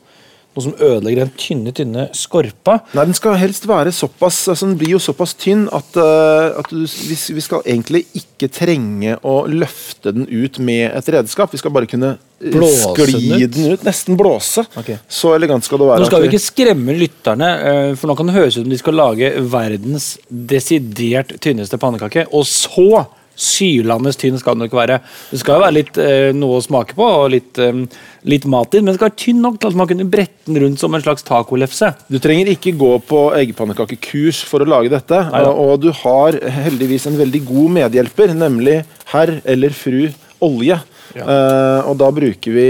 noe 0.56 0.64
som 0.64 0.76
ødelegger 0.80 1.24
den 1.24 1.32
tynne, 1.38 1.72
tynne 1.76 2.06
skorpa. 2.16 2.80
Nei, 2.96 3.06
Den 3.08 3.16
skal 3.16 3.36
helst 3.40 3.66
være 3.68 3.92
såpass 3.94 4.46
altså 4.52 4.68
Den 4.70 4.78
blir 4.80 4.96
jo 4.96 5.00
såpass 5.02 5.34
tynn 5.38 5.66
at, 5.74 5.98
uh, 5.98 6.56
at 6.60 6.70
du, 6.72 6.84
vi, 6.86 7.16
vi 7.36 7.44
skal 7.44 7.64
egentlig 7.66 8.06
ikke 8.16 8.48
trenge 8.52 9.18
å 9.26 9.38
løfte 9.50 10.14
den 10.16 10.28
ut 10.30 10.60
med 10.62 10.88
et 10.90 11.10
redskap. 11.16 11.52
Vi 11.52 11.60
skal 11.60 11.74
bare 11.74 11.88
kunne 11.90 12.14
eh, 12.16 12.54
Blåse 12.54 12.94
skli 12.94 13.20
den 13.28 13.44
ut? 13.44 13.54
den 13.56 13.76
ut. 13.76 13.86
Nesten 13.86 14.18
blåse. 14.18 14.66
Okay. 14.80 15.00
Så 15.08 15.34
elegant 15.36 15.66
skal 15.66 15.82
det 15.82 15.90
være. 15.90 16.04
Nå 16.04 16.10
skal 16.10 16.24
vi 16.24 16.32
ikke 16.32 16.44
skremme 16.46 16.96
lytterne, 16.96 17.52
uh, 17.60 17.92
for 17.98 18.10
nå 18.10 18.18
kan 18.18 18.30
det 18.30 18.38
høres 18.38 18.56
ut 18.56 18.64
som 18.64 18.72
de 18.72 18.80
skal 18.80 18.98
lage 18.98 19.32
verdens 19.52 20.14
desidert 20.28 21.36
tynneste 21.44 21.80
pannekake, 21.80 22.28
og 22.32 22.48
så 22.48 23.06
sylende 23.36 24.12
tynn 24.16 24.38
skal 24.40 24.56
den 24.56 24.66
ikke 24.66 24.80
være. 24.80 24.98
Det 25.30 25.40
skal 25.42 25.58
jo 25.58 25.64
være 25.66 25.76
litt 25.76 26.00
eh, 26.00 26.30
noe 26.36 26.58
å 26.58 26.64
smake 26.64 26.96
på, 26.96 27.06
og 27.20 27.30
litt, 27.34 27.60
eh, 27.62 27.84
litt 28.28 28.48
mat 28.50 28.74
i, 28.74 28.80
men 28.80 28.90
den 28.90 28.98
skal 28.98 29.10
være 29.10 29.20
tynn 29.22 29.44
nok 29.44 29.60
til 29.60 29.72
at 29.72 29.78
man 29.78 29.90
kunne 29.90 30.08
brette 30.10 30.48
den 30.48 30.60
rundt 30.64 30.82
som 30.82 30.96
en 30.96 31.04
slags 31.04 31.26
tacolefse. 31.26 31.92
Du 32.12 32.18
trenger 32.22 32.50
ikke 32.54 32.74
gå 32.80 32.92
på 33.06 33.22
eggepannekakekurs 33.36 34.42
for 34.48 34.64
å 34.64 34.70
lage 34.72 34.92
dette. 34.92 35.22
Neida. 35.30 35.52
Og, 35.52 35.76
du 35.84 35.90
har 36.02 36.40
heldigvis 36.64 37.08
en 37.10 37.18
veldig 37.20 37.42
god 37.46 37.74
medhjelper, 37.80 38.36
nemlig 38.36 38.80
herr 39.12 39.38
eller 39.44 39.74
fru 39.76 40.06
olje. 40.44 40.80
Eh, 41.16 41.80
og 41.88 41.96
da 42.00 42.10
bruker 42.12 42.52
vi 42.52 42.68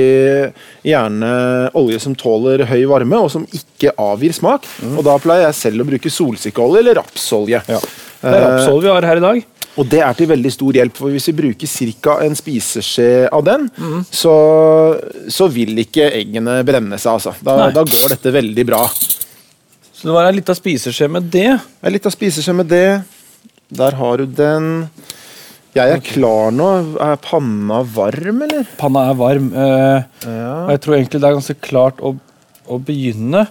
gjerne 0.87 1.31
olje 1.79 1.99
som 2.03 2.15
tåler 2.19 2.67
høy 2.69 2.85
varme, 2.91 3.19
og 3.19 3.33
som 3.33 3.47
ikke 3.47 3.95
avgir 4.03 4.35
smak. 4.37 4.69
Og 4.93 5.03
da 5.07 5.17
pleier 5.23 5.49
jeg 5.49 5.61
selv 5.63 5.87
å 5.87 5.91
bruke 5.91 6.13
solsikkeolje 6.13 6.83
eller 6.85 7.01
rapsolje. 7.01 7.63
Det 7.67 8.33
er 8.33 8.45
rapsolje 8.45 8.87
vi 8.87 8.95
har 8.95 9.11
her 9.11 9.23
i 9.23 9.27
dag. 9.27 9.45
Og 9.77 9.85
det 9.93 10.01
er 10.01 10.15
til 10.17 10.29
veldig 10.31 10.51
stor 10.55 10.73
hjelp, 10.79 10.97
for 10.97 11.13
hvis 11.13 11.27
vi 11.29 11.35
bruker 11.37 11.69
ca. 12.01 12.15
en 12.25 12.37
spiseskje 12.39 13.29
av 13.35 13.43
den, 13.45 13.67
så, 14.09 14.33
så 15.29 15.49
vil 15.53 15.77
ikke 15.83 16.07
eggene 16.17 16.63
brenne 16.65 16.97
seg, 16.99 17.19
altså. 17.19 17.35
Da, 17.45 17.69
da 17.75 17.83
går 17.85 18.15
dette 18.15 18.33
veldig 18.33 18.65
bra. 18.71 18.87
Så 19.97 20.09
det 20.09 20.15
var 20.17 20.29
ei 20.31 20.37
lita 20.39 20.57
spiseskje 20.57 21.11
med 21.13 21.29
det. 21.33 21.51
Ei 21.85 21.93
lita 21.93 22.13
spiseskje 22.13 22.55
med 22.57 22.69
det. 22.73 22.87
Der 23.77 23.97
har 23.99 24.21
du 24.23 24.27
den. 24.39 24.87
Jeg 25.77 25.93
er 25.93 26.01
klar 26.05 26.53
nå. 26.57 26.69
Er 27.05 27.17
panna 27.21 27.83
varm, 27.85 28.43
eller? 28.47 28.65
Panna 28.81 29.11
er 29.11 29.19
varm, 29.19 29.51
eh, 29.53 30.05
Ja. 30.25 30.53
og 30.65 30.71
jeg 30.73 30.81
tror 30.85 30.97
egentlig 30.97 31.21
det 31.21 31.29
er 31.29 31.37
ganske 31.37 31.59
klart 31.61 32.01
å, 32.01 32.15
å 32.69 32.79
begynne. 32.81 33.45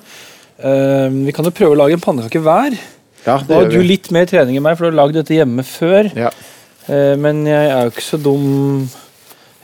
Eh, 0.57 1.07
vi 1.27 1.33
kan 1.35 1.45
jo 1.45 1.53
prøve 1.53 1.75
å 1.75 1.81
lage 1.83 1.93
en 1.97 2.01
pannekake 2.01 2.41
hver. 2.41 2.77
Ja, 3.25 3.39
Nå 3.47 3.55
har 3.61 3.69
du 3.71 3.79
vi. 3.79 3.87
litt 3.95 4.11
mer 4.13 4.25
trening 4.29 4.57
enn 4.59 4.63
meg, 4.63 4.77
for 4.77 4.85
du 4.85 4.91
har 4.97 4.99
lagd 5.07 5.17
dette 5.17 5.33
hjemme 5.33 5.63
før. 5.65 6.11
Ja. 6.15 6.29
Eh, 6.87 7.15
Men 7.17 7.45
jeg 7.45 7.71
er 7.71 7.83
jo 7.87 7.91
ikke 7.95 8.03
så 8.05 8.19
dum, 8.21 8.87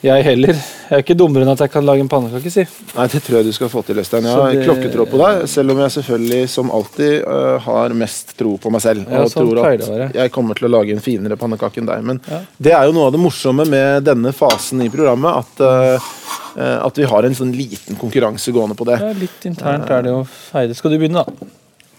jeg 0.02 0.24
heller. 0.26 0.56
Jeg 0.58 0.98
er 0.98 1.04
ikke 1.04 1.14
dummere 1.16 1.46
enn 1.46 1.52
at 1.54 1.60
jeg 1.62 1.70
kan 1.72 1.86
lage 1.86 2.02
en 2.02 2.10
pannekake, 2.10 2.50
si. 2.52 2.64
Nei, 2.98 3.04
det 3.14 3.20
tror 3.22 3.38
jeg 3.38 3.46
du 3.46 3.52
skal 3.54 3.70
få 3.70 3.84
til, 3.86 4.00
Øystein. 4.02 4.26
Jeg 4.26 4.34
har 4.34 4.52
det- 4.52 4.64
klokketråd 4.66 5.12
på 5.12 5.20
deg, 5.22 5.44
selv 5.48 5.72
om 5.72 5.78
jeg 5.78 5.92
selvfølgelig, 5.94 6.50
som 6.50 6.72
alltid, 6.72 7.22
øh, 7.24 7.60
har 7.62 7.90
mest 7.94 8.34
tro 8.36 8.58
på 8.58 8.72
meg 8.72 8.82
selv. 8.82 9.06
Ja, 9.08 9.22
og 9.22 9.30
sånn 9.30 9.46
tror 9.52 9.62
at 9.74 9.80
det 9.80 10.16
jeg 10.16 10.32
kommer 10.32 10.56
til 10.58 10.68
å 10.68 10.72
lage 10.74 10.92
en 10.92 11.00
finere 11.00 11.38
pannekake 11.38 11.78
enn 11.78 11.86
deg. 11.86 12.04
Men 12.04 12.20
Ja. 12.28 12.40
det 12.60 12.74
er 12.74 12.84
jo 12.86 12.92
noe 12.94 13.06
av 13.06 13.12
det 13.12 13.22
morsomme 13.22 13.68
med 13.70 14.04
denne 14.04 14.34
fasen 14.34 14.82
i 14.82 14.90
programmet, 14.90 15.38
at, 15.38 15.62
øh, 15.62 16.86
at 16.88 16.96
vi 16.98 17.04
har 17.04 17.24
en 17.24 17.36
sånn 17.36 17.54
liten 17.56 17.96
konkurranse 17.96 18.52
gående 18.52 18.76
på 18.76 18.86
det. 18.86 19.00
Ja, 19.00 19.14
litt 19.14 19.46
internt 19.46 19.88
er 19.90 20.02
det 20.02 20.10
jo 20.10 20.28
feide. 20.52 20.76
Skal 20.76 20.90
du 20.92 20.98
begynne, 20.98 21.24
da? 21.24 21.26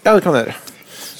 Ja, 0.05 0.13
det 0.15 0.23
kan 0.23 0.33
jeg 0.35 0.47
gjøre. 0.47 0.55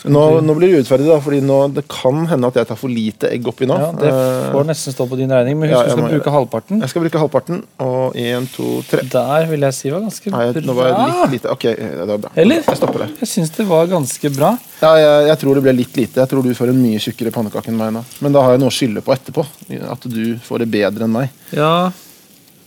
Nå, 0.04 0.22
nå 0.44 0.54
blir 0.58 0.68
det 0.74 0.82
urettferdig, 0.82 1.06
da, 1.08 1.18
fordi 1.24 1.40
nå, 1.48 1.58
det 1.78 1.84
kan 1.88 2.26
hende 2.28 2.50
at 2.52 2.58
jeg 2.60 2.68
tar 2.68 2.76
for 2.80 2.92
lite 2.92 3.30
egg 3.32 3.46
oppi 3.48 3.68
nå. 3.70 3.78
Ja, 3.80 3.92
Det 3.96 4.10
Eh, 4.14 4.52
får 4.52 4.66
nesten 4.68 4.94
stå 4.96 5.08
på 5.08 5.16
din 5.20 5.32
regning, 5.32 5.56
men 5.60 5.70
husk 5.72 5.78
ja, 5.80 5.84
du 5.88 5.92
skal 5.96 6.10
bruke 6.12 6.34
halvparten. 6.36 6.82
jeg 6.84 6.90
skal 6.92 7.06
bruke 7.06 7.22
halvparten. 7.22 7.62
Og 7.80 8.14
én, 8.20 8.48
to, 8.52 8.82
tre. 8.90 9.06
Der 9.14 9.48
vil 9.48 9.62
jeg 9.64 9.74
si 9.78 9.90
var 9.94 10.04
ganske 10.04 10.32
Nei, 10.34 10.46
nå 10.68 10.76
var 10.76 10.92
jeg 10.92 11.08
litt 11.14 11.32
lite. 11.38 11.52
Ok, 11.56 11.64
det 11.72 12.08
var 12.12 12.18
bra. 12.26 12.32
Eller? 12.36 12.62
Jeg 12.68 12.78
stopper 12.82 13.06
det. 13.06 13.10
Jeg 13.24 13.32
syns 13.32 13.56
det 13.56 13.68
var 13.70 13.88
ganske 13.88 14.34
bra. 14.36 14.52
Ja, 14.84 14.92
jeg, 15.00 15.28
jeg 15.32 15.40
tror 15.40 15.56
det 15.56 15.64
ble 15.64 15.74
litt 15.78 15.96
lite. 15.98 16.20
Jeg 16.20 16.30
tror 16.34 16.44
du 16.44 16.54
får 16.54 16.70
en 16.74 16.82
mye 16.84 17.00
tjukkere 17.00 17.32
pannekake 17.32 17.72
enn 17.72 17.78
meg 17.80 17.94
nå. 17.96 18.04
Men 18.20 18.36
da 18.36 18.42
har 18.44 18.58
jeg 18.58 18.64
noe 18.66 18.74
å 18.74 18.76
skylde 18.76 19.02
på 19.06 19.14
etterpå. 19.16 19.46
At 19.88 20.04
du 20.12 20.36
får 20.44 20.66
det 20.66 20.72
bedre 20.74 21.08
enn 21.08 21.16
meg. 21.16 21.30
Ja, 21.56 21.92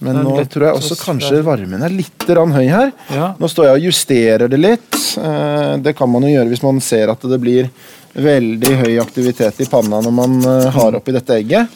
Men 0.04 0.18
nå 0.26 0.34
tror 0.52 0.66
jeg 0.68 0.76
også 0.76 0.96
kanskje 1.00 1.42
varmen 1.46 1.82
er 1.82 1.94
litt 1.94 2.26
høy 2.28 2.66
her. 2.68 2.92
ja. 3.14 3.30
Nå 3.40 3.48
står 3.48 3.70
jeg 3.70 3.78
og 3.78 3.86
justerer 3.88 4.48
det 4.52 4.58
litt. 4.60 4.98
Eh, 5.16 5.76
Det 5.78 5.96
kan 5.96 6.10
man 6.10 6.22
jo 6.22 6.34
gjøre 6.34 6.48
hvis 6.52 6.62
man 6.62 6.80
ser 6.80 7.08
at 7.14 7.20
det 7.22 7.40
blir 7.40 7.70
veldig 8.16 8.74
høy 8.82 8.98
aktivitet 9.00 9.60
i 9.60 9.68
panna 9.68 10.00
når 10.04 10.12
man 10.12 10.36
eh, 10.44 10.70
har 10.72 10.96
oppi 10.96 11.12
dette 11.16 11.36
egget. 11.40 11.68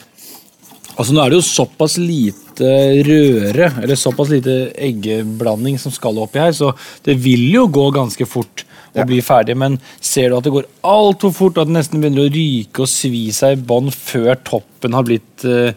Altså 0.97 1.13
Nå 1.15 1.21
er 1.23 1.29
det 1.31 1.39
jo 1.39 1.47
såpass 1.47 1.95
lite 1.97 2.67
røre, 3.07 3.71
eller 3.81 3.95
såpass 3.97 4.29
lite 4.29 4.71
eggeblanding 4.77 5.79
som 5.79 5.91
skal 5.93 6.19
oppi 6.21 6.41
her, 6.43 6.51
så 6.53 6.73
det 7.05 7.15
vil 7.23 7.47
jo 7.55 7.63
gå 7.71 7.87
ganske 7.95 8.27
fort 8.27 8.65
å 8.93 8.99
Ja. 8.99 9.05
bli 9.07 9.21
ferdig. 9.23 9.55
Men 9.57 9.79
ser 10.01 10.29
du 10.29 10.35
at 10.37 10.43
det 10.43 10.51
går 10.51 10.65
altfor 10.83 11.31
fort, 11.33 11.57
og 11.57 11.61
at 11.63 11.67
det 11.71 11.77
nesten 11.77 12.01
begynner 12.03 12.27
å 12.27 12.33
ryke 12.33 12.81
og 12.83 12.89
svi 12.91 13.31
seg 13.31 13.57
i 13.57 13.61
bånn 13.61 13.87
før 13.89 14.35
toppen 14.43 14.93
har 14.93 15.03
blitt 15.07 15.45
eh, 15.47 15.71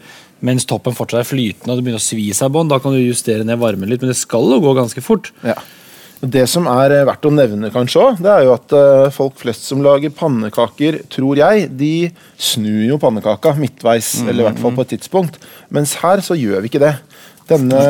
Mens 0.45 0.67
toppen 0.69 0.95
fortsatt 0.95 1.23
er 1.23 1.29
flytende 1.29 1.73
og 1.73 1.79
det 1.79 1.85
begynner 1.85 2.01
å 2.01 2.05
svi 2.05 2.27
seg 2.35 2.51
i 2.51 2.55
bånn, 2.55 2.69
da 2.69 2.77
kan 2.81 2.93
du 2.93 3.01
justere 3.01 3.45
ned 3.47 3.61
varmen 3.61 3.89
litt, 3.89 4.03
men 4.03 4.13
det 4.13 4.19
skal 4.19 4.45
jo 4.53 4.61
gå 4.63 4.75
ganske 4.77 5.03
fort. 5.03 5.31
Ja. 5.45 5.57
Det 6.25 6.45
som 6.49 6.67
er 6.71 6.93
eh, 6.95 7.05
verdt 7.05 7.27
å 7.27 7.31
nevne, 7.33 7.69
kanskje 7.73 8.01
også, 8.01 8.23
det 8.23 8.31
er 8.31 8.45
jo 8.47 8.53
at 8.55 8.75
eh, 8.77 9.07
folk 9.13 9.35
flest 9.41 9.67
som 9.67 9.83
lager 9.85 10.13
pannekaker, 10.15 11.01
tror 11.11 11.41
jeg, 11.41 11.67
de 11.77 11.93
snur 12.39 12.85
jo 12.87 12.99
pannekaka 13.01 13.53
midtveis, 13.59 14.15
eller 14.23 14.45
i 14.45 14.47
hvert 14.47 14.61
fall 14.63 14.75
på 14.77 14.85
et 14.85 14.93
tidspunkt. 14.95 15.39
Mens 15.75 15.97
her 16.01 16.23
så 16.25 16.37
gjør 16.39 16.63
vi 16.63 16.71
ikke 16.71 16.83
det. 16.85 16.95
Denne, 17.45 17.81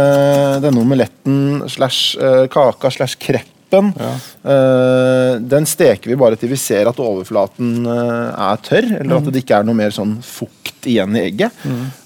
denne 0.60 0.82
omeletten 0.82 1.64
slash 1.72 2.18
eh, 2.20 2.46
kaka 2.52 2.92
slash 2.92 3.16
kreppen, 3.70 3.94
eh, 4.44 5.40
den 5.40 5.66
steker 5.66 6.10
vi 6.10 6.16
bare 6.16 6.36
til 6.38 6.50
vi 6.50 6.56
ser 6.60 6.88
at 6.88 7.00
overflaten 7.00 7.86
eh, 7.86 8.52
er 8.52 8.58
tørr, 8.64 8.88
eller 9.02 9.18
at 9.18 9.32
det 9.32 9.44
ikke 9.44 9.60
er 9.60 9.64
noe 9.68 9.76
mer 9.76 9.90
sånn 9.92 10.18
fukt 10.24 10.86
igjen 10.86 11.16
i 11.18 11.24
egget. 11.30 11.52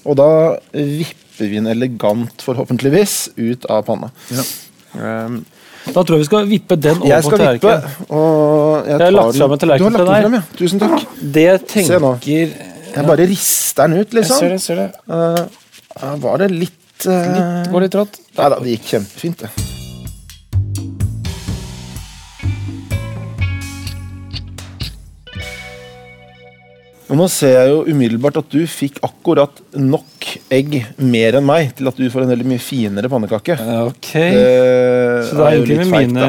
Og 0.06 0.16
da 0.16 0.28
vipper 0.72 1.48
vi 1.48 1.56
den 1.56 1.66
elegant, 1.72 2.42
forhåpentligvis, 2.44 3.30
ut 3.36 3.66
av 3.70 3.84
panna. 3.86 4.10
Um, 4.94 5.44
Da 5.90 6.02
tror 6.04 6.18
jeg 6.18 6.26
vi 6.26 6.28
skal 6.28 6.46
vippe 6.46 6.76
den 6.76 6.98
over 6.98 7.08
jeg 7.08 7.22
på 7.24 7.30
skal 7.30 7.38
vippe, 7.40 7.70
tallerkenen. 7.70 8.10
og 8.10 8.86
jeg, 8.86 8.98
Jeg 8.98 9.00
har 9.00 9.12
lagt 9.12 9.32
den- 9.32 9.40
fram 9.40 9.52
en 9.52 9.58
tallerken 9.58 9.78
Du 9.78 9.84
har 9.84 9.90
lagt 9.90 9.96
til 9.96 10.06
deg. 10.06 10.22
Frem, 10.22 10.34
ja. 10.34 10.42
Tusen 10.58 10.80
takk. 10.80 11.06
Det 11.32 11.42
jeg 11.42 11.86
Se 11.86 11.98
nå. 11.98 12.10
Jeg 12.20 13.06
bare 13.06 13.26
rister 13.26 13.88
den 13.88 14.00
ut, 14.00 14.12
liksom. 14.12 14.50
Jeg 14.50 14.60
ser 14.60 14.74
det, 14.76 14.90
det, 14.90 14.98
ser 15.06 15.38
det. 15.38 15.48
Uh, 16.02 16.16
var 16.20 16.38
det 16.38 16.50
litt. 16.50 16.76
Litt, 17.00 17.70
går 17.72 17.80
litt 17.80 17.94
rått. 17.94 18.20
Nei 18.36 18.48
da, 18.50 18.58
det 18.60 18.76
gikk 18.76 18.90
kjempefint, 18.92 19.38
det. 19.38 19.69
Og 27.10 27.16
nå 27.18 27.26
ser 27.32 27.56
jeg 27.56 27.70
jo 27.72 27.78
umiddelbart 27.90 28.36
at 28.38 28.50
du 28.52 28.60
fikk 28.70 29.00
akkurat 29.02 29.56
nok 29.74 30.28
egg 30.54 30.76
mer 31.02 31.40
enn 31.40 31.46
meg 31.48 31.72
til 31.78 31.88
at 31.90 31.96
du 31.98 32.04
får 32.12 32.22
en 32.22 32.30
veldig 32.30 32.46
mye 32.52 32.62
finere 32.62 33.10
pannekake. 33.10 33.56
Ok. 33.88 34.12
Det 34.14 35.26
Så 35.26 35.34
det 35.34 35.46
er 35.46 35.56
egentlig 35.56 35.78
med 35.80 35.90
feigt, 35.90 36.12
mine 36.14 36.28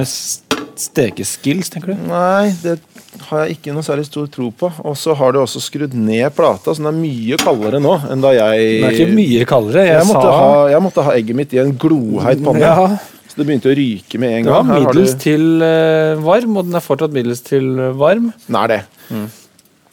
stekeskills, 0.82 1.70
tenker 1.74 1.94
du? 1.94 2.02
Nei, 2.10 2.50
det 2.64 2.80
har 3.28 3.44
jeg 3.46 3.58
ikke 3.60 3.74
noe 3.76 3.86
særlig 3.86 4.08
stor 4.08 4.26
tro 4.34 4.50
på. 4.58 4.72
Og 4.88 4.96
så 4.98 5.14
har 5.20 5.36
du 5.36 5.42
også 5.44 5.62
skrudd 5.62 5.94
ned 5.94 6.26
plata, 6.38 6.74
så 6.74 6.82
den 6.82 6.90
er 6.90 6.98
mye 6.98 7.38
kaldere 7.42 7.82
nå 7.84 7.94
enn 8.10 8.24
da 8.24 8.32
jeg 8.38 8.70
Den 8.80 8.88
er 8.90 8.98
ikke 8.98 9.14
mye 9.20 9.48
kaldere. 9.50 9.84
Jeg, 9.86 10.00
jeg 10.00 10.08
måtte, 10.10 10.30
sa 10.32 10.38
ha, 10.42 10.62
jeg 10.74 10.86
måtte 10.88 11.06
ha 11.06 11.16
egget 11.20 11.38
mitt 11.44 11.54
i 11.54 11.62
en 11.62 11.76
gloheit 11.82 12.42
panne. 12.46 12.64
Ja, 12.66 12.88
Så 13.32 13.38
det 13.40 13.46
begynte 13.48 13.70
å 13.72 13.76
ryke 13.78 14.20
med 14.20 14.34
en 14.40 14.44
Den 14.48 14.52
var 14.52 14.64
gang. 14.64 14.72
Her 14.72 14.74
har 14.82 14.90
middels 14.90 15.14
du- 15.14 15.22
til 15.28 15.46
eh, 15.68 16.16
varm, 16.26 16.58
og 16.58 16.66
den 16.72 16.76
er 16.82 16.84
fortsatt 16.88 17.14
middels 17.16 17.46
til 17.46 17.70
eh, 17.80 17.94
varm. 18.02 18.32
Den 18.48 18.60
er 18.64 18.74
det. 18.74 18.82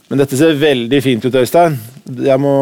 Men 0.08 0.22
dette 0.22 0.38
ser 0.40 0.56
veldig 0.56 0.98
fint 1.04 1.24
ut, 1.26 1.34
Øystein. 1.36 1.76
Jeg, 2.24 2.40
må, 2.40 2.52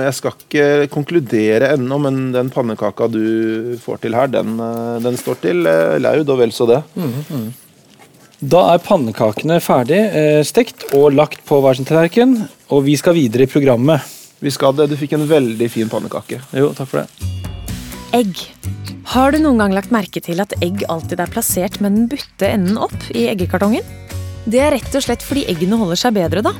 jeg 0.00 0.16
skal 0.16 0.32
ikke 0.32 0.66
konkludere 0.92 1.74
ennå, 1.74 1.98
men 2.00 2.30
den 2.32 2.48
pannekaka 2.52 3.10
du 3.12 3.76
får 3.82 4.00
til 4.06 4.16
her, 4.16 4.30
den, 4.32 4.54
eh, 4.56 4.96
den 5.04 5.18
står 5.20 5.40
til 5.42 5.68
eh, 5.68 5.98
laud 6.00 6.32
og 6.32 6.40
vel 6.40 6.54
så 6.56 6.68
det. 6.70 6.80
Da 8.40 8.62
er 8.72 8.84
pannekakene 8.84 9.58
ferdig 9.64 9.98
eh, 10.00 10.40
stekt 10.48 10.86
og 10.96 11.12
lagt 11.12 11.44
på 11.48 11.60
hver 11.60 11.76
sin 11.76 11.88
tallerken, 11.88 12.38
og 12.72 12.86
vi 12.88 12.96
skal 12.96 13.16
videre 13.18 13.44
i 13.44 13.50
programmet. 13.50 14.14
Vi 14.40 14.52
skal 14.52 14.72
det. 14.76 14.88
Du 14.92 14.96
fikk 15.00 15.14
en 15.16 15.28
veldig 15.28 15.68
fin 15.72 15.92
pannekake. 15.92 16.40
Jo, 16.56 16.70
takk 16.76 16.90
for 16.90 17.02
det. 17.02 17.30
Egg. 18.16 18.40
Har 19.12 19.32
du 19.32 19.38
noen 19.40 19.60
gang 19.60 19.76
lagt 19.76 19.92
merke 19.94 20.20
til 20.24 20.40
at 20.42 20.56
egg 20.64 20.84
alltid 20.92 21.20
er 21.20 21.32
plassert 21.32 21.76
med 21.84 21.94
den 21.96 22.08
butte 22.10 22.48
enden 22.48 22.80
opp 22.80 22.96
i 23.12 23.28
eggekartongen? 23.30 23.84
Det 24.46 24.60
er 24.62 24.72
rett 24.76 24.96
og 24.96 25.04
slett 25.04 25.24
fordi 25.26 25.44
eggene 25.50 25.78
holder 25.80 26.00
seg 26.00 26.16
bedre 26.16 26.44
da. 26.44 26.54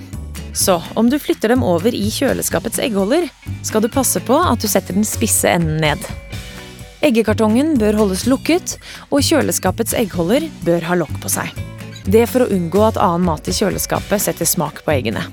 Så 0.57 0.83
om 0.95 1.11
du 1.11 1.19
flytter 1.21 1.53
dem 1.53 1.63
over 1.63 1.95
i 1.95 2.09
kjøleskapets 2.11 2.81
eggholder, 2.81 3.29
skal 3.63 3.85
du 3.85 3.91
passe 3.93 4.23
på 4.25 4.39
at 4.41 4.63
du 4.63 4.69
setter 4.71 4.97
den 4.97 5.05
spisse 5.05 5.51
enden 5.53 5.83
ned. 5.85 6.01
Eggekartongen 7.05 7.75
bør 7.77 7.99
holdes 8.01 8.25
lukket, 8.27 8.79
og 9.13 9.21
kjøleskapets 9.21 9.93
eggholder 10.01 10.49
bør 10.65 10.87
ha 10.89 10.97
lokk 10.97 11.21
på 11.21 11.31
seg. 11.31 11.53
Det 12.09 12.25
for 12.31 12.47
å 12.47 12.51
unngå 12.55 12.87
at 12.87 13.01
annen 13.03 13.27
mat 13.29 13.51
i 13.51 13.55
kjøleskapet 13.55 14.23
setter 14.23 14.49
smak 14.49 14.81
på 14.87 14.95
eggene. 14.95 15.27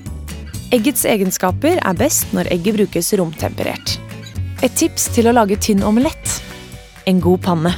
Eggets 0.74 1.06
egenskaper 1.08 1.80
er 1.80 1.96
best 1.96 2.32
når 2.36 2.50
egget 2.52 2.76
brukes 2.82 3.12
romtemperert. 3.16 3.96
Et 4.60 4.76
tips 4.76 5.08
til 5.16 5.30
å 5.30 5.34
lage 5.36 5.56
tynn 5.56 5.84
omelett. 5.86 6.40
En 7.08 7.20
god 7.24 7.44
panne. 7.46 7.72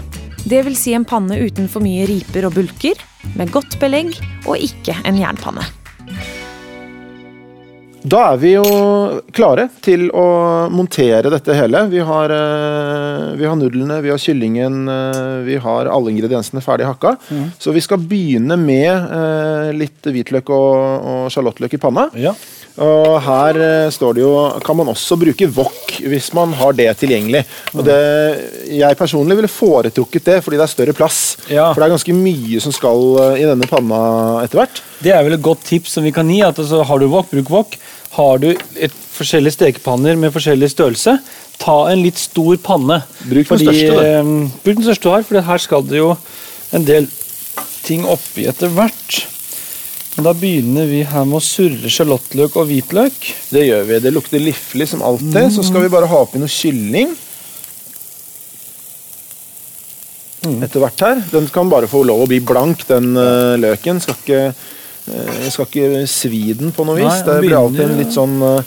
Det 0.47 0.65
vil 0.67 0.79
si 0.79 0.95
en 0.99 1.07
panne 1.07 1.39
uten 1.39 1.71
for 1.71 1.85
mye 1.85 2.07
riper 2.11 2.47
og 2.49 2.59
bulker, 2.59 2.99
med 3.39 3.55
godt 3.55 3.79
belegg 3.83 4.17
og 4.47 4.59
ikke 4.59 4.99
en 5.07 5.19
jernpanne. 5.19 5.67
Da 8.07 8.21
er 8.31 8.37
vi 8.39 8.53
jo 8.53 8.67
klare 9.35 9.65
til 9.83 10.07
å 10.15 10.27
montere 10.71 11.31
dette 11.33 11.55
hele. 11.59 11.81
Vi 11.91 11.99
har, 12.07 12.31
eh, 12.31 13.35
vi 13.35 13.47
har 13.49 13.57
nudlene, 13.59 14.01
vi 14.05 14.13
har 14.13 14.19
kyllingen, 14.19 14.89
eh, 14.89 15.43
vi 15.43 15.57
har 15.57 15.91
alle 15.91 16.13
ingrediensene 16.13 16.63
ferdig 16.63 16.87
hakka. 16.87 17.17
Så 17.59 17.73
vi 17.75 17.81
skal 17.81 17.99
begynne 17.99 18.55
med 18.61 18.93
eh, 18.93 19.73
litt 19.75 20.07
hvitløk 20.07 20.51
og, 20.55 20.77
og 21.11 21.33
sjalottløk 21.35 21.75
i 21.75 21.83
panna. 21.83 22.07
Ja. 22.15 22.35
Og 22.83 23.15
her 23.25 23.57
eh, 23.65 23.91
står 23.95 24.17
det 24.19 24.21
jo 24.21 24.33
Kan 24.65 24.77
man 24.77 24.91
også 24.93 25.17
bruke 25.17 25.47
wok 25.57 25.95
hvis 25.97 26.29
man 26.37 26.53
har 26.59 26.75
det 26.77 26.91
tilgjengelig. 27.01 27.41
Og 27.73 27.87
det, 27.87 27.97
jeg 28.69 28.99
personlig 28.99 29.39
ville 29.39 29.49
foretrukket 29.51 30.27
det, 30.29 30.37
fordi 30.45 30.59
det 30.61 30.67
er 30.67 30.73
større 30.75 30.95
plass. 30.97 31.21
Ja. 31.49 31.71
For 31.71 31.81
det 31.81 31.87
er 31.89 31.95
ganske 31.95 32.17
mye 32.19 32.61
som 32.61 32.75
skal 32.77 33.07
eh, 33.23 33.41
i 33.43 33.47
denne 33.49 33.69
panna 33.71 34.01
etter 34.43 34.61
hvert. 34.61 34.83
Det 35.01 35.15
er 35.15 35.25
vel 35.25 35.39
et 35.39 35.45
godt 35.45 35.65
tips 35.65 35.97
som 35.97 36.05
vi 36.05 36.13
kan 36.13 36.29
gi. 36.29 36.43
at 36.45 36.59
altså, 36.61 36.83
Har 36.85 37.01
du 37.01 37.09
wok, 37.13 37.31
bruk 37.33 37.53
wok. 37.55 37.79
Har 38.17 38.43
du 38.45 38.51
et 38.53 38.93
forskjellige 39.17 39.57
stekepanner 39.57 40.17
med 40.21 40.33
forskjellig 40.35 40.69
størrelse, 40.73 41.17
ta 41.61 41.77
en 41.89 42.03
litt 42.05 42.21
stor 42.21 42.59
panne. 42.65 43.01
Bruk 43.25 43.49
den 43.55 43.63
største, 43.65 43.95
du. 43.97 44.03
eh, 44.05 44.59
bruk 44.65 44.83
den 44.83 44.87
største 44.91 45.09
du 45.09 45.15
har, 45.15 45.25
for 45.25 45.49
her 45.49 45.65
skal 45.65 45.89
det 45.89 46.03
jo 46.03 46.11
en 46.77 46.85
del 46.85 47.09
ting 47.87 48.05
oppi 48.09 48.45
etter 48.51 48.69
hvert. 48.77 49.23
Da 50.17 50.33
begynner 50.33 50.87
vi 50.89 51.03
her 51.05 51.27
med 51.29 51.37
å 51.37 51.45
surre 51.45 51.91
sjalottløk 51.93 52.55
og 52.57 52.71
hvitløk. 52.71 53.17
Det 53.53 53.67
gjør 53.67 53.83
vi. 53.85 53.99
Det 54.01 54.13
lukter 54.15 54.41
liflig 54.41 54.89
som 54.89 55.03
alltid. 55.05 55.53
Så 55.53 55.61
skal 55.67 55.83
vi 55.85 55.91
bare 55.93 56.09
ha 56.09 56.21
oppi 56.25 56.41
noe 56.41 56.49
kylling. 56.49 57.13
Etter 60.65 60.81
hvert 60.81 61.01
her. 61.05 61.21
Den 61.33 61.49
kan 61.53 61.69
bare 61.69 61.87
få 61.91 62.03
lov 62.07 62.23
å 62.25 62.27
bli 62.31 62.41
blank, 62.41 62.87
den 62.89 63.17
uh, 63.19 63.57
løken. 63.61 64.01
Skal 64.01 64.15
ikke, 64.17 64.55
uh, 65.11 65.49
skal 65.53 65.67
ikke 65.69 66.07
svi 66.09 66.53
den 66.57 66.73
på 66.73 66.85
noe 66.89 66.97
vis. 67.01 67.11
Nei, 67.11 67.23
det 67.29 67.41
blir 67.45 67.57
alltid 67.59 67.85
en 67.85 67.99
litt 68.01 68.15
sånn 68.17 68.37
uh, 68.41 68.63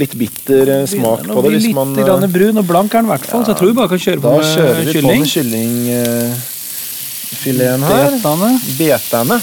litt 0.00 0.14
bitter 0.18 0.86
smak 0.90 1.22
på 1.28 1.40
det. 1.44 1.50
Hvis 1.58 1.66
litt 1.68 1.76
man, 1.76 1.94
grann 1.98 2.32
brun, 2.32 2.58
og 2.62 2.66
blank 2.70 2.90
er 2.94 2.98
den 3.02 3.08
i 3.10 3.12
hvert 3.12 3.26
fall. 3.28 3.42
Så 3.44 3.50
jeg 3.52 3.58
tror 3.60 3.68
vi 3.74 3.78
bare 3.82 3.92
kan 3.92 4.02
kjøre 4.06 4.20
på 4.22 4.24
på 4.24 4.28
med 4.38 4.44
kjører 4.54 4.74
vi 4.78 4.84
på 4.88 4.92
kylling. 4.96 5.20
med 5.20 5.28
kyllingfileten 5.34 7.82
her. 7.90 8.08
Betene. 8.16 8.50
Betene. 8.80 9.36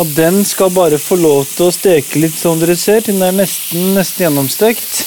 Og 0.00 0.10
den 0.16 0.40
skal 0.46 0.72
bare 0.74 0.98
få 0.98 1.18
lov 1.20 1.44
til 1.52 1.68
å 1.68 1.74
steke 1.74 2.18
litt, 2.18 2.34
som 2.38 2.58
dere 2.58 2.74
ser, 2.78 3.04
til 3.04 3.14
den 3.14 3.28
er 3.28 3.36
nesten, 3.36 3.92
nesten 3.94 4.26
gjennomstekt. 4.26 5.04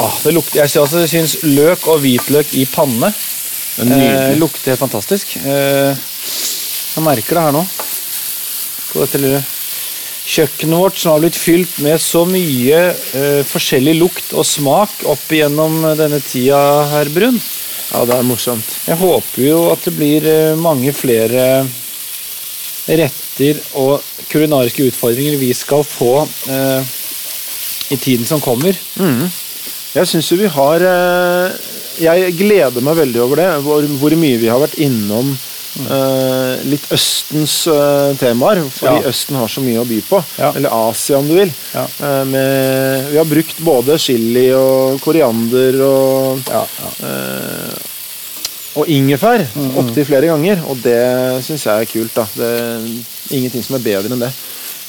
Ah, 0.00 0.14
det 0.22 0.32
lukter, 0.32 0.62
jeg, 0.62 0.72
altså, 0.80 1.02
jeg 1.02 1.10
synes 1.10 1.36
løk 1.42 1.88
og 1.90 2.00
hvitløk 2.04 2.54
i 2.54 2.64
panne 2.70 3.10
eh, 3.10 4.34
lukter 4.38 4.72
helt 4.72 4.80
fantastisk. 4.80 5.36
Eh, 5.42 5.92
jeg 6.94 7.04
merker 7.04 7.38
det 7.38 7.46
her 7.48 7.56
nå. 7.56 7.64
På 8.88 9.02
dette 9.02 9.20
lille 9.20 9.42
kjøkkenet 10.28 10.80
vårt 10.82 10.98
som 11.00 11.14
har 11.14 11.22
blitt 11.22 11.38
fylt 11.40 11.78
med 11.84 12.00
så 12.02 12.24
mye 12.28 12.80
eh, 13.16 13.42
forskjellig 13.48 13.94
lukt 13.98 14.34
og 14.36 14.46
smak 14.46 15.04
opp 15.08 15.32
igjennom 15.32 15.80
denne 15.98 16.20
tida, 16.24 16.60
her, 16.92 17.10
Brun. 17.12 17.38
Ja, 17.88 18.02
det 18.04 18.18
er 18.18 18.26
morsomt. 18.28 18.74
Jeg 18.84 19.00
håper 19.00 19.44
jo 19.44 19.60
at 19.72 19.86
det 19.88 19.94
blir 19.96 20.26
eh, 20.28 20.58
mange 20.60 20.92
flere 20.96 21.66
retter 22.88 23.58
og 23.80 24.00
kulinariske 24.30 24.86
utfordringer 24.88 25.36
vi 25.40 25.52
skal 25.56 25.84
få 25.86 26.22
eh, 26.48 26.94
i 27.92 27.96
tiden 27.96 28.26
som 28.28 28.40
kommer. 28.44 28.76
Jeg 29.94 30.06
syns 30.10 30.28
jo 30.32 30.36
vi 30.40 30.48
har 30.52 30.82
eh, 30.84 31.52
Jeg 32.04 32.34
gleder 32.38 32.84
meg 32.84 32.98
veldig 33.00 33.20
over 33.24 33.40
det, 33.40 33.50
hvor, 33.64 33.86
hvor 34.00 34.16
mye 34.20 34.38
vi 34.38 34.50
har 34.52 34.60
vært 34.62 34.76
innom 34.84 35.32
eh, 35.32 36.52
litt 36.68 36.84
Østens 36.94 37.54
eh, 37.72 38.12
temaer. 38.20 38.60
Fordi 38.70 39.00
Ja. 39.02 39.08
Østen 39.10 39.38
har 39.40 39.48
så 39.50 39.64
mye 39.64 39.80
å 39.82 39.86
by 39.88 39.98
på. 40.08 40.20
Ja. 40.38 40.52
Eller 40.54 40.70
Asia, 40.90 41.18
om 41.18 41.26
du 41.28 41.34
vil. 41.40 41.52
Ja. 41.74 41.86
Eh, 41.98 42.24
med, 42.30 43.08
vi 43.12 43.18
har 43.20 43.28
brukt 43.32 43.58
både 43.64 43.98
chili 43.98 44.48
og 44.54 45.00
koriander 45.04 45.80
og, 45.88 46.44
Ja, 46.52 46.64
ja. 46.84 46.92
eh, 47.08 47.94
og 48.76 48.88
ingefær 48.90 49.44
opptil 49.80 50.06
flere 50.06 50.28
ganger. 50.30 50.60
Og 50.68 50.80
det 50.84 50.98
syns 51.46 51.66
jeg 51.66 51.86
er 51.86 51.90
kult. 51.90 52.14
da 52.16 52.26
det 52.36 52.52
er 52.58 52.86
Ingenting 53.38 53.64
som 53.64 53.76
er 53.76 53.84
bedre 53.84 54.12
enn 54.12 54.22
det. 54.22 54.30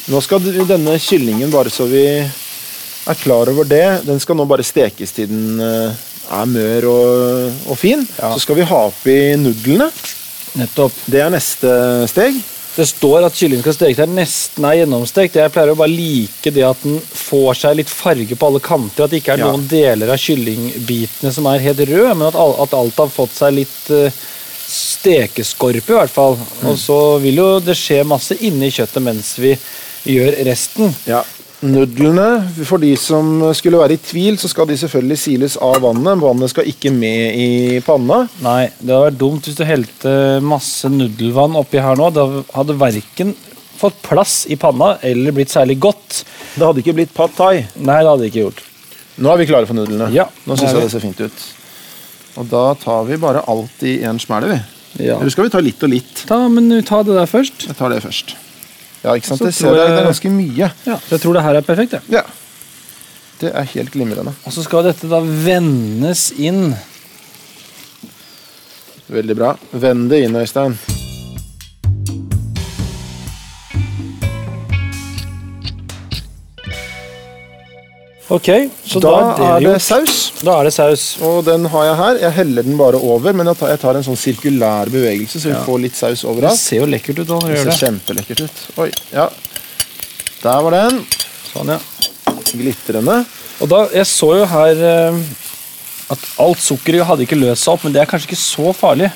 Nå 0.10 0.22
skal 0.24 0.44
denne 0.68 0.96
kyllingen, 1.04 1.52
bare 1.52 1.70
så 1.70 1.86
vi 1.90 2.06
er 2.10 3.18
klar 3.20 3.50
over 3.52 3.68
det, 3.68 4.02
den 4.08 4.20
skal 4.22 4.38
nå 4.38 4.46
bare 4.50 4.66
stekes 4.66 5.12
til 5.16 5.28
den 5.30 5.60
eh, 5.64 5.98
er 6.30 6.46
mør 6.50 6.88
og, 6.92 7.60
og 7.70 7.78
fin. 7.78 8.06
Ja. 8.20 8.34
Så 8.34 8.46
skal 8.46 8.60
vi 8.60 8.68
ha 8.70 8.80
oppi 8.90 9.18
nudlene. 9.40 9.90
Nettopp. 10.60 10.96
Det 11.10 11.22
er 11.22 11.34
neste 11.34 11.74
steg. 12.10 12.40
Det 12.80 12.86
står 12.88 13.26
at 13.28 13.36
kyllingen 13.36 13.66
skal 13.66 13.76
steke 13.76 14.00
til 14.00 14.14
nesten 14.16 14.66
er 14.70 14.78
gjennomstekt. 14.80 15.36
Jeg 15.36 15.52
pleier 15.52 15.74
å 15.74 15.80
bare 15.80 15.92
like 15.92 16.52
det 16.56 16.64
at 16.64 16.80
den 16.86 17.00
får 17.04 17.58
seg 17.66 17.76
litt 17.82 17.92
farge 17.92 18.38
på 18.40 18.48
alle 18.48 18.62
kanter. 18.64 19.04
At 19.04 19.12
det 19.12 19.20
ikke 19.20 19.34
er 19.36 19.44
Ja. 19.44 19.50
noen 19.52 19.66
deler 19.68 20.14
av 20.14 20.22
kyllingbitene 20.24 21.34
som 21.36 21.50
er 21.52 21.60
helt 21.66 21.84
røde, 21.90 22.14
men 22.16 22.28
at, 22.30 22.38
at 22.40 22.78
alt 22.80 23.02
har 23.04 23.12
fått 23.12 23.36
seg 23.36 23.58
litt 23.58 23.90
uh, 23.92 24.08
stekeskorpe, 24.70 25.92
i 25.92 25.98
hvert 25.98 26.14
fall. 26.14 26.38
Og 26.64 26.78
så 26.80 27.00
vil 27.24 27.42
jo 27.42 27.50
det 27.64 27.76
skje 27.78 28.04
masse 28.08 28.38
inni 28.40 28.72
kjøttet 28.72 29.04
mens 29.04 29.34
vi 29.42 29.54
gjør 30.10 30.40
resten. 30.48 30.94
Ja. 31.10 31.24
Nudlene, 31.60 32.28
for 32.64 32.80
de 32.80 32.93
som 32.95 33.41
skulle 33.57 33.80
være 33.82 33.97
i 33.97 33.99
tvil, 33.99 34.38
så 34.39 34.47
skal 34.47 34.70
de 34.70 34.78
selvfølgelig 34.80 35.20
siles 35.20 35.57
av 35.60 35.82
vannet. 35.84 36.22
Vannet 36.22 36.53
skal 36.53 36.70
ikke 36.72 36.91
med 36.95 37.36
i 37.36 37.49
panna. 37.84 38.22
Nei, 38.45 38.70
det 38.80 38.93
hadde 38.93 39.10
vært 39.10 39.20
dumt 39.20 39.49
hvis 39.49 39.60
du 39.60 39.66
helte 39.68 40.14
masse 40.45 40.88
nudelvann 40.93 41.60
oppi 41.60 41.82
her 41.84 41.99
nå. 41.99 42.07
Det 42.16 42.26
hadde 42.55 42.78
verken 42.80 43.36
fått 43.80 43.99
plass 44.07 44.41
i 44.51 44.55
panna 44.60 44.93
eller 45.03 45.36
blitt 45.36 45.51
særlig 45.51 45.80
godt. 45.84 46.24
Det 46.55 46.64
hadde 46.64 46.84
ikke 46.84 46.95
blitt 47.01 47.14
pad 47.16 47.36
thai. 47.36 47.53
Nei, 47.76 47.99
det 47.99 48.07
hadde 48.07 48.24
det 48.24 48.32
ikke 48.32 48.45
gjort. 48.47 48.66
Nå 49.20 49.32
er 49.34 49.43
vi 49.43 49.51
klare 49.51 49.68
for 49.68 49.76
nudlene. 49.76 50.12
Ja, 50.16 50.30
Nå 50.47 50.55
syns 50.55 50.72
jeg 50.72 50.86
det 50.86 50.91
ser 50.95 51.03
fint 51.03 51.20
ut. 51.20 51.47
Og 52.39 52.47
da 52.47 52.70
tar 52.80 53.03
vi 53.10 53.20
bare 53.20 53.43
alt 53.51 53.84
i 53.84 53.97
én 54.07 54.20
smelle, 54.24 54.53
vi. 54.55 54.60
Ja. 55.10 55.20
Eller 55.20 55.34
skal 55.34 55.49
vi 55.49 55.51
ta 55.53 55.60
litt 55.64 55.84
og 55.84 55.91
litt? 55.91 56.24
Ta, 56.30 56.45
men 56.51 56.72
ta 56.88 57.03
det 57.03 57.20
der 57.20 57.28
først. 57.28 57.68
Jeg 57.68 57.76
tar 57.76 57.91
det 57.91 57.99
først. 58.05 58.38
Ja, 59.04 59.14
ikke 59.16 59.28
sant? 59.28 59.39
Så 59.39 59.45
Det, 59.45 59.54
ser 59.56 59.76
jeg, 59.76 59.89
det 59.93 60.00
er 60.02 60.08
ganske 60.10 60.30
mye. 60.34 60.70
Ja, 60.86 60.97
så 61.00 61.16
Jeg 61.16 61.22
tror 61.24 61.34
det 61.38 61.43
her 61.43 61.56
er 61.56 61.62
perfekt. 61.62 61.93
jeg. 61.93 62.02
Ja. 62.10 62.22
Det 63.39 63.52
er 63.56 63.64
helt 63.74 63.91
glimrende. 63.91 64.34
Og 64.45 64.52
så 64.52 64.64
skal 64.66 64.84
dette 64.89 65.08
da 65.08 65.22
vendes 65.24 66.32
inn. 66.38 66.74
Veldig 69.10 69.36
bra. 69.39 69.54
Vend 69.72 70.10
det 70.12 70.24
inn, 70.26 70.36
Øystein. 70.36 70.76
Ok, 78.30 78.48
så 78.86 79.00
da, 79.02 79.10
da, 79.10 79.20
er 79.42 79.56
er 79.56 79.64
det 79.66 79.72
det 79.74 79.82
saus. 79.82 80.18
Da 80.46 80.60
er 80.60 80.68
det 80.68 80.74
saus. 80.76 81.04
Og 81.26 81.40
den 81.48 81.64
har 81.74 81.86
jeg 81.88 81.96
her. 81.98 82.20
Jeg 82.28 82.32
heller 82.36 82.62
den 82.68 82.78
bare 82.78 83.00
over, 83.02 83.34
men 83.34 83.48
jeg 83.50 83.58
tar, 83.58 83.72
jeg 83.74 83.80
tar 83.82 83.98
en 83.98 84.06
sånn 84.06 84.20
sirkulær 84.22 84.92
bevegelse, 84.94 85.42
så 85.42 85.50
vi 85.50 85.56
Ja. 85.56 85.64
får 85.66 85.82
litt 85.82 85.96
saus 85.98 86.22
Det 86.22 86.52
ser 86.60 86.80
jo 86.84 86.86
lekkert 86.86 87.20
ut 87.24 87.28
da, 87.28 87.40
Det 87.40 87.58
ser 87.58 87.66
det. 87.72 87.80
kjempelekkert 87.80 88.42
ut. 88.46 88.62
Oi, 88.78 88.92
ja. 89.14 89.30
Der 90.44 90.62
var 90.62 90.72
den. 90.72 91.06
Sånn, 91.54 91.68
ja. 91.74 91.80
Glitrende. 92.54 93.26
Og 93.62 93.68
da, 93.70 93.88
Jeg 93.94 94.06
så 94.06 94.38
jo 94.38 94.46
her 94.46 94.76
eh, 94.78 95.14
at 96.12 96.20
alt 96.40 96.58
sukkeret 96.62 97.06
hadde 97.06 97.26
ikke 97.26 97.36
løst 97.40 97.64
seg 97.66 97.74
opp, 97.74 97.84
men 97.84 97.94
det 97.94 98.02
er 98.02 98.06
kanskje 98.06 98.30
ikke 98.30 98.44
så 98.46 98.74
farlig. 98.76 99.12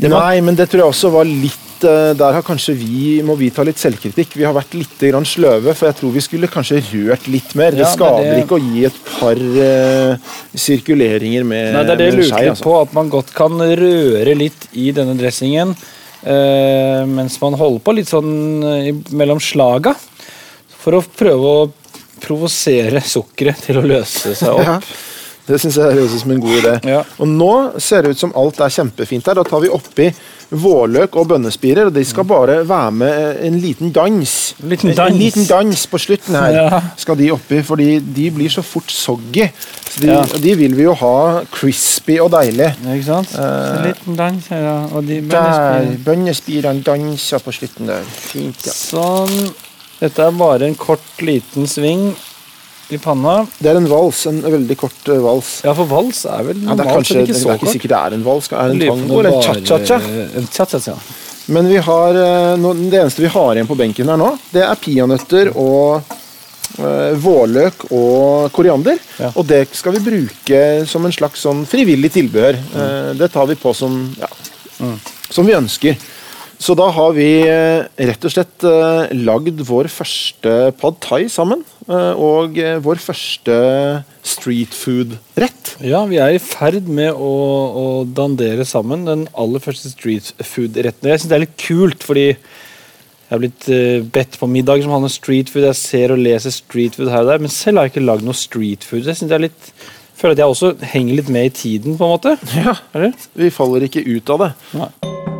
Det 0.00 0.10
var- 0.10 0.26
Nei, 0.26 0.40
men 0.40 0.54
det 0.56 0.68
tror 0.68 0.82
jeg 0.82 0.90
også 0.94 1.10
var 1.12 1.24
litt 1.24 1.71
eh, 1.88 2.12
Der 2.18 2.36
har 2.36 2.44
kanskje 2.46 2.74
vi, 2.78 3.20
må 3.26 3.36
vi 3.38 3.50
ta 3.54 3.64
litt 3.66 3.80
selvkritikk. 3.80 4.36
Vi 4.38 4.46
har 4.46 4.54
vært 4.56 4.76
litt 4.76 5.00
grann 5.00 5.26
sløve, 5.28 5.74
for 5.74 5.88
jeg 5.88 5.98
tror 5.98 6.14
vi 6.14 6.24
skulle 6.24 6.50
kanskje 6.50 6.80
rørt 6.90 7.28
litt 7.32 7.54
mer. 7.58 7.72
Ja, 7.72 7.82
det 7.82 7.86
er 7.88 7.96
skader 7.96 8.28
det. 8.28 8.44
ikke 8.44 8.58
å 8.58 8.62
gi 8.62 8.84
et 8.88 9.00
par 9.16 9.42
uh, 9.42 10.30
sirkuleringer 10.66 11.46
med 11.48 11.68
skei. 11.72 11.82
Det 11.82 11.94
er 11.94 12.00
det 12.00 12.08
jeg 12.08 12.16
lurte 12.18 12.30
skei, 12.30 12.46
altså. 12.52 12.68
på, 12.68 12.76
at 12.80 12.96
man 12.98 13.12
godt 13.12 13.34
kan 13.36 13.66
røre 13.82 14.36
litt 14.38 14.68
i 14.78 14.88
denne 14.96 15.16
dressingen 15.18 15.76
uh, 15.76 17.02
mens 17.08 17.38
man 17.42 17.58
holder 17.60 17.84
på 17.86 17.96
litt 17.98 18.10
sånn 18.10 18.34
uh, 18.66 18.90
mellom 19.18 19.42
slaga. 19.42 19.94
For 20.82 20.98
å 20.98 21.04
prøve 21.06 21.56
å 21.62 21.70
provosere 22.22 23.02
sukkeret 23.04 23.66
til 23.66 23.80
å 23.80 23.86
løse 23.86 24.36
seg 24.38 24.54
opp. 24.54 24.68
Ja. 24.68 24.78
Det 25.46 25.58
syns 25.58 25.74
jeg 25.76 25.94
høres 25.96 26.12
ut 26.14 26.20
som 26.22 26.30
en 26.30 26.40
god 26.40 26.58
idé. 26.60 26.72
Ja. 26.86 27.00
Og 27.18 27.26
nå 27.28 27.52
ser 27.82 28.02
det 28.02 28.10
ut 28.14 28.18
som 28.20 28.32
alt 28.38 28.60
er 28.62 28.70
kjempefint 28.70 29.26
her. 29.26 29.34
Da 29.34 29.42
tar 29.42 29.60
vi 29.64 29.68
oppi 29.74 30.06
vårløk 30.52 31.16
og 31.16 31.26
bønnespirer, 31.32 31.88
og 31.88 31.94
de 31.96 32.04
skal 32.04 32.26
bare 32.28 32.60
være 32.68 32.90
med 32.92 33.38
en 33.48 33.56
liten 33.58 33.90
dans. 33.96 34.34
En 34.62 34.68
liten 34.68 34.90
En, 34.92 34.96
dans. 34.96 35.16
liten 35.18 35.46
dans 35.48 35.86
på 35.86 35.98
slutten 35.98 36.34
her 36.36 36.50
Ja. 36.52 36.80
skal 36.96 37.16
de 37.18 37.30
oppi, 37.32 37.62
fordi 37.62 37.98
de 38.00 38.30
blir 38.30 38.48
så 38.52 38.62
fort 38.62 38.90
soggy. 38.92 39.48
Så 39.90 40.00
de, 40.00 40.06
Ja. 40.12 40.22
de 40.22 40.54
vil 40.54 40.76
vi 40.76 40.82
jo 40.82 40.94
ha 40.94 41.42
crispy 41.50 42.18
og 42.20 42.30
deilig. 42.32 42.74
Ikke 42.84 43.04
sant? 43.04 43.34
en 43.34 43.86
liten 43.88 44.16
dans 44.16 44.46
her, 44.48 44.62
ja. 44.62 44.86
Og 44.94 45.06
de 45.06 45.20
Der, 45.22 45.96
bønnespirene 46.04 46.82
danser 46.82 47.38
på 47.38 47.52
slutten 47.52 47.86
der. 47.86 48.02
Fint, 48.04 48.66
ja. 48.66 48.72
Sånn. 48.72 49.50
Dette 50.00 50.22
er 50.22 50.30
bare 50.30 50.66
en 50.66 50.74
kort, 50.74 51.00
liten 51.20 51.66
sving 51.66 52.14
i 52.96 53.02
panna. 53.02 53.40
Det 53.58 53.72
er 53.72 53.80
en 53.80 53.88
vals, 53.90 54.22
en 54.30 54.40
veldig 54.44 54.78
kort 54.80 55.10
uh, 55.10 55.18
vals. 55.24 55.58
Ja, 55.66 55.74
for 55.78 55.90
vals 55.90 56.24
er 56.28 56.46
vel 56.50 56.62
Ja, 56.62 56.72
det 56.72 56.72
er 56.72 56.76
normalt 56.76 57.00
kanskje, 57.00 57.26
det 57.26 57.36
er 57.40 57.60
ikke 57.60 57.74
sikkert 57.76 57.94
det 57.96 58.00
er 58.00 58.16
en 58.18 58.24
vals. 58.26 58.52
Er 58.52 58.72
en 58.76 58.86
tango 58.86 59.20
eller 59.20 59.36
en 59.36 59.44
cha-cha-cha? 59.48 60.00
En 60.38 60.48
cha-cha-cha. 60.52 60.96
Men 61.46 61.68
vi 61.68 61.76
har, 61.76 62.14
eh, 62.14 62.56
nå, 62.56 62.72
det 62.90 63.00
eneste 63.00 63.22
vi 63.22 63.30
har 63.32 63.54
igjen 63.54 63.68
på 63.68 63.78
benken 63.78 64.10
her 64.12 64.20
nå, 64.20 64.30
det 64.54 64.62
er 64.62 64.78
peanøtter 64.78 65.50
og 65.58 66.12
uh, 66.78 67.12
vårløk 67.18 67.88
og 67.90 68.52
koriander. 68.54 69.00
Ja. 69.18 69.32
Og 69.34 69.46
det 69.48 69.64
skal 69.74 69.96
vi 69.98 70.04
bruke 70.06 70.62
som 70.88 71.06
en 71.06 71.14
slags 71.14 71.42
sånn 71.42 71.64
frivillig 71.68 72.12
tilbehør. 72.14 72.58
Eh, 72.58 73.12
det 73.18 73.32
tar 73.34 73.50
vi 73.50 73.58
på 73.58 73.74
som, 73.76 74.04
ja, 74.20 74.30
som 75.28 75.48
vi 75.48 75.58
ønsker. 75.58 75.98
Så 76.62 76.76
da 76.78 76.86
har 76.94 77.10
vi 77.16 77.26
rett 77.42 78.22
og 78.22 78.30
slett 78.30 78.62
lagd 79.18 79.64
vår 79.66 79.88
første 79.90 80.52
pad 80.78 81.00
thai 81.02 81.24
sammen. 81.26 81.64
Eh, 81.92 82.18
og 82.20 82.58
eh, 82.60 82.80
vår 82.82 83.00
første 83.02 83.54
street 84.26 84.74
food-rett. 84.76 85.74
Ja, 85.84 86.02
vi 86.10 86.20
er 86.22 86.36
i 86.36 86.42
ferd 86.42 86.90
med 86.90 87.12
å, 87.12 87.32
å 87.82 87.86
dandere 88.06 88.66
sammen 88.68 89.06
den 89.08 89.24
aller 89.38 89.62
første 89.62 89.92
street 89.92 90.32
food-retten. 90.40 91.10
Jeg 91.10 91.22
syns 91.22 91.32
det 91.32 91.38
er 91.38 91.44
litt 91.46 91.56
kult, 91.60 92.06
fordi 92.06 92.26
jeg 92.30 93.30
har 93.30 93.42
blitt 93.42 93.70
eh, 93.72 94.04
bedt 94.04 94.38
på 94.40 94.50
middag 94.50 94.84
som 94.84 94.94
handler 94.94 95.12
om 95.12 95.16
street 95.16 95.52
food. 95.52 95.68
Jeg 95.70 95.80
ser 95.80 96.14
og 96.14 96.22
leser 96.22 96.54
street 96.54 96.98
food 96.98 97.12
her 97.12 97.24
og 97.24 97.32
der, 97.32 97.42
men 97.42 97.52
selv 97.52 97.80
har 97.80 97.88
jeg 97.88 97.96
ikke 97.96 98.06
lagd 98.08 98.28
noe 98.28 98.36
street 98.36 98.84
food. 98.84 99.06
Jeg 99.08 99.20
synes 99.20 99.32
det 99.32 99.38
er 99.38 99.46
litt 99.48 99.74
føler 100.22 100.36
at 100.36 100.42
jeg 100.42 100.54
også 100.54 100.92
henger 100.92 101.18
litt 101.18 101.32
med 101.34 101.50
i 101.50 101.54
tiden, 101.56 101.98
på 101.98 102.06
en 102.06 102.14
måte. 102.14 102.36
Ja, 102.54 102.76
Eller? 102.94 103.16
vi 103.34 103.50
faller 103.50 103.88
ikke 103.88 104.04
ut 104.06 104.36
av 104.36 104.46
det. 104.46 104.52
Nei. 104.78 105.31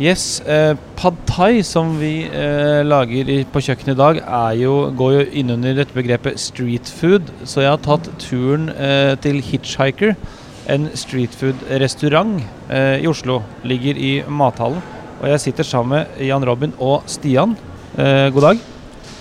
Yes, 0.00 0.40
eh, 0.48 0.78
Pad 0.96 1.18
thai 1.28 1.60
som 1.60 1.90
vi 2.00 2.22
eh, 2.24 2.80
lager 2.88 3.28
i, 3.28 3.42
på 3.44 3.60
kjøkkenet 3.60 3.92
i 3.92 3.98
dag, 3.98 4.20
er 4.24 4.54
jo, 4.56 4.76
går 4.96 5.10
jo 5.12 5.24
innunder 5.42 5.74
dette 5.76 5.92
begrepet 5.92 6.40
street 6.40 6.88
food. 6.88 7.28
Så 7.44 7.60
jeg 7.60 7.68
har 7.68 7.82
tatt 7.84 8.08
turen 8.22 8.70
eh, 8.72 9.12
til 9.20 9.42
Hitchhiker, 9.44 10.14
en 10.72 10.88
street 10.96 11.36
food-restaurant 11.36 12.38
eh, 12.72 13.04
i 13.04 13.10
Oslo. 13.12 13.42
Ligger 13.60 14.00
i 14.00 14.14
mathallen. 14.24 14.80
Og 15.20 15.28
jeg 15.34 15.44
sitter 15.44 15.68
sammen 15.68 15.98
med 15.98 16.24
Jan 16.24 16.48
Robin 16.48 16.72
og 16.80 17.04
Stian. 17.04 17.52
Eh, 17.92 18.32
god 18.32 18.48
dag. 18.48 18.66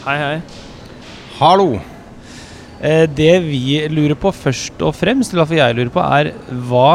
Hei, 0.07 0.17
hei. 0.23 0.33
Hallo! 1.41 1.73
Eh, 2.79 3.03
det 3.03 3.33
vi 3.43 3.81
lurer 3.91 4.15
på 4.15 4.31
først 4.31 4.79
og 4.79 4.95
fremst, 4.95 5.35
eller 5.35 5.43
iallfall 5.43 5.65
jeg 5.65 5.81
lurer 5.81 5.95
på, 5.99 6.07
er 6.07 6.31
hva 6.71 6.91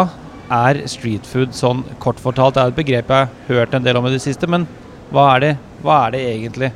er 0.53 0.83
street 0.91 1.27
food 1.29 1.55
sånn 1.57 1.85
kort 2.03 2.21
fortalt? 2.23 2.57
Det 2.57 2.63
er 2.63 2.73
et 2.73 2.81
begrep 2.81 3.13
jeg 3.13 3.29
har 3.29 3.61
hørt 3.61 3.75
en 3.77 3.85
del 3.85 3.99
om 3.99 4.09
i 4.09 4.15
det 4.15 4.23
siste, 4.25 4.49
men 4.51 4.67
hva 5.15 5.29
er 5.35 5.45
det, 5.45 5.53
hva 5.85 5.99
er 6.07 6.15
det 6.15 6.23
egentlig? 6.31 6.71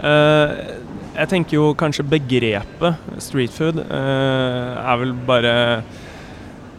Uh, 0.00 0.80
jeg 1.12 1.28
tenker 1.28 1.58
jo 1.58 1.64
kanskje 1.76 2.06
begrepet 2.08 3.18
street 3.20 3.52
food 3.52 3.82
uh, 3.82 4.78
er 4.80 5.02
vel 5.02 5.12
bare 5.28 5.52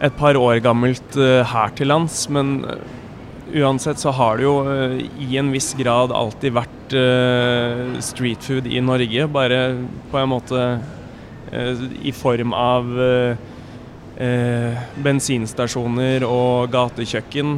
et 0.01 0.15
par 0.17 0.39
år 0.39 0.57
gammelt 0.65 1.17
uh, 1.19 1.43
her 1.45 1.75
til 1.77 1.91
lands, 1.91 2.23
men 2.34 2.63
uansett 3.51 3.99
så 4.01 4.13
har 4.15 4.39
det 4.39 4.47
jo 4.47 4.55
i 5.21 5.36
en 5.38 5.51
viss 5.53 5.73
grad 5.77 6.13
alltid 6.15 6.55
vært 6.55 6.95
uh, 6.97 7.99
street 8.01 8.41
food 8.47 8.69
i 8.71 8.82
Norge, 8.82 9.27
bare 9.29 9.61
på 10.09 10.21
en 10.21 10.34
måte 10.34 10.65
i 11.51 12.13
form 12.15 12.53
av 12.55 12.86
eh, 14.18 14.82
bensinstasjoner 15.03 16.26
og 16.28 16.72
gatekjøkken. 16.74 17.53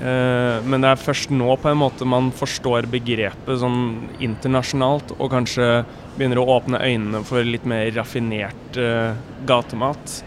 Eh, 0.00 0.56
men 0.64 0.80
det 0.80 0.92
er 0.92 1.02
først 1.02 1.32
nå 1.34 1.54
på 1.60 1.70
en 1.70 1.80
måte 1.82 2.08
man 2.08 2.30
forstår 2.34 2.88
begrepet 2.90 3.60
sånn 3.62 4.08
internasjonalt, 4.22 5.14
og 5.18 5.32
kanskje 5.34 5.70
begynner 6.16 6.40
å 6.40 6.48
åpne 6.56 6.82
øynene 6.82 7.22
for 7.26 7.46
litt 7.46 7.68
mer 7.68 7.90
raffinert 7.96 8.80
eh, 8.80 9.14
gatemat. 9.48 10.20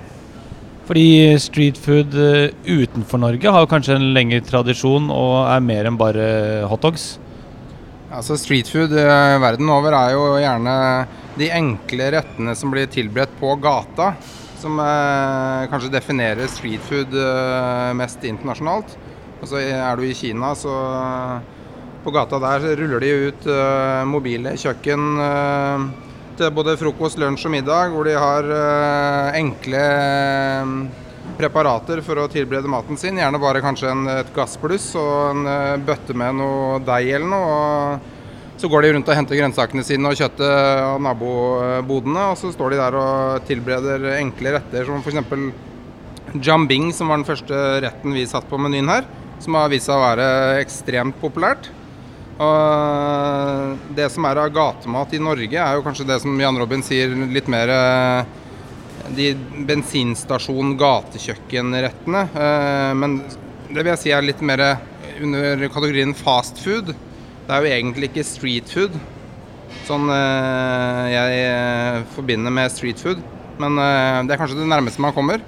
Fordi 0.83 1.39
street 1.39 1.79
food 1.79 2.15
eh, 2.19 2.51
utenfor 2.67 3.21
Norge 3.23 3.51
har 3.55 3.63
jo 3.63 3.71
kanskje 3.71 3.97
en 3.97 4.09
lengre 4.15 4.43
tradisjon 4.43 5.07
og 5.13 5.35
er 5.47 5.63
mer 5.63 5.87
enn 5.87 5.99
bare 5.99 6.25
hotdogs. 6.71 7.13
Altså 8.13 8.35
Street 8.37 8.67
food 8.69 8.91
eh, 8.99 9.35
verden 9.41 9.71
over 9.73 9.95
er 9.97 10.13
jo 10.13 10.25
gjerne 10.37 10.73
de 11.39 11.49
enkle 11.55 12.11
rettene 12.13 12.53
som 12.57 12.73
blir 12.73 12.91
tilberedt 12.91 13.31
på 13.39 13.55
gata, 13.63 14.11
som 14.63 14.79
eh, 14.79 15.65
kanskje 15.71 15.91
definerer 15.93 16.49
street 16.51 16.83
food 16.87 17.13
eh, 17.19 17.89
mest 17.99 18.23
internasjonalt. 18.27 18.95
Og 19.43 19.49
så 19.51 19.59
er 19.59 19.99
du 19.99 20.05
i 20.07 20.15
Kina, 20.15 20.53
så 20.55 20.71
på 22.03 22.11
gata 22.15 22.39
der 22.39 22.65
ruller 22.79 23.03
de 23.03 23.11
ut 23.27 23.47
eh, 23.47 24.01
mobile 24.07 24.55
kjøkken 24.59 25.21
eh, 25.27 25.85
til 26.39 26.51
både 26.55 26.77
frokost, 26.79 27.19
lunsj 27.21 27.47
og 27.47 27.53
middag, 27.53 27.93
hvor 27.93 28.07
de 28.07 28.15
har 28.17 28.47
eh, 28.57 29.39
enkle 29.41 29.83
eh, 29.83 30.73
preparater 31.37 32.01
for 32.05 32.23
å 32.23 32.29
tilberede 32.31 32.71
maten 32.71 32.99
sin. 32.99 33.19
Gjerne 33.19 33.41
bare 33.41 33.63
kanskje 33.63 33.91
en, 33.91 34.07
et 34.15 34.33
gassbluss 34.35 34.89
og 34.99 35.13
en 35.33 35.47
eh, 35.49 35.77
bøtte 35.83 36.15
med 36.17 36.39
noe 36.39 36.81
deig 36.87 37.13
eller 37.19 37.31
noe. 37.35 37.53
og 37.53 38.12
Så 38.63 38.69
går 38.71 38.85
de 38.85 38.93
rundt 38.95 39.09
og 39.11 39.17
henter 39.17 39.35
grønnsakene 39.35 39.83
sine 39.83 40.07
og 40.07 40.15
kjøttet 40.15 40.47
av 40.47 40.95
nabobodene. 41.03 42.31
Og 42.31 42.37
så 42.39 42.47
står 42.53 42.71
de 42.71 42.77
der 42.79 42.95
og 42.95 43.43
tilbereder 43.49 44.05
enkle 44.21 44.53
retter 44.55 44.85
som 44.87 45.03
f.eks. 45.03 45.19
jambing, 46.39 46.95
som 46.95 47.11
var 47.11 47.19
den 47.19 47.27
første 47.27 47.83
retten 47.83 48.15
vi 48.15 48.23
satt 48.23 48.47
på 48.47 48.55
menyen 48.63 48.87
her. 48.87 49.03
Som 49.43 49.59
har 49.59 49.67
vist 49.67 49.91
seg 49.91 49.99
å 49.99 50.05
være 50.05 50.55
ekstremt 50.61 51.11
populært. 51.19 51.67
Og 52.39 53.75
det 53.99 54.07
som 54.15 54.23
er 54.31 54.39
av 54.45 54.55
gatemat 54.55 55.11
i 55.11 55.19
Norge, 55.27 55.59
er 55.59 55.75
jo 55.75 55.83
kanskje 55.83 56.07
det 56.07 56.23
som 56.23 56.31
Jan 56.39 56.55
Robin 56.63 56.79
sier, 56.87 57.11
litt 57.35 57.51
mer 57.51 57.67
eh, 57.67 58.23
de 59.11 59.35
bensinstasjon-gatekjøkkenrettene. 59.67 62.23
Eh, 62.31 62.95
Men 62.95 63.27
det 63.27 63.83
vil 63.83 63.91
jeg 63.97 64.07
si 64.07 64.15
er 64.15 64.23
litt 64.23 64.39
mer 64.39 64.79
under 65.19 65.67
kategorien 65.67 66.15
fast 66.15 66.63
food. 66.63 66.95
Det 67.43 67.51
er 67.51 67.63
jo 67.65 67.71
egentlig 67.75 68.07
ikke 68.07 68.23
street 68.23 68.69
food, 68.71 68.93
sånn 69.83 70.07
eh, 70.13 71.07
jeg 71.11 71.39
eh, 71.43 72.03
forbinder 72.15 72.53
med 72.55 72.71
street 72.71 73.01
food. 73.03 73.23
Men 73.59 73.75
eh, 73.83 74.19
det 74.23 74.35
er 74.35 74.39
kanskje 74.39 74.61
det 74.61 74.69
nærmeste 74.71 75.03
man 75.03 75.15
kommer. 75.15 75.43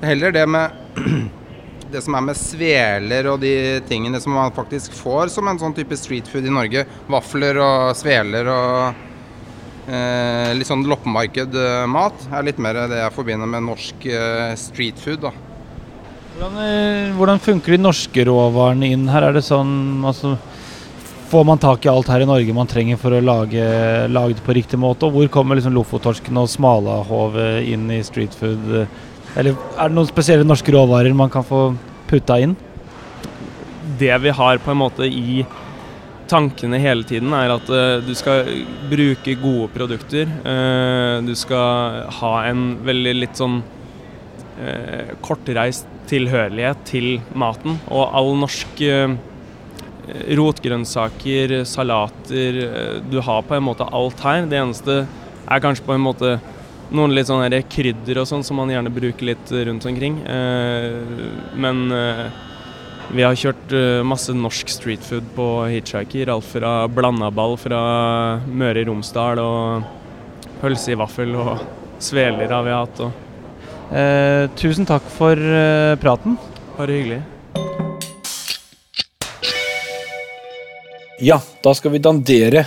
Heller 0.00 0.32
det 0.32 0.46
med 0.48 0.96
det 1.92 2.00
som 2.04 2.16
er 2.16 2.24
med 2.24 2.38
sveler 2.40 3.28
og 3.30 3.42
de 3.44 3.52
tingene 3.88 4.20
som 4.22 4.34
man 4.36 4.54
faktisk 4.56 4.96
får 4.96 5.30
som 5.34 5.48
en 5.48 5.60
sånn 5.60 5.76
type 5.76 5.96
street 6.00 6.28
food 6.30 6.48
i 6.48 6.54
Norge. 6.56 6.86
Vafler 7.12 7.60
og 7.60 7.92
sveler 8.00 8.48
og 8.50 9.04
eh, 9.92 10.56
litt 10.56 10.72
sånn 10.72 10.88
loppemarkedmat 10.88 12.28
er 12.32 12.48
litt 12.48 12.62
mer 12.62 12.86
det 12.88 13.04
jeg 13.04 13.16
forbinder 13.16 13.50
med 13.50 13.68
norsk 13.68 14.08
eh, 14.08 14.56
street 14.60 15.04
food. 15.04 15.28
da. 15.28 15.34
Hvordan, 16.36 17.14
hvordan 17.16 17.40
funker 17.40 17.76
de 17.76 17.84
norske 17.84 18.24
råvarene 18.28 18.90
inn 18.92 19.06
her? 19.08 19.28
Er 19.28 19.36
det 19.36 19.44
sånn 19.46 20.04
altså, 20.04 20.34
Får 21.26 21.44
man 21.44 21.58
tak 21.58 21.82
i 21.82 21.90
alt 21.90 22.06
her 22.12 22.22
i 22.22 22.28
Norge 22.28 22.54
man 22.54 22.68
trenger 22.70 22.98
for 23.02 23.16
å 23.16 23.18
lage, 23.24 23.62
lage 24.12 24.36
det 24.38 24.44
på 24.46 24.54
riktig 24.54 24.78
måte? 24.78 25.08
Og 25.08 25.16
hvor 25.16 25.32
kommer 25.34 25.58
liksom 25.58 25.74
Lofottorsken 25.74 26.38
og 26.38 26.46
smalahovet 26.52 27.66
inn 27.66 27.88
i 27.90 27.98
street 28.06 28.36
food? 28.38 28.86
Eller 29.34 29.56
er 29.74 29.90
det 29.90 29.96
noen 29.96 30.06
spesielle 30.06 30.46
norske 30.46 30.70
råvarer 30.70 31.16
man 31.18 31.32
kan 31.32 31.44
få 31.46 31.68
putta 32.06 32.38
inn? 32.44 32.54
Det 33.98 34.14
vi 34.22 34.34
har 34.38 34.62
på 34.62 34.70
en 34.70 34.80
måte 34.84 35.10
i 35.10 35.42
tankene 36.30 36.78
hele 36.82 37.06
tiden, 37.06 37.34
er 37.34 37.54
at 37.54 37.68
eh, 37.70 37.98
du 38.06 38.12
skal 38.18 38.46
bruke 38.90 39.36
gode 39.42 39.68
produkter. 39.74 40.30
Eh, 40.30 41.18
du 41.26 41.34
skal 41.38 42.06
ha 42.20 42.34
en 42.46 42.66
veldig 42.86 43.14
litt 43.18 43.38
sånn 43.38 43.60
eh, 44.62 45.14
kortreist 45.26 45.90
tilhørighet 46.10 46.86
til 46.86 47.16
maten. 47.34 47.80
Og 47.90 48.14
all 48.14 48.36
norsk 48.38 48.82
rotgrønnsaker, 50.38 51.60
salater 51.68 52.60
eh, 52.64 52.98
Du 53.10 53.18
har 53.20 53.42
på 53.46 53.56
en 53.56 53.66
måte 53.66 53.86
alt 53.86 54.20
her. 54.24 54.46
Det 54.46 54.58
eneste 54.60 55.00
er 55.06 55.62
kanskje 55.62 55.86
på 55.86 55.96
en 55.96 56.04
måte 56.04 56.36
noen 56.94 57.14
litt 57.14 57.26
sånne 57.26 57.62
krydder 57.66 58.22
og 58.22 58.28
sånn 58.30 58.44
som 58.46 58.60
man 58.60 58.70
gjerne 58.70 58.92
bruker 58.94 59.32
litt 59.32 59.52
rundt 59.68 59.86
omkring. 59.90 60.20
Eh, 60.22 60.96
men 61.58 61.84
eh, 61.94 62.24
vi 63.10 63.26
har 63.26 63.38
kjørt 63.38 63.74
eh, 63.74 64.06
masse 64.06 64.34
norsk 64.34 64.70
streetfood 64.70 65.28
på 65.36 65.50
Hitchhiker. 65.74 66.32
Alt 66.34 66.48
fra 66.50 66.78
blandaball 66.90 67.58
fra 67.60 67.82
Møre 68.46 68.82
i 68.82 68.88
Romsdal 68.88 69.42
og 69.42 69.92
pølse 70.62 70.94
i 70.94 70.98
vaffel 70.98 71.36
og 71.36 71.54
sveler 72.02 72.50
har 72.52 72.66
vi 72.66 72.76
hatt. 72.76 73.06
Og 73.06 73.22
Eh, 73.86 74.50
tusen 74.58 74.86
takk 74.86 75.02
for 75.14 75.38
eh, 75.38 75.94
praten. 76.02 76.38
bare 76.76 76.92
hyggelig. 76.92 77.85
Ja, 81.22 81.38
da 81.64 81.72
skal 81.76 81.94
vi 81.94 82.02
dandere 82.02 82.66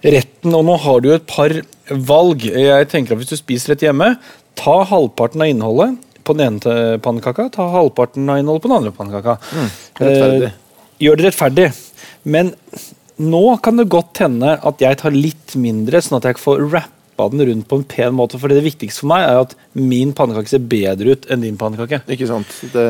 retten, 0.00 0.54
og 0.54 0.64
nå 0.66 0.76
har 0.80 1.00
du 1.02 1.10
jo 1.10 1.16
et 1.18 1.26
par 1.28 1.52
valg. 1.90 2.46
Jeg 2.46 2.88
tenker 2.92 3.16
at 3.16 3.22
Hvis 3.22 3.32
du 3.32 3.40
spiser 3.40 3.74
rett 3.74 3.84
hjemme, 3.84 4.14
ta 4.58 4.76
halvparten 4.88 5.42
av 5.42 5.50
innholdet 5.50 5.98
på 6.24 6.36
den 6.36 6.46
ene 6.60 7.00
pannekaka, 7.02 7.48
ta 7.54 7.66
halvparten 7.74 8.28
av 8.30 8.40
innholdet 8.40 8.64
på 8.64 8.70
den 8.70 8.78
andre 8.78 8.94
pannekaka. 8.96 9.36
rettferdig. 9.98 10.50
Eh, 10.52 10.96
gjør 11.00 11.18
det 11.18 11.26
rettferdig. 11.28 11.68
Men 12.24 12.54
nå 13.20 13.44
kan 13.64 13.76
det 13.76 13.90
godt 13.92 14.22
hende 14.22 14.56
at 14.56 14.80
jeg 14.80 15.00
tar 15.00 15.16
litt 15.16 15.56
mindre, 15.56 16.00
sånn 16.00 16.20
at 16.20 16.30
jeg 16.30 16.40
får 16.40 16.62
rappa 16.70 17.28
den 17.32 17.44
rundt 17.48 17.68
på 17.68 17.80
en 17.80 17.84
pen 17.84 18.14
måte. 18.16 18.38
For 18.40 18.52
det 18.52 18.62
viktigste 18.64 19.02
for 19.02 19.12
meg 19.12 19.26
er 19.26 19.42
at 19.42 19.56
min 19.76 20.14
pannekake 20.16 20.52
ser 20.52 20.64
bedre 20.64 21.16
ut 21.16 21.26
enn 21.28 21.44
din 21.44 21.58
pannekake. 21.60 22.04
Ikke 22.08 22.28
sant. 22.30 22.52
Det, 22.72 22.86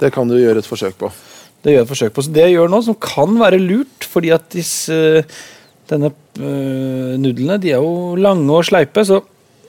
det 0.00 0.12
kan 0.14 0.30
du 0.30 0.38
gjøre 0.38 0.64
et 0.64 0.70
forsøk 0.70 0.98
på. 0.98 1.12
Det 1.64 1.74
gjør 1.74 1.82
jeg 1.82 1.90
forsøk 1.90 2.14
på. 2.14 2.24
Så 2.24 2.34
det 2.34 2.44
jeg 2.46 2.56
gjør 2.56 2.70
nå, 2.72 2.82
som 2.86 2.98
kan 3.02 3.38
være 3.40 3.58
lurt, 3.62 4.06
fordi 4.06 4.30
at 4.34 4.46
disse 4.54 4.98
denne 5.88 6.12
øh, 6.12 7.16
nudlene 7.20 7.58
de 7.62 7.72
er 7.72 7.82
jo 7.82 8.14
lange 8.20 8.52
og 8.52 8.66
sleipe, 8.68 9.04
så 9.08 9.22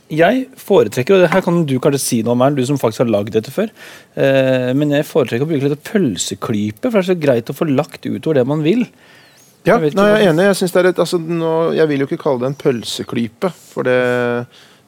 jeg 0.09 0.47
foretrekker, 0.57 1.15
og 1.15 1.21
det 1.23 1.29
her 1.29 1.43
kan 1.45 1.59
du 1.69 1.75
kanskje 1.81 2.01
si 2.01 2.17
noe 2.25 2.33
om, 2.33 2.41
Ern, 2.41 2.57
du 2.57 2.63
som 2.65 2.79
faktisk 2.81 3.03
har 3.03 3.11
lagd 3.13 3.35
dette 3.35 3.53
før, 3.53 3.69
øh, 4.17 4.71
men 4.77 4.95
jeg 4.95 5.05
foretrekker 5.05 5.45
å 5.45 5.51
bruke 5.51 5.69
litt 5.69 5.85
pølseklype, 5.85 6.89
for 6.89 6.97
det 6.97 7.03
er 7.03 7.09
så 7.11 7.19
greit 7.21 7.51
å 7.53 7.57
få 7.57 7.69
lagt 7.69 8.07
utover 8.07 8.41
det 8.41 8.47
man 8.49 8.65
vil. 8.65 8.87
Ja, 9.67 9.77
Jeg 9.77 9.93
nei, 9.93 10.07
jeg 10.07 10.23
er 10.23 10.31
enig. 10.31 10.47
Jeg, 10.47 10.71
et, 10.71 10.99
altså, 11.03 11.19
nå, 11.19 11.53
jeg 11.77 11.91
vil 11.91 12.01
jo 12.01 12.07
ikke 12.09 12.21
kalle 12.23 12.41
det 12.41 12.49
en 12.49 12.59
pølseklype, 12.63 13.51
for 13.69 13.85
det, 13.85 13.99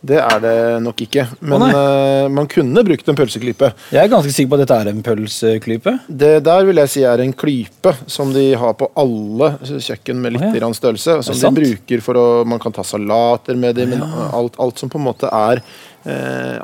det 0.02 0.18
er 0.18 0.40
det 0.42 0.56
nok 0.82 1.02
ikke. 1.06 1.28
Men 1.46 1.64
eh, 1.68 2.28
man 2.34 2.48
kunne 2.50 2.84
brukt 2.86 3.10
en 3.12 3.18
pølseklype. 3.18 3.70
Jeg 3.94 4.02
er 4.02 4.10
ganske 4.10 4.34
sikker 4.34 4.50
på 4.50 4.58
at 4.58 4.64
dette 4.64 4.78
er 4.82 4.90
en 4.90 5.04
pølseklype. 5.06 5.94
Det 6.08 6.32
der 6.46 6.66
vil 6.66 6.82
jeg 6.82 6.92
si 6.94 7.04
er 7.06 7.22
en 7.22 7.36
klype 7.38 7.94
som 8.10 8.34
de 8.34 8.48
har 8.58 8.74
på 8.80 8.90
alle 8.98 9.52
kjøkken 9.62 10.24
med 10.24 10.38
litt 10.38 10.48
oh, 10.48 10.58
ja. 10.58 10.72
størrelse. 10.78 11.20
Som 11.28 11.38
de 11.38 11.54
bruker 11.62 12.02
for 12.02 12.18
å 12.18 12.28
Man 12.50 12.62
kan 12.62 12.74
ta 12.74 12.84
salater 12.86 13.60
med 13.60 13.78
dem, 13.78 13.94
men 13.94 14.02
alt, 14.02 14.58
alt 14.62 14.82
som 14.82 14.90
på 14.90 14.98
en 14.98 15.06
måte 15.12 15.30
er 15.30 15.62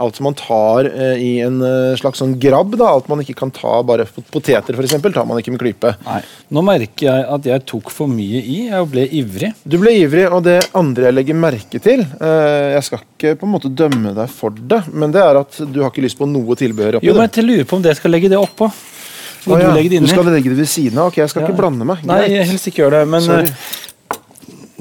Alt 0.01 0.17
som 0.17 0.23
man 0.27 0.33
tar 0.38 0.88
eh, 0.89 1.19
i 1.21 1.31
en 1.45 1.59
eh, 1.61 1.95
slags 1.99 2.17
sånn 2.23 2.33
grabb, 2.41 2.75
da. 2.79 2.88
Alt 2.97 3.07
man 3.11 3.21
ikke 3.21 3.35
kan 3.38 3.51
ta 3.53 3.81
bare 3.85 4.05
pot- 4.09 4.25
Poteter, 4.33 4.73
f.eks., 4.73 4.95
tar 5.13 5.25
man 5.29 5.38
ikke 5.41 5.53
med 5.53 5.61
klype. 5.61 5.93
Nei. 6.07 6.21
Nå 6.53 6.63
merker 6.65 7.05
jeg 7.09 7.25
at 7.38 7.49
jeg 7.51 7.65
tok 7.69 7.91
for 7.93 8.09
mye 8.11 8.41
i, 8.41 8.57
jeg 8.71 8.89
ble 8.91 9.05
ivrig. 9.21 9.51
Du 9.67 9.77
ble 9.81 9.93
ivrig, 10.01 10.25
og 10.33 10.43
det 10.47 10.57
andre 10.77 11.09
jeg 11.09 11.17
legger 11.19 11.38
merke 11.38 11.79
til 11.83 12.01
eh, 12.01 12.73
Jeg 12.75 12.83
skal 12.88 13.03
ikke 13.05 13.35
på 13.41 13.47
en 13.47 13.53
måte 13.53 13.69
dømme 13.73 14.13
deg 14.17 14.29
for 14.33 14.51
det, 14.57 14.81
men 14.93 15.13
det 15.13 15.21
er 15.23 15.41
at 15.41 15.57
du 15.69 15.81
har 15.83 15.91
ikke 15.93 16.05
lyst 16.07 16.17
på 16.19 16.27
noe 16.29 16.57
tilbehør 16.59 16.97
oppi 16.99 17.07
Jo, 17.09 17.17
men 17.17 17.29
jeg 17.29 17.45
lurer 17.45 17.67
på 17.69 17.77
om 17.79 17.85
det 17.85 17.95
skal 17.99 18.13
legge 18.15 18.29
det 18.33 18.39
oppå. 18.41 18.67
Å 18.67 19.47
Hvor 19.47 19.61
ja, 19.61 19.69
du 19.71 19.99
du 20.03 20.07
skal 20.11 20.25
legge 20.27 20.49
det 20.51 20.57
ved 20.59 20.67
siden 20.67 20.97
av? 20.99 21.07
Ok, 21.11 21.21
jeg 21.21 21.29
skal 21.31 21.43
Ja. 21.45 21.47
ikke 21.47 21.59
blande 21.61 21.85
meg. 21.88 22.01
Nei, 22.03 22.17
Greit. 22.25 22.33
jeg 22.35 22.47
helst 22.49 22.67
ikke 22.67 22.81
gjør 22.83 22.97
det, 22.97 23.03
men 23.13 23.21
Sorry. 23.23 23.51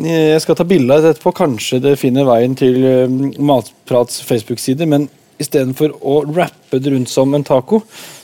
Eh, 0.05 0.33
jeg 0.33 0.43
skal 0.45 0.59
ta 0.59 0.67
bilde 0.69 0.95
av 0.95 1.05
det 1.05 1.15
etterpå. 1.15 1.33
Kanskje 1.37 1.81
det 1.85 1.97
finner 2.01 2.27
veien 2.29 2.57
til 2.59 2.83
eh, 2.85 3.17
Matprats 3.39 4.21
Facebook-side, 4.27 4.89
men 4.89 5.09
istedenfor 5.43 5.95
å 6.01 6.21
rappe 6.31 6.81
det 6.81 6.93
rundt 6.95 7.13
som 7.13 7.35
en 7.37 7.45
taco, 7.47 7.83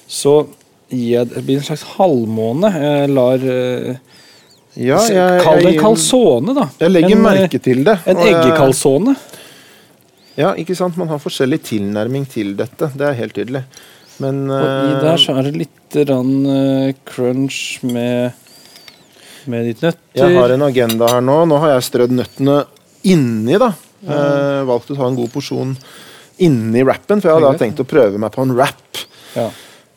så 0.08 0.42
gir 0.92 1.18
jeg 1.18 1.30
det 1.32 1.44
blir 1.46 1.60
en 1.60 1.68
slags 1.68 1.84
halvmåne. 1.96 2.72
Jeg 2.76 3.12
lar 3.12 3.46
eh, 3.56 3.94
Ja, 4.80 4.98
jeg, 5.04 5.40
Kall 5.44 5.66
det 5.66 5.76
calzone, 5.80 6.56
da. 6.56 6.68
Jeg 6.80 6.94
legger 6.94 7.16
en, 7.18 7.24
merke 7.26 7.60
til 7.60 7.82
det. 7.84 7.98
En 8.08 8.20
eggekalsone. 8.24 9.16
Ja, 10.38 10.54
ikke 10.56 10.76
sant? 10.76 10.96
Man 10.96 11.10
har 11.12 11.20
forskjellig 11.20 11.60
tilnærming 11.68 12.24
til 12.32 12.54
dette. 12.56 12.88
Det 12.96 13.04
er 13.04 13.18
helt 13.18 13.36
tydelig. 13.36 13.66
Men 14.22 14.46
Og 14.48 14.62
i 14.62 14.94
der 15.02 15.20
så 15.20 15.34
er 15.36 15.48
det 15.48 15.58
litt 15.64 15.98
rann, 16.08 16.46
crunch 17.08 17.82
med, 17.84 18.32
med 19.50 19.66
ditt 19.70 19.82
nøtter. 19.82 20.00
jeg 20.18 20.36
har 20.36 20.54
en 20.54 20.62
agenda 20.68 21.08
her 21.10 21.24
nå. 21.24 21.38
Nå 21.48 21.58
har 21.62 21.74
jeg 21.76 21.88
strødd 21.88 22.14
nøttene 22.18 22.60
inni, 23.10 23.58
da. 23.58 23.72
Eh, 24.02 24.62
valgt 24.68 24.90
å 24.90 24.96
ta 24.98 25.06
en 25.08 25.18
god 25.18 25.30
porsjon 25.32 25.76
inni 26.42 26.82
wrappen, 26.82 27.20
for 27.20 27.30
jeg 27.30 27.38
hadde 27.38 27.52
da 27.52 27.60
tenkt 27.60 27.82
å 27.82 27.86
prøve 27.88 28.18
meg 28.18 28.32
på 28.34 28.42
en 28.42 28.54
wrap. 28.56 29.02
Ja. 29.36 29.50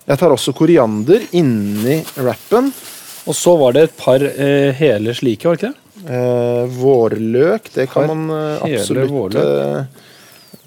Jeg 0.05 0.21
tar 0.21 0.33
også 0.35 0.53
koriander 0.57 1.23
inni 1.37 2.01
wrappen. 2.19 2.69
Og 3.25 3.33
så 3.33 3.55
var 3.57 3.73
det 3.73 3.87
et 3.87 3.95
par 3.97 4.21
eh, 4.21 4.69
hele 4.77 5.15
slike, 5.17 5.47
var 5.49 5.57
det 5.57 5.63
ikke 5.63 5.73
det? 5.73 5.81
Eh, 6.13 6.65
vårløk, 6.77 7.71
det 7.73 7.87
kan 7.89 8.11
man 8.11 8.27
eh, 8.35 8.65
absolutt 8.67 9.37
eh, 9.41 10.03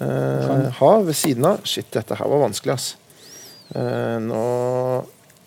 eh, 0.03 0.65
ha 0.81 0.89
ved 1.05 1.15
siden 1.15 1.47
av. 1.53 1.61
Shit, 1.63 1.87
dette 1.95 2.17
her 2.19 2.27
var 2.27 2.43
vanskelig, 2.43 2.75
ass. 2.75 2.89
Eh, 3.71 4.17
nå 4.25 4.43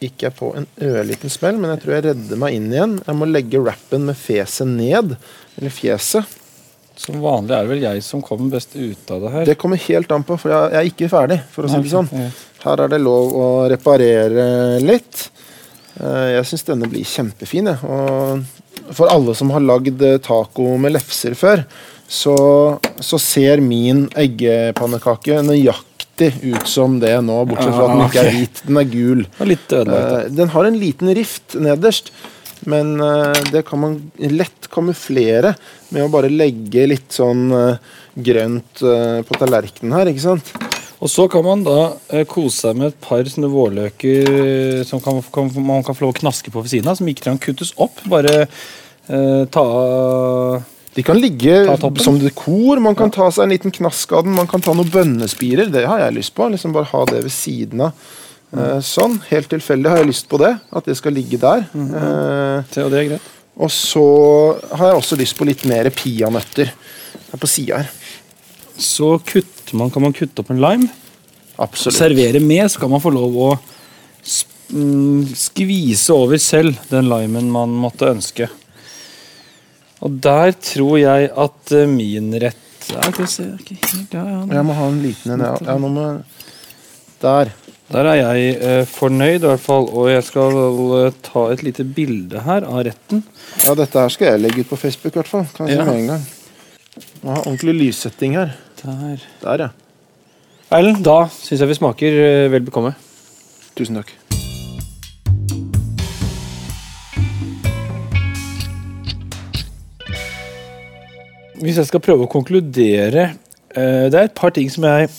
gikk 0.03 0.24
jeg 0.26 0.34
på 0.38 0.50
en 0.59 0.66
ørliten 0.82 1.30
smell, 1.32 1.59
men 1.62 1.72
jeg 1.74 1.82
tror 1.84 1.94
jeg 1.96 2.05
redder 2.11 2.40
meg 2.42 2.57
inn 2.59 2.68
igjen. 2.74 2.94
Jeg 3.07 3.18
må 3.18 3.28
legge 3.30 3.61
wrappen 3.62 4.07
med 4.11 4.18
fjeset 4.18 4.68
ned. 4.68 5.16
Eller 5.59 5.72
fjeset. 5.74 6.38
Som 6.98 7.22
vanlig 7.24 7.55
er 7.57 7.64
det 7.64 7.70
vel 7.72 7.84
jeg 7.86 8.03
som 8.05 8.20
kommer 8.22 8.50
best 8.53 8.74
ut 8.76 9.11
av 9.14 9.22
det 9.24 9.30
her. 9.32 9.46
Det 9.48 9.57
kommer 9.59 9.80
helt 9.80 10.11
an 10.12 10.24
på, 10.28 10.36
for 10.38 10.53
jeg, 10.53 10.72
jeg 10.74 10.80
er 10.82 10.90
ikke 10.90 11.09
ferdig, 11.12 11.38
for 11.55 11.64
å 11.64 11.70
si 11.72 11.80
det 11.86 11.92
sånn. 11.94 12.11
Her 12.62 12.82
er 12.84 12.92
det 12.92 13.00
lov 13.03 13.32
å 13.34 13.46
reparere 13.72 14.44
litt. 14.84 15.22
Eh, 15.98 16.28
Jeg 16.36 16.44
syns 16.50 16.66
denne 16.68 16.88
blir 16.92 17.05
kjempefin. 17.09 17.72
jeg. 17.72 17.80
Og 17.88 18.92
for 18.94 19.09
alle 19.12 19.34
som 19.38 19.50
har 19.57 19.64
lagd 19.64 20.03
eh, 20.05 20.18
taco 20.22 20.74
med 20.80 20.92
lefser 20.98 21.34
før, 21.38 21.64
så, 22.12 22.36
så 23.00 23.18
ser 23.18 23.62
min 23.64 24.05
eggepannekake 24.20 25.40
nøyaktig 25.48 25.91
ut 26.20 26.66
som 26.68 26.98
det 27.00 27.14
nå, 27.24 27.38
bortsett 27.48 27.72
fra 27.72 27.86
at 27.86 27.92
den 27.96 28.04
ikke 28.06 28.20
er 28.22 28.28
Ah, 28.28 28.36
hvit. 28.36 28.62
Den 28.66 28.76
er 28.76 28.84
gul. 28.90 29.24
Eh, 30.20 30.28
Den 30.36 30.48
har 30.48 30.64
en 30.68 30.78
liten 30.78 31.14
rift 31.14 31.54
nederst, 31.54 32.12
men 32.66 33.00
eh, 33.00 33.32
det 33.50 33.64
kan 33.66 33.80
man 33.80 33.96
lett 34.18 34.68
kamuflere 34.70 35.54
med 35.90 36.04
å 36.04 36.10
bare 36.12 36.28
legge 36.30 36.86
litt 36.86 37.10
sånn 37.12 37.50
eh, 37.52 37.76
grønt 38.14 38.82
på 39.24 39.38
tallerkenen 39.40 39.92
her, 39.96 40.06
ikke 40.12 40.20
sant? 40.26 40.52
Og 41.02 41.08
så 41.10 41.24
kan 41.32 41.42
man 41.42 41.64
da 41.64 41.94
kose 42.30 42.60
seg 42.68 42.76
med 42.78 42.92
et 42.92 42.98
par 43.02 43.24
sånne 43.26 43.48
vårløker 43.50 44.84
som 44.86 45.00
kan, 45.02 45.18
kan, 45.34 45.48
man 45.58 45.82
kan 45.82 45.96
få 45.96 46.04
lov 46.04 46.12
å 46.12 46.18
knaske 46.20 46.52
på 46.52 46.62
ved 46.62 46.70
siden 46.70 46.92
av, 46.92 46.98
som 47.00 47.08
ikke 47.10 47.24
trenger 47.24 47.40
å 47.40 47.46
kuttes 47.48 47.72
opp. 47.82 47.98
Bare 48.06 48.44
eh, 49.08 49.42
ta 49.50 49.64
De 50.95 51.03
kan 51.03 51.16
ligge 51.16 51.55
som 52.05 52.18
dekor, 52.20 52.80
man 52.84 52.97
kan 52.99 53.11
ta 53.12 53.30
seg 53.32 53.47
en 53.47 53.55
liten 53.55 53.72
knask 53.72 54.11
av 54.12 54.26
den, 54.26 54.34
man 54.36 54.49
kan 54.51 54.61
ta 54.61 54.74
noen 54.76 54.90
bønnespirer, 54.93 55.70
det 55.72 55.86
har 55.88 56.03
jeg 56.03 56.18
lyst 56.18 56.34
på. 56.36 56.51
liksom 56.53 56.74
Bare 56.76 56.90
ha 56.90 57.05
det 57.09 57.22
ved 57.24 57.32
siden 57.32 57.86
av. 57.86 58.11
Eh, 58.53 58.80
sånn, 58.84 59.16
Helt 59.30 59.49
tilfeldig 59.49 59.88
har 59.88 60.03
jeg 60.03 60.11
lyst 60.11 60.28
på 60.28 60.40
det, 60.43 60.53
at 60.68 60.88
det 60.88 60.99
skal 60.99 61.16
ligge 61.16 61.40
der. 61.40 61.64
Eh, 61.72 62.64
Se, 62.68 62.84
og 62.84 62.93
det 62.93 63.01
er 63.01 63.09
greit. 63.14 63.30
og 63.57 63.70
så 63.72 64.05
har 64.76 64.90
jeg 64.90 65.01
også 65.01 65.16
lyst 65.20 65.38
på 65.38 65.49
litt 65.49 65.64
mer 65.68 65.88
peanøtter 65.97 66.72
på 67.32 67.49
sida 67.49 67.80
her. 67.80 67.90
Så 68.76 69.14
man, 69.72 69.90
kan 69.90 70.03
man 70.03 70.12
kutte 70.12 70.45
opp 70.45 70.51
en 70.53 70.61
lime. 70.61 70.90
Absolutt. 71.61 71.97
Servere 71.97 72.40
med, 72.40 72.68
så 72.70 72.80
kan 72.80 72.90
man 72.90 73.01
få 73.01 73.12
lov 73.12 73.36
å 73.36 73.51
mm, 74.72 75.32
skvise 75.36 76.12
over 76.12 76.40
selv 76.40 76.76
den 76.90 77.09
limen 77.09 77.51
man 77.53 77.72
måtte 77.80 78.11
ønske. 78.12 78.49
Og 80.03 80.18
der 80.24 80.53
tror 80.59 80.96
jeg 80.98 81.30
at 81.30 81.74
eh, 81.76 81.88
min 81.90 82.32
rett 82.42 82.59
er 82.90 83.12
Jeg 84.50 84.64
må 84.66 84.74
ha 84.74 84.86
en 84.90 85.03
liten 85.03 85.36
en. 85.36 85.44
Ja, 85.46 85.53
ja, 85.62 85.76
nå 85.78 85.90
må 85.92 86.07
Der. 87.22 87.53
Der 87.92 88.09
er 88.09 88.16
jeg 88.16 88.55
eh, 88.57 88.84
fornøyd, 88.88 89.42
i 89.44 89.46
hvert 89.50 89.62
fall. 89.62 89.86
Og 89.92 90.09
jeg 90.11 90.24
skal 90.26 90.57
eh, 90.98 91.18
ta 91.22 91.44
et 91.53 91.62
lite 91.62 91.84
bilde 91.84 92.40
her 92.42 92.64
av 92.66 92.82
retten. 92.88 93.22
Ja, 93.66 93.76
dette 93.78 94.00
her 94.00 94.12
skal 94.14 94.32
jeg 94.32 94.42
legge 94.42 94.64
ut 94.64 94.72
på 94.72 94.80
Facebook, 94.80 95.12
i 95.14 95.20
hvert 95.20 95.30
fall. 95.30 95.46
Kan 95.55 95.68
jeg 95.68 95.78
Ja. 95.78 95.84
med 95.86 96.00
en 96.00 96.11
gang. 96.14 96.24
Må 97.22 97.36
ha 97.36 97.44
ordentlig 97.44 97.74
lyssetting 97.78 98.34
her. 98.36 98.57
Der. 98.82 99.20
Der, 99.44 99.66
ja. 99.68 99.70
Erlend, 100.72 101.05
da 101.05 101.28
syns 101.28 101.61
jeg 101.61 101.68
vi 101.68 101.78
smaker 101.78 102.18
eh, 102.24 102.48
vel 102.50 102.64
bekomme. 102.64 102.94
Tusen 103.76 104.00
takk. 104.00 104.11
Hvis 111.62 111.78
jeg 111.78 111.88
skal 111.88 112.02
prøve 112.02 112.26
å 112.26 112.30
konkludere 112.30 113.28
eh, 113.30 114.06
Det 114.10 114.18
er 114.18 114.26
et 114.26 114.38
par 114.38 114.50
ting 114.54 114.70
som 114.72 114.86
jeg 114.88 115.10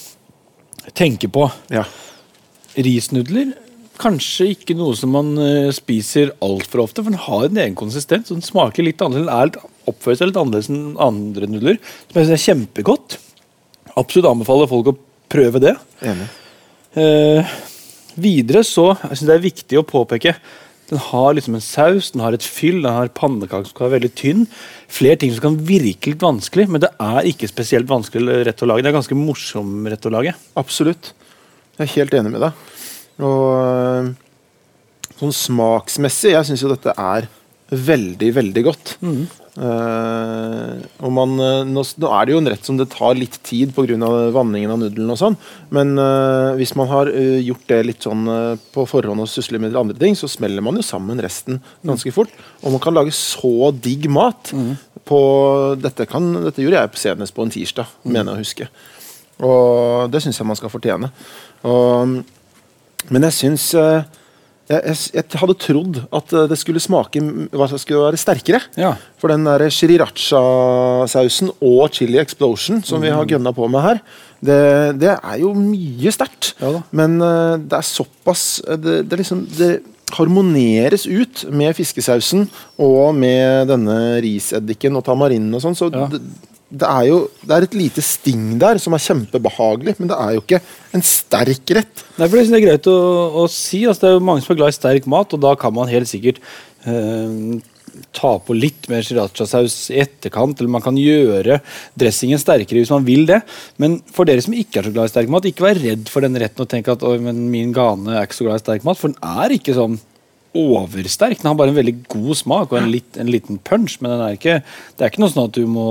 tenker 0.93 1.31
på. 1.31 1.47
Ja. 1.71 1.85
Risnudler 2.75 3.53
kanskje 4.01 4.49
ikke 4.53 4.75
noe 4.77 4.95
som 4.97 5.13
man 5.13 5.33
eh, 5.39 5.69
spiser 5.75 6.33
altfor 6.43 6.83
ofte, 6.85 7.03
for 7.03 7.13
den 7.13 7.21
har 7.27 7.45
en 7.47 7.59
egen 7.61 7.77
konsistens. 7.77 8.31
og 8.31 8.39
Den 8.39 8.45
smaker 8.45 8.85
litt 8.85 9.01
annerledes, 9.03 9.29
den 9.29 9.67
er 9.67 9.91
oppfører 9.91 10.19
seg 10.19 10.29
litt 10.29 10.39
annerledes 10.41 10.71
enn 10.71 10.97
andre 11.01 11.49
nudler. 11.49 11.79
Som 12.07 12.19
jeg 12.19 12.29
syns 12.29 12.35
er 12.35 12.45
kjempegodt. 12.47 13.17
Absolutt 13.93 14.29
anbefaler 14.31 14.71
folk 14.71 14.91
å 14.91 14.97
prøve 15.31 15.61
det. 15.63 15.75
Eh, 16.99 17.55
videre 18.21 18.61
så 18.67 18.91
jeg 18.91 19.15
synes 19.15 19.29
det 19.29 19.37
er 19.37 19.47
viktig 19.47 19.79
å 19.79 19.87
påpeke 19.87 20.35
Den 20.93 21.01
har 21.01 21.33
liksom 21.33 21.55
en 21.57 21.63
saus, 21.65 22.11
den 22.13 22.21
har 22.21 22.35
et 22.35 22.45
fyll, 22.45 22.83
den 22.83 22.93
har 22.93 23.09
pannekake 23.17 23.65
som 23.65 23.73
skal 23.73 23.87
være 23.87 23.95
veldig 23.95 24.11
tynn. 24.19 24.43
Flere 24.93 25.17
ting 25.17 25.31
som 25.33 25.41
kan 25.47 25.55
virke 25.65 26.11
litt 26.11 26.21
vanskelig, 26.21 26.67
men 26.69 26.83
det 26.83 26.91
er 27.01 27.29
ikke 27.31 27.49
spesielt 27.49 27.89
vanskelig 27.89 28.43
rett 28.45 28.61
å 28.61 28.69
lage. 28.69 28.85
Det 28.85 28.91
er 28.91 28.99
ganske 28.99 29.17
morsom 29.17 29.87
rett 29.89 30.05
å 30.05 30.11
lage. 30.13 30.35
Absolutt. 30.59 31.15
Jeg 31.79 31.87
er 31.87 31.93
helt 31.95 32.13
enig 32.19 32.35
med 32.35 32.45
deg. 32.45 32.67
Og 33.25 33.47
øh, 33.57 34.11
sånn 35.17 35.33
smaksmessig, 35.33 36.35
jeg 36.35 36.51
syns 36.51 36.61
jo 36.61 36.69
dette 36.69 36.93
er 36.93 37.25
veldig, 37.73 38.29
veldig 38.35 38.63
godt. 38.65 38.97
Eh, 39.53 40.77
og 41.05 41.11
man, 41.13 41.33
eh, 41.37 41.59
nå, 41.69 41.83
nå 42.01 42.11
er 42.17 42.25
det 42.25 42.33
jo 42.33 42.39
en 42.41 42.49
rett 42.49 42.65
som 42.65 42.77
det 42.79 42.87
tar 42.89 43.13
litt 43.19 43.35
tid 43.45 43.73
pga. 43.75 43.97
vanningen 44.33 44.71
av 44.73 44.79
nudelen 44.81 45.11
og 45.13 45.19
sånn, 45.19 45.35
men 45.69 45.93
uh, 45.99 46.57
hvis 46.57 46.73
man 46.79 46.89
har 46.89 47.11
uh, 47.13 47.37
gjort 47.37 47.67
det 47.69 47.79
litt 47.85 48.05
sånn 48.07 48.25
på 48.73 48.85
forhånd 48.89 49.21
og 49.21 49.29
susler 49.29 49.61
med 49.61 49.77
andre 49.77 49.97
ting, 49.99 50.17
så 50.17 50.29
smeller 50.31 50.65
man 50.65 50.79
jo 50.79 50.85
sammen 50.85 51.21
resten 51.21 51.61
ganske 51.85 52.11
fort. 52.15 52.33
Og 52.63 52.73
man 52.73 52.81
kan 52.81 52.97
lage 52.97 53.13
så 53.13 53.69
digg 53.77 54.09
mat 54.09 54.53
på 55.05 55.19
dette, 55.77 56.07
kan, 56.09 56.31
dette 56.47 56.63
gjorde 56.63 56.81
jeg 56.81 57.03
senest 57.03 57.35
på 57.35 57.45
en 57.45 57.53
tirsdag, 57.53 57.93
mener 58.07 58.33
jeg 58.33 58.33
å 58.33 58.43
huske. 58.43 58.69
Og 59.43 60.09
det 60.13 60.23
syns 60.23 60.39
jeg 60.39 60.49
man 60.49 60.57
skal 60.57 60.73
fortjene. 60.73 61.11
Og, 61.69 62.19
men 63.13 63.29
jeg 63.29 63.37
syns 63.37 63.69
jeg, 64.71 64.95
jeg, 65.11 65.23
hadde 65.41 65.55
trodd 65.59 65.97
at 66.15 66.33
eh, 66.33 66.45
det 66.47 66.57
skulle 66.59 66.81
smake 66.81 67.19
det 67.19 67.79
skulle 67.81 68.05
være 68.05 68.19
sterkere. 68.19 68.61
Ja. 68.79 68.93
For 69.19 69.33
den 69.33 69.43
der 69.47 69.65
sriracha-sausen 69.67 71.51
og 71.59 71.89
chili 71.95 72.19
explosion 72.21 72.83
som 72.85 73.03
vi 73.03 73.11
har 73.11 73.27
gønna 73.27 73.51
på 73.55 73.67
med 73.71 73.83
her, 73.83 73.99
det, 74.43 74.59
det 75.01 75.11
er 75.15 75.41
jo 75.41 75.51
mye 75.57 76.13
sterkt. 76.15 76.53
Ja. 76.63 76.79
Men 76.95 77.19
uh, 77.23 77.59
det 77.59 77.79
er 77.79 77.87
såpass 77.87 78.61
eh, 78.67 78.79
det, 78.79 78.95
det, 79.11 79.19
liksom, 79.19 79.43
det 79.57 79.71
harmoneres 80.13 81.07
ut 81.07 81.45
med 81.51 81.75
fiskesausen 81.75 82.47
og 82.81 83.15
med 83.17 83.67
denne 83.71 83.99
riseddiken 84.23 84.99
og 84.99 85.05
tamarinen 85.07 85.53
og 85.55 85.63
sånn. 85.63 85.79
Så 85.79 85.91
Ja. 85.93 86.07
Det, 86.73 86.87
er 86.89 87.07
jo 87.09 87.17
det 87.43 87.55
er 87.55 87.65
et 87.67 87.75
lite 87.77 88.03
sting 88.05 88.55
der 88.61 88.79
som 88.81 88.95
er 88.95 89.03
kjempebehagelig, 89.03 89.93
men 89.99 90.09
det 90.09 90.17
er 90.17 90.31
jo 90.35 90.41
ikke 90.41 90.61
en 90.97 91.05
sterk 91.05 91.73
rett. 91.77 92.05
Nei, 92.17 92.27
for 92.27 92.39
Det 92.39 92.57
er 92.57 92.65
greit 92.65 92.89
å, 92.89 92.97
å 93.43 93.49
si. 93.51 93.83
Altså, 93.85 94.05
det 94.05 94.09
er 94.09 94.17
jo 94.17 94.25
mange 94.25 94.45
som 94.45 94.55
er 94.55 94.61
glad 94.61 94.73
i 94.73 94.79
sterk 94.79 95.09
mat, 95.09 95.35
og 95.35 95.43
da 95.43 95.53
kan 95.59 95.75
man 95.75 95.91
helt 95.91 96.09
sikkert 96.09 96.41
eh, 96.89 97.61
ta 98.15 98.31
på 98.41 98.55
litt 98.57 98.87
mer 98.89 99.05
sriracha-saus 99.05 99.75
i 99.93 99.99
etterkant, 100.01 100.57
eller 100.57 100.73
man 100.75 100.85
kan 100.85 100.97
gjøre 100.97 101.59
dressingen 101.99 102.41
sterkere 102.41 102.81
hvis 102.81 102.93
man 102.93 103.05
vil 103.05 103.27
det. 103.29 103.43
Men 103.81 103.99
for 104.13 104.29
dere 104.29 104.41
som 104.45 104.57
ikke 104.57 104.81
er 104.81 104.89
så 104.89 104.95
glad 104.95 105.11
i 105.11 105.13
sterk 105.13 105.29
mat, 105.33 105.45
ikke 105.49 105.67
vær 105.67 105.81
redd 105.83 106.09
for 106.09 106.25
den 106.25 106.39
retten 106.41 106.65
og 106.65 106.71
tenk 106.73 106.89
at 106.89 107.05
min 107.29 107.75
gane 107.75 108.17
er 108.17 108.25
ikke 108.25 108.39
så 108.39 108.49
glad 108.49 108.61
i 108.61 108.65
sterk 108.65 108.89
mat, 108.89 108.99
for 108.99 109.13
den 109.13 109.45
er 109.45 109.53
ikke 109.53 109.77
sånn 109.77 109.99
oversterk. 110.57 111.41
Den 111.41 111.49
har 111.49 111.57
bare 111.57 111.73
en 111.73 111.79
veldig 111.79 111.95
god 112.09 112.37
smak 112.37 112.73
og 112.73 112.81
en, 112.81 112.91
litt, 112.93 113.17
en 113.21 113.29
liten 113.29 113.61
punch, 113.61 113.99
men 114.01 114.17
er 114.17 114.37
ikke, 114.37 114.61
det 114.97 115.05
er 115.05 115.13
ikke 115.13 115.23
noe 115.23 115.33
sånn 115.33 115.49
at 115.49 115.57
du 115.57 115.65
må 115.69 115.89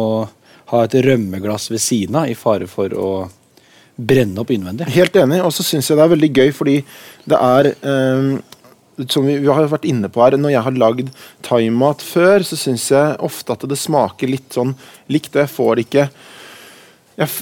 ha 0.73 0.83
et 0.87 0.99
rømmeglass 1.05 1.69
ved 1.71 1.83
siden 1.85 2.19
av 2.23 2.31
i 2.33 2.39
fare 2.39 2.69
for 2.71 2.93
å 2.97 3.11
brenne 3.97 4.41
opp 4.41 4.51
innvendig. 4.55 4.89
Helt 4.95 5.17
enig, 5.21 5.43
og 5.45 5.53
så 5.55 5.65
syns 5.67 5.91
jeg 5.91 5.99
det 5.99 6.07
er 6.07 6.15
veldig 6.15 6.33
gøy 6.33 6.53
fordi 6.57 6.79
det 7.29 7.39
er 7.39 7.69
um, 7.85 8.31
som 9.09 9.27
vi, 9.27 9.39
vi 9.41 9.51
har 9.51 9.69
vært 9.71 9.89
inne 9.89 10.11
på 10.13 10.23
her, 10.23 10.37
Når 10.37 10.55
jeg 10.55 10.65
har 10.67 10.79
lagd 10.81 11.11
thaimat 11.45 12.03
før, 12.05 12.45
så 12.45 12.59
syns 12.59 12.91
jeg 12.93 13.17
ofte 13.25 13.55
at 13.55 13.67
det 13.69 13.79
smaker 13.81 14.31
litt 14.31 14.53
sånn 14.53 14.75
likt. 15.09 15.35
og 15.35 15.43
Jeg 15.45 15.53
får 15.53 15.85
ikke 15.85 16.09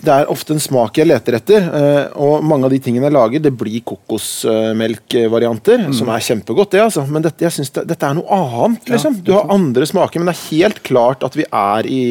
Det 0.05 0.13
er 0.15 0.31
ofte 0.33 0.51
en 0.57 0.61
smak 0.63 0.93
jeg 1.01 1.07
leter 1.11 1.33
etter. 1.39 1.61
eh, 1.81 2.05
og 2.21 2.35
mange 2.45 2.65
av 2.67 2.71
de 2.75 2.79
tingene 2.83 3.07
jeg 3.09 3.15
lager, 3.17 3.39
det 3.45 3.53
blir 3.59 3.81
kokosmelkvarianter, 3.85 5.79
som 5.97 6.09
er 6.13 6.21
kjempegodt, 6.25 6.71
det, 6.75 6.81
altså. 6.85 7.03
Men 7.09 7.23
dette, 7.25 7.45
jeg 7.47 7.53
synes 7.57 7.71
det, 7.77 7.83
dette 7.91 8.07
er 8.09 8.15
noe 8.19 8.29
annet, 8.65 8.85
liksom. 8.91 9.13
Du 9.25 9.33
har 9.37 9.45
andre 9.53 9.85
smaker, 9.89 10.19
men 10.21 10.27
det 10.31 10.37
er 10.37 10.49
helt 10.57 10.81
klart 10.87 11.21
at 11.27 11.35
vi 11.39 11.45
er 11.51 11.83
i, 11.91 12.03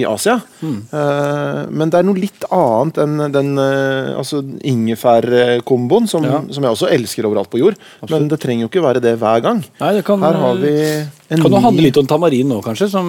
i 0.00 0.02
Asia. 0.08 0.36
Mm. 0.58 0.80
men 1.70 1.90
det 1.92 1.98
er 2.00 2.06
noe 2.08 2.18
litt 2.18 2.44
annet 2.50 2.96
enn 3.02 3.14
den 3.32 3.50
eh, 3.62 4.08
altså 4.18 4.36
ingefærkomboen, 4.66 6.08
som, 6.10 6.22
Ja. 6.28 6.40
som 6.50 6.62
jeg 6.64 6.72
også 6.74 6.90
elsker 6.92 7.26
overalt 7.28 7.50
på 7.52 7.60
jord. 7.62 7.76
Men 8.10 8.28
det 8.28 8.40
trenger 8.42 8.62
jo 8.66 8.70
ikke 8.72 8.82
være 8.84 9.00
det 9.04 9.14
hver 9.20 9.40
gang. 9.44 9.62
Nei, 9.80 9.92
det 9.98 10.04
kan, 10.04 10.20
Her 10.22 10.34
har 10.42 10.54
vi 10.60 10.74
en 11.28 11.42
kan 11.44 11.52
du 11.52 11.58
handle 11.60 11.84
litt 11.84 11.98
om 12.00 12.06
tamarin 12.08 12.48
nå, 12.48 12.58
kanskje, 12.64 12.86
som 12.88 13.08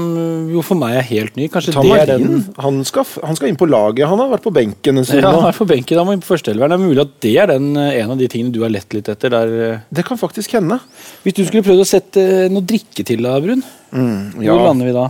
jo 0.51 0.59
for 0.65 0.75
meg 0.79 0.97
er 0.99 1.05
helt 1.07 1.37
ny. 1.39 1.45
Kanskje 1.51 1.71
Tamarin. 1.77 2.25
den 2.25 2.41
Han 2.59 2.81
skal, 2.87 3.05
han 3.23 3.37
skal 3.39 3.47
inn 3.47 3.59
på 3.59 3.67
laget. 3.69 4.09
Han 4.11 4.19
har 4.19 4.33
vært 4.33 4.43
på 4.43 4.51
benken 4.55 4.99
en 4.99 5.07
stund 5.07 5.23
ja, 5.23 5.31
han 5.31 5.45
han 5.45 5.53
er 5.53 5.55
på 5.55 5.67
benken, 5.69 6.01
han 6.01 6.09
må 6.09 6.17
inn 6.17 6.23
på 6.25 6.33
førsteelveren. 6.33 6.73
Det 6.73 6.79
er 6.79 6.83
mulig 6.83 7.05
at 7.05 7.13
det 7.23 7.31
er 7.39 7.51
den, 7.53 7.69
eh, 7.79 8.01
en 8.01 8.11
av 8.11 8.19
de 8.19 8.27
tingene 8.31 8.51
du 8.51 8.59
har 8.65 8.73
lett 8.73 8.91
litt 8.97 9.07
etter. 9.07 9.31
Der, 9.31 9.55
eh, 9.69 9.79
Det 9.95 10.03
kan 10.05 10.19
faktisk 10.19 10.57
hende. 10.57 10.81
hvis 11.23 11.37
du 11.37 11.45
skulle 11.45 11.63
prøvd 11.63 11.85
å 11.85 11.87
sette 11.87 12.19
eh, 12.19 12.51
noe 12.51 12.67
drikke 12.67 13.07
til 13.07 13.23
da, 13.23 13.39
Brun, 13.39 13.63
hvor 13.89 14.43
ja. 14.43 14.59
lander 14.67 14.91
vi 14.91 14.97
da? 14.99 15.07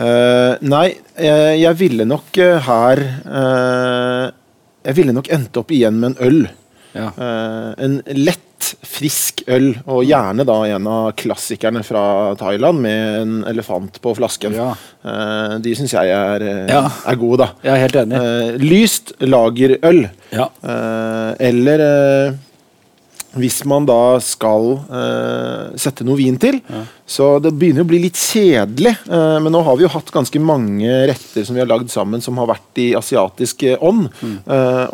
Uh, 0.00 0.56
nei, 0.64 0.94
jeg, 1.20 1.56
jeg 1.60 1.76
ville 1.76 2.06
nok 2.08 2.38
uh, 2.40 2.56
her 2.64 3.00
uh, 3.28 4.30
Jeg 4.86 4.96
ville 4.96 5.12
nok 5.12 5.28
endt 5.28 5.58
opp 5.60 5.74
igjen 5.76 5.98
med 6.00 6.14
en 6.14 6.22
øl. 6.24 6.38
Ja. 6.96 7.10
Uh, 7.16 7.74
en 7.78 8.00
lett, 8.18 8.46
frisk 8.84 9.40
øl, 9.50 9.70
og 9.88 10.02
gjerne 10.04 10.44
da 10.46 10.56
en 10.68 10.86
av 10.90 11.06
klassikerne 11.18 11.80
fra 11.86 12.02
Thailand 12.38 12.82
med 12.84 13.20
en 13.22 13.32
elefant 13.48 13.96
på 14.04 14.12
flasken. 14.18 14.54
Ja. 14.58 14.74
Uh, 15.04 15.56
de 15.64 15.72
syns 15.78 15.94
jeg 15.96 16.12
er, 16.12 16.44
eh, 16.44 16.68
Ja. 16.68 16.82
er 17.06 17.16
gode, 17.16 17.38
da. 17.44 17.48
Jeg 17.64 17.72
er 17.72 17.82
helt 17.86 17.98
enig. 18.02 18.20
Uh, 18.20 18.58
lyst 18.60 19.14
lagerøl. 19.24 20.02
Ja. 20.30 20.48
Eller 21.40 22.36
hvis 23.38 23.64
man 23.64 23.86
da 23.86 24.18
skal 24.22 24.80
sette 25.78 26.04
noe 26.06 26.18
vin 26.18 26.36
til. 26.42 26.60
Så 27.10 27.26
det 27.42 27.50
begynner 27.58 27.82
å 27.82 27.88
bli 27.90 27.98
litt 28.04 28.18
kjedelig. 28.20 28.92
eh, 29.10 29.38
men 29.42 29.50
nå 29.50 29.64
har 29.66 29.76
vi 29.76 29.82
jo 29.84 29.90
hatt 29.90 30.12
ganske 30.14 30.38
mange 30.42 30.86
retter 31.10 31.42
som 31.46 31.56
vi 31.56 31.62
har 31.62 31.66
lagd 31.70 31.90
sammen 31.90 32.22
som 32.22 32.38
har 32.38 32.46
vært 32.52 32.78
i 32.78 32.90
asiatisk 32.94 33.64
eh, 33.66 33.76
ånd. 33.82 34.06
Mm. 34.20 34.36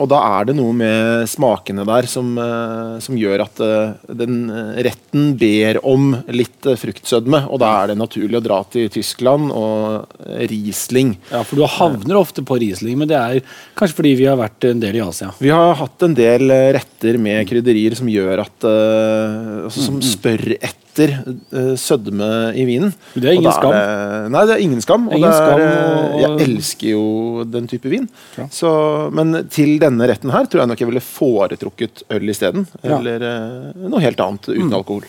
og 0.00 0.06
da 0.10 0.18
er 0.38 0.46
det 0.48 0.54
noe 0.56 0.72
med 0.76 1.26
smakene 1.28 1.84
der 1.86 2.06
som, 2.08 2.30
eh, 2.40 2.96
som 3.04 3.16
gjør 3.18 3.42
at 3.44 3.60
eh, 3.64 4.14
den 4.16 4.38
eh, 4.50 4.78
retten 4.86 5.26
ber 5.38 5.78
om 5.86 6.14
litt 6.32 6.66
eh, 6.66 6.78
fruktsødme. 6.80 7.42
Og 7.52 7.60
da 7.60 7.72
er 7.82 7.92
det 7.92 7.98
naturlig 8.00 8.38
å 8.40 8.44
dra 8.44 8.62
til 8.72 8.88
Tyskland 8.92 9.52
og 9.52 10.06
eh, 10.24 10.46
Riesling. 10.50 11.16
ja, 11.32 11.42
for 11.44 11.60
du 11.60 11.66
havner 11.76 12.16
ofte 12.20 12.44
på 12.46 12.58
Riesling, 12.62 12.96
men 13.02 13.10
det 13.12 13.18
er 13.20 13.42
kanskje 13.76 14.00
fordi 14.00 14.14
vi 14.22 14.28
har 14.30 14.40
vært 14.40 14.68
en 14.70 14.80
del 14.82 14.96
i 15.00 15.04
Asia. 15.04 15.32
Vi 15.42 15.52
har 15.52 15.76
hatt 15.82 16.06
en 16.08 16.16
del 16.16 16.48
eh, 16.54 16.72
retter 16.78 17.20
med 17.20 17.44
krydderier 17.50 17.96
som 17.98 18.08
gjør 18.10 18.46
at 18.46 18.66
eh, 18.72 19.64
altså, 19.68 19.84
Som 19.90 20.00
spør 20.04 20.54
etter 20.56 20.82
eh, 21.04 21.74
sødme 21.76 22.28
i 22.56 22.64
vinen. 22.64 22.94
Det 23.14 23.24
er 23.28 23.32
ingen 23.36 23.52
skam. 23.52 23.72
det- 23.72 24.30
nei, 24.32 24.44
det 24.46 24.54
er 24.56 24.62
ingen 24.64 24.80
skam. 24.80 25.08
Og 25.08 25.14
Ingen 25.18 25.30
det 25.30 25.34
er, 25.34 25.46
skam, 25.46 25.60
eh, 25.60 26.14
og- 26.14 26.20
Jeg 26.20 26.48
elsker 26.48 26.88
jo 26.90 27.44
den 27.44 27.66
type 27.66 27.88
vin. 27.90 28.08
Ja. 28.38 28.46
Så, 28.48 29.12
men 29.12 29.48
til 29.48 29.78
denne 29.78 30.06
retten 30.08 30.30
her 30.30 30.44
tror 30.46 30.60
jeg 30.60 30.68
nok 30.68 30.78
jeg 30.80 30.88
ville 30.88 31.00
foretrukket 31.00 32.02
øl 32.10 32.28
isteden. 32.28 32.66
Ja. 32.82 32.98
Eller 32.98 33.16
eh, 33.22 33.88
noe 33.88 34.00
helt 34.00 34.18
annet 34.20 34.48
uten 34.48 34.72
alkohol. 34.72 35.02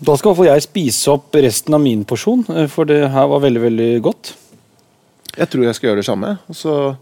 Da 0.00 0.14
skal 0.16 0.30
i 0.30 0.34
hvert 0.34 0.52
jeg 0.54 0.62
spise 0.68 1.08
opp 1.10 1.32
resten 1.34 1.74
av 1.74 1.80
min 1.82 2.04
porsjon, 2.04 2.44
eh, 2.54 2.66
for 2.70 2.84
det 2.84 3.10
her 3.10 3.26
var 3.26 3.40
veldig, 3.40 3.60
veldig 3.62 4.02
godt. 4.02 4.34
Jeg 5.36 5.50
tror 5.50 5.64
jeg 5.64 5.74
skal 5.74 5.90
gjøre 5.90 5.96
det 6.02 6.06
samme. 6.06 6.38
Og 6.48 6.54
så 6.54 6.96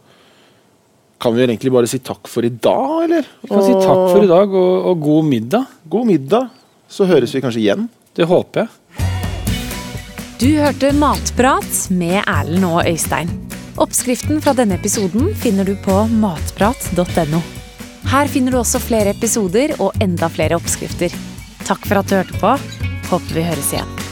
kan 1.19 1.35
vi 1.35 1.47
egentlig 1.47 1.73
bare 1.73 1.89
si 1.89 1.99
takk 2.05 2.29
for 2.29 2.45
i 2.45 2.51
dag, 2.51 3.05
eller? 3.05 3.25
Vi 3.43 3.49
kan 3.49 3.63
si 3.65 3.73
takk 3.73 4.03
for 4.13 4.23
i 4.23 4.29
dag, 4.29 4.53
og, 4.53 4.87
og 4.91 5.01
god 5.01 5.25
middag. 5.25 5.67
God 5.89 6.07
middag. 6.07 6.51
Så 6.89 7.07
høres 7.09 7.35
vi 7.35 7.43
kanskje 7.45 7.63
igjen. 7.63 7.89
Det 8.17 8.29
håper 8.29 8.65
jeg. 8.65 8.73
Du 10.37 10.51
hørte 10.61 10.93
Matprat 10.93 11.79
med 11.97 12.21
Erlend 12.23 12.67
og 12.69 12.83
Øystein. 12.85 13.31
Oppskriften 13.81 14.41
fra 14.45 14.53
denne 14.57 14.77
episoden 14.77 15.31
finner 15.37 15.65
du 15.69 15.75
på 15.85 16.03
matprat.no. 16.13 17.41
Her 18.07 18.31
finner 18.31 18.55
du 18.55 18.61
også 18.61 18.81
flere 18.81 19.13
episoder 19.17 19.75
og 19.81 19.97
enda 20.01 20.29
flere 20.33 20.61
oppskrifter. 20.61 21.13
Takk 21.67 21.89
for 21.89 22.01
at 22.01 22.11
du 22.11 22.19
hørte 22.21 22.43
på. 22.43 22.57
Håper 23.11 23.41
vi 23.41 23.49
høres 23.49 23.73
igjen. 23.75 24.06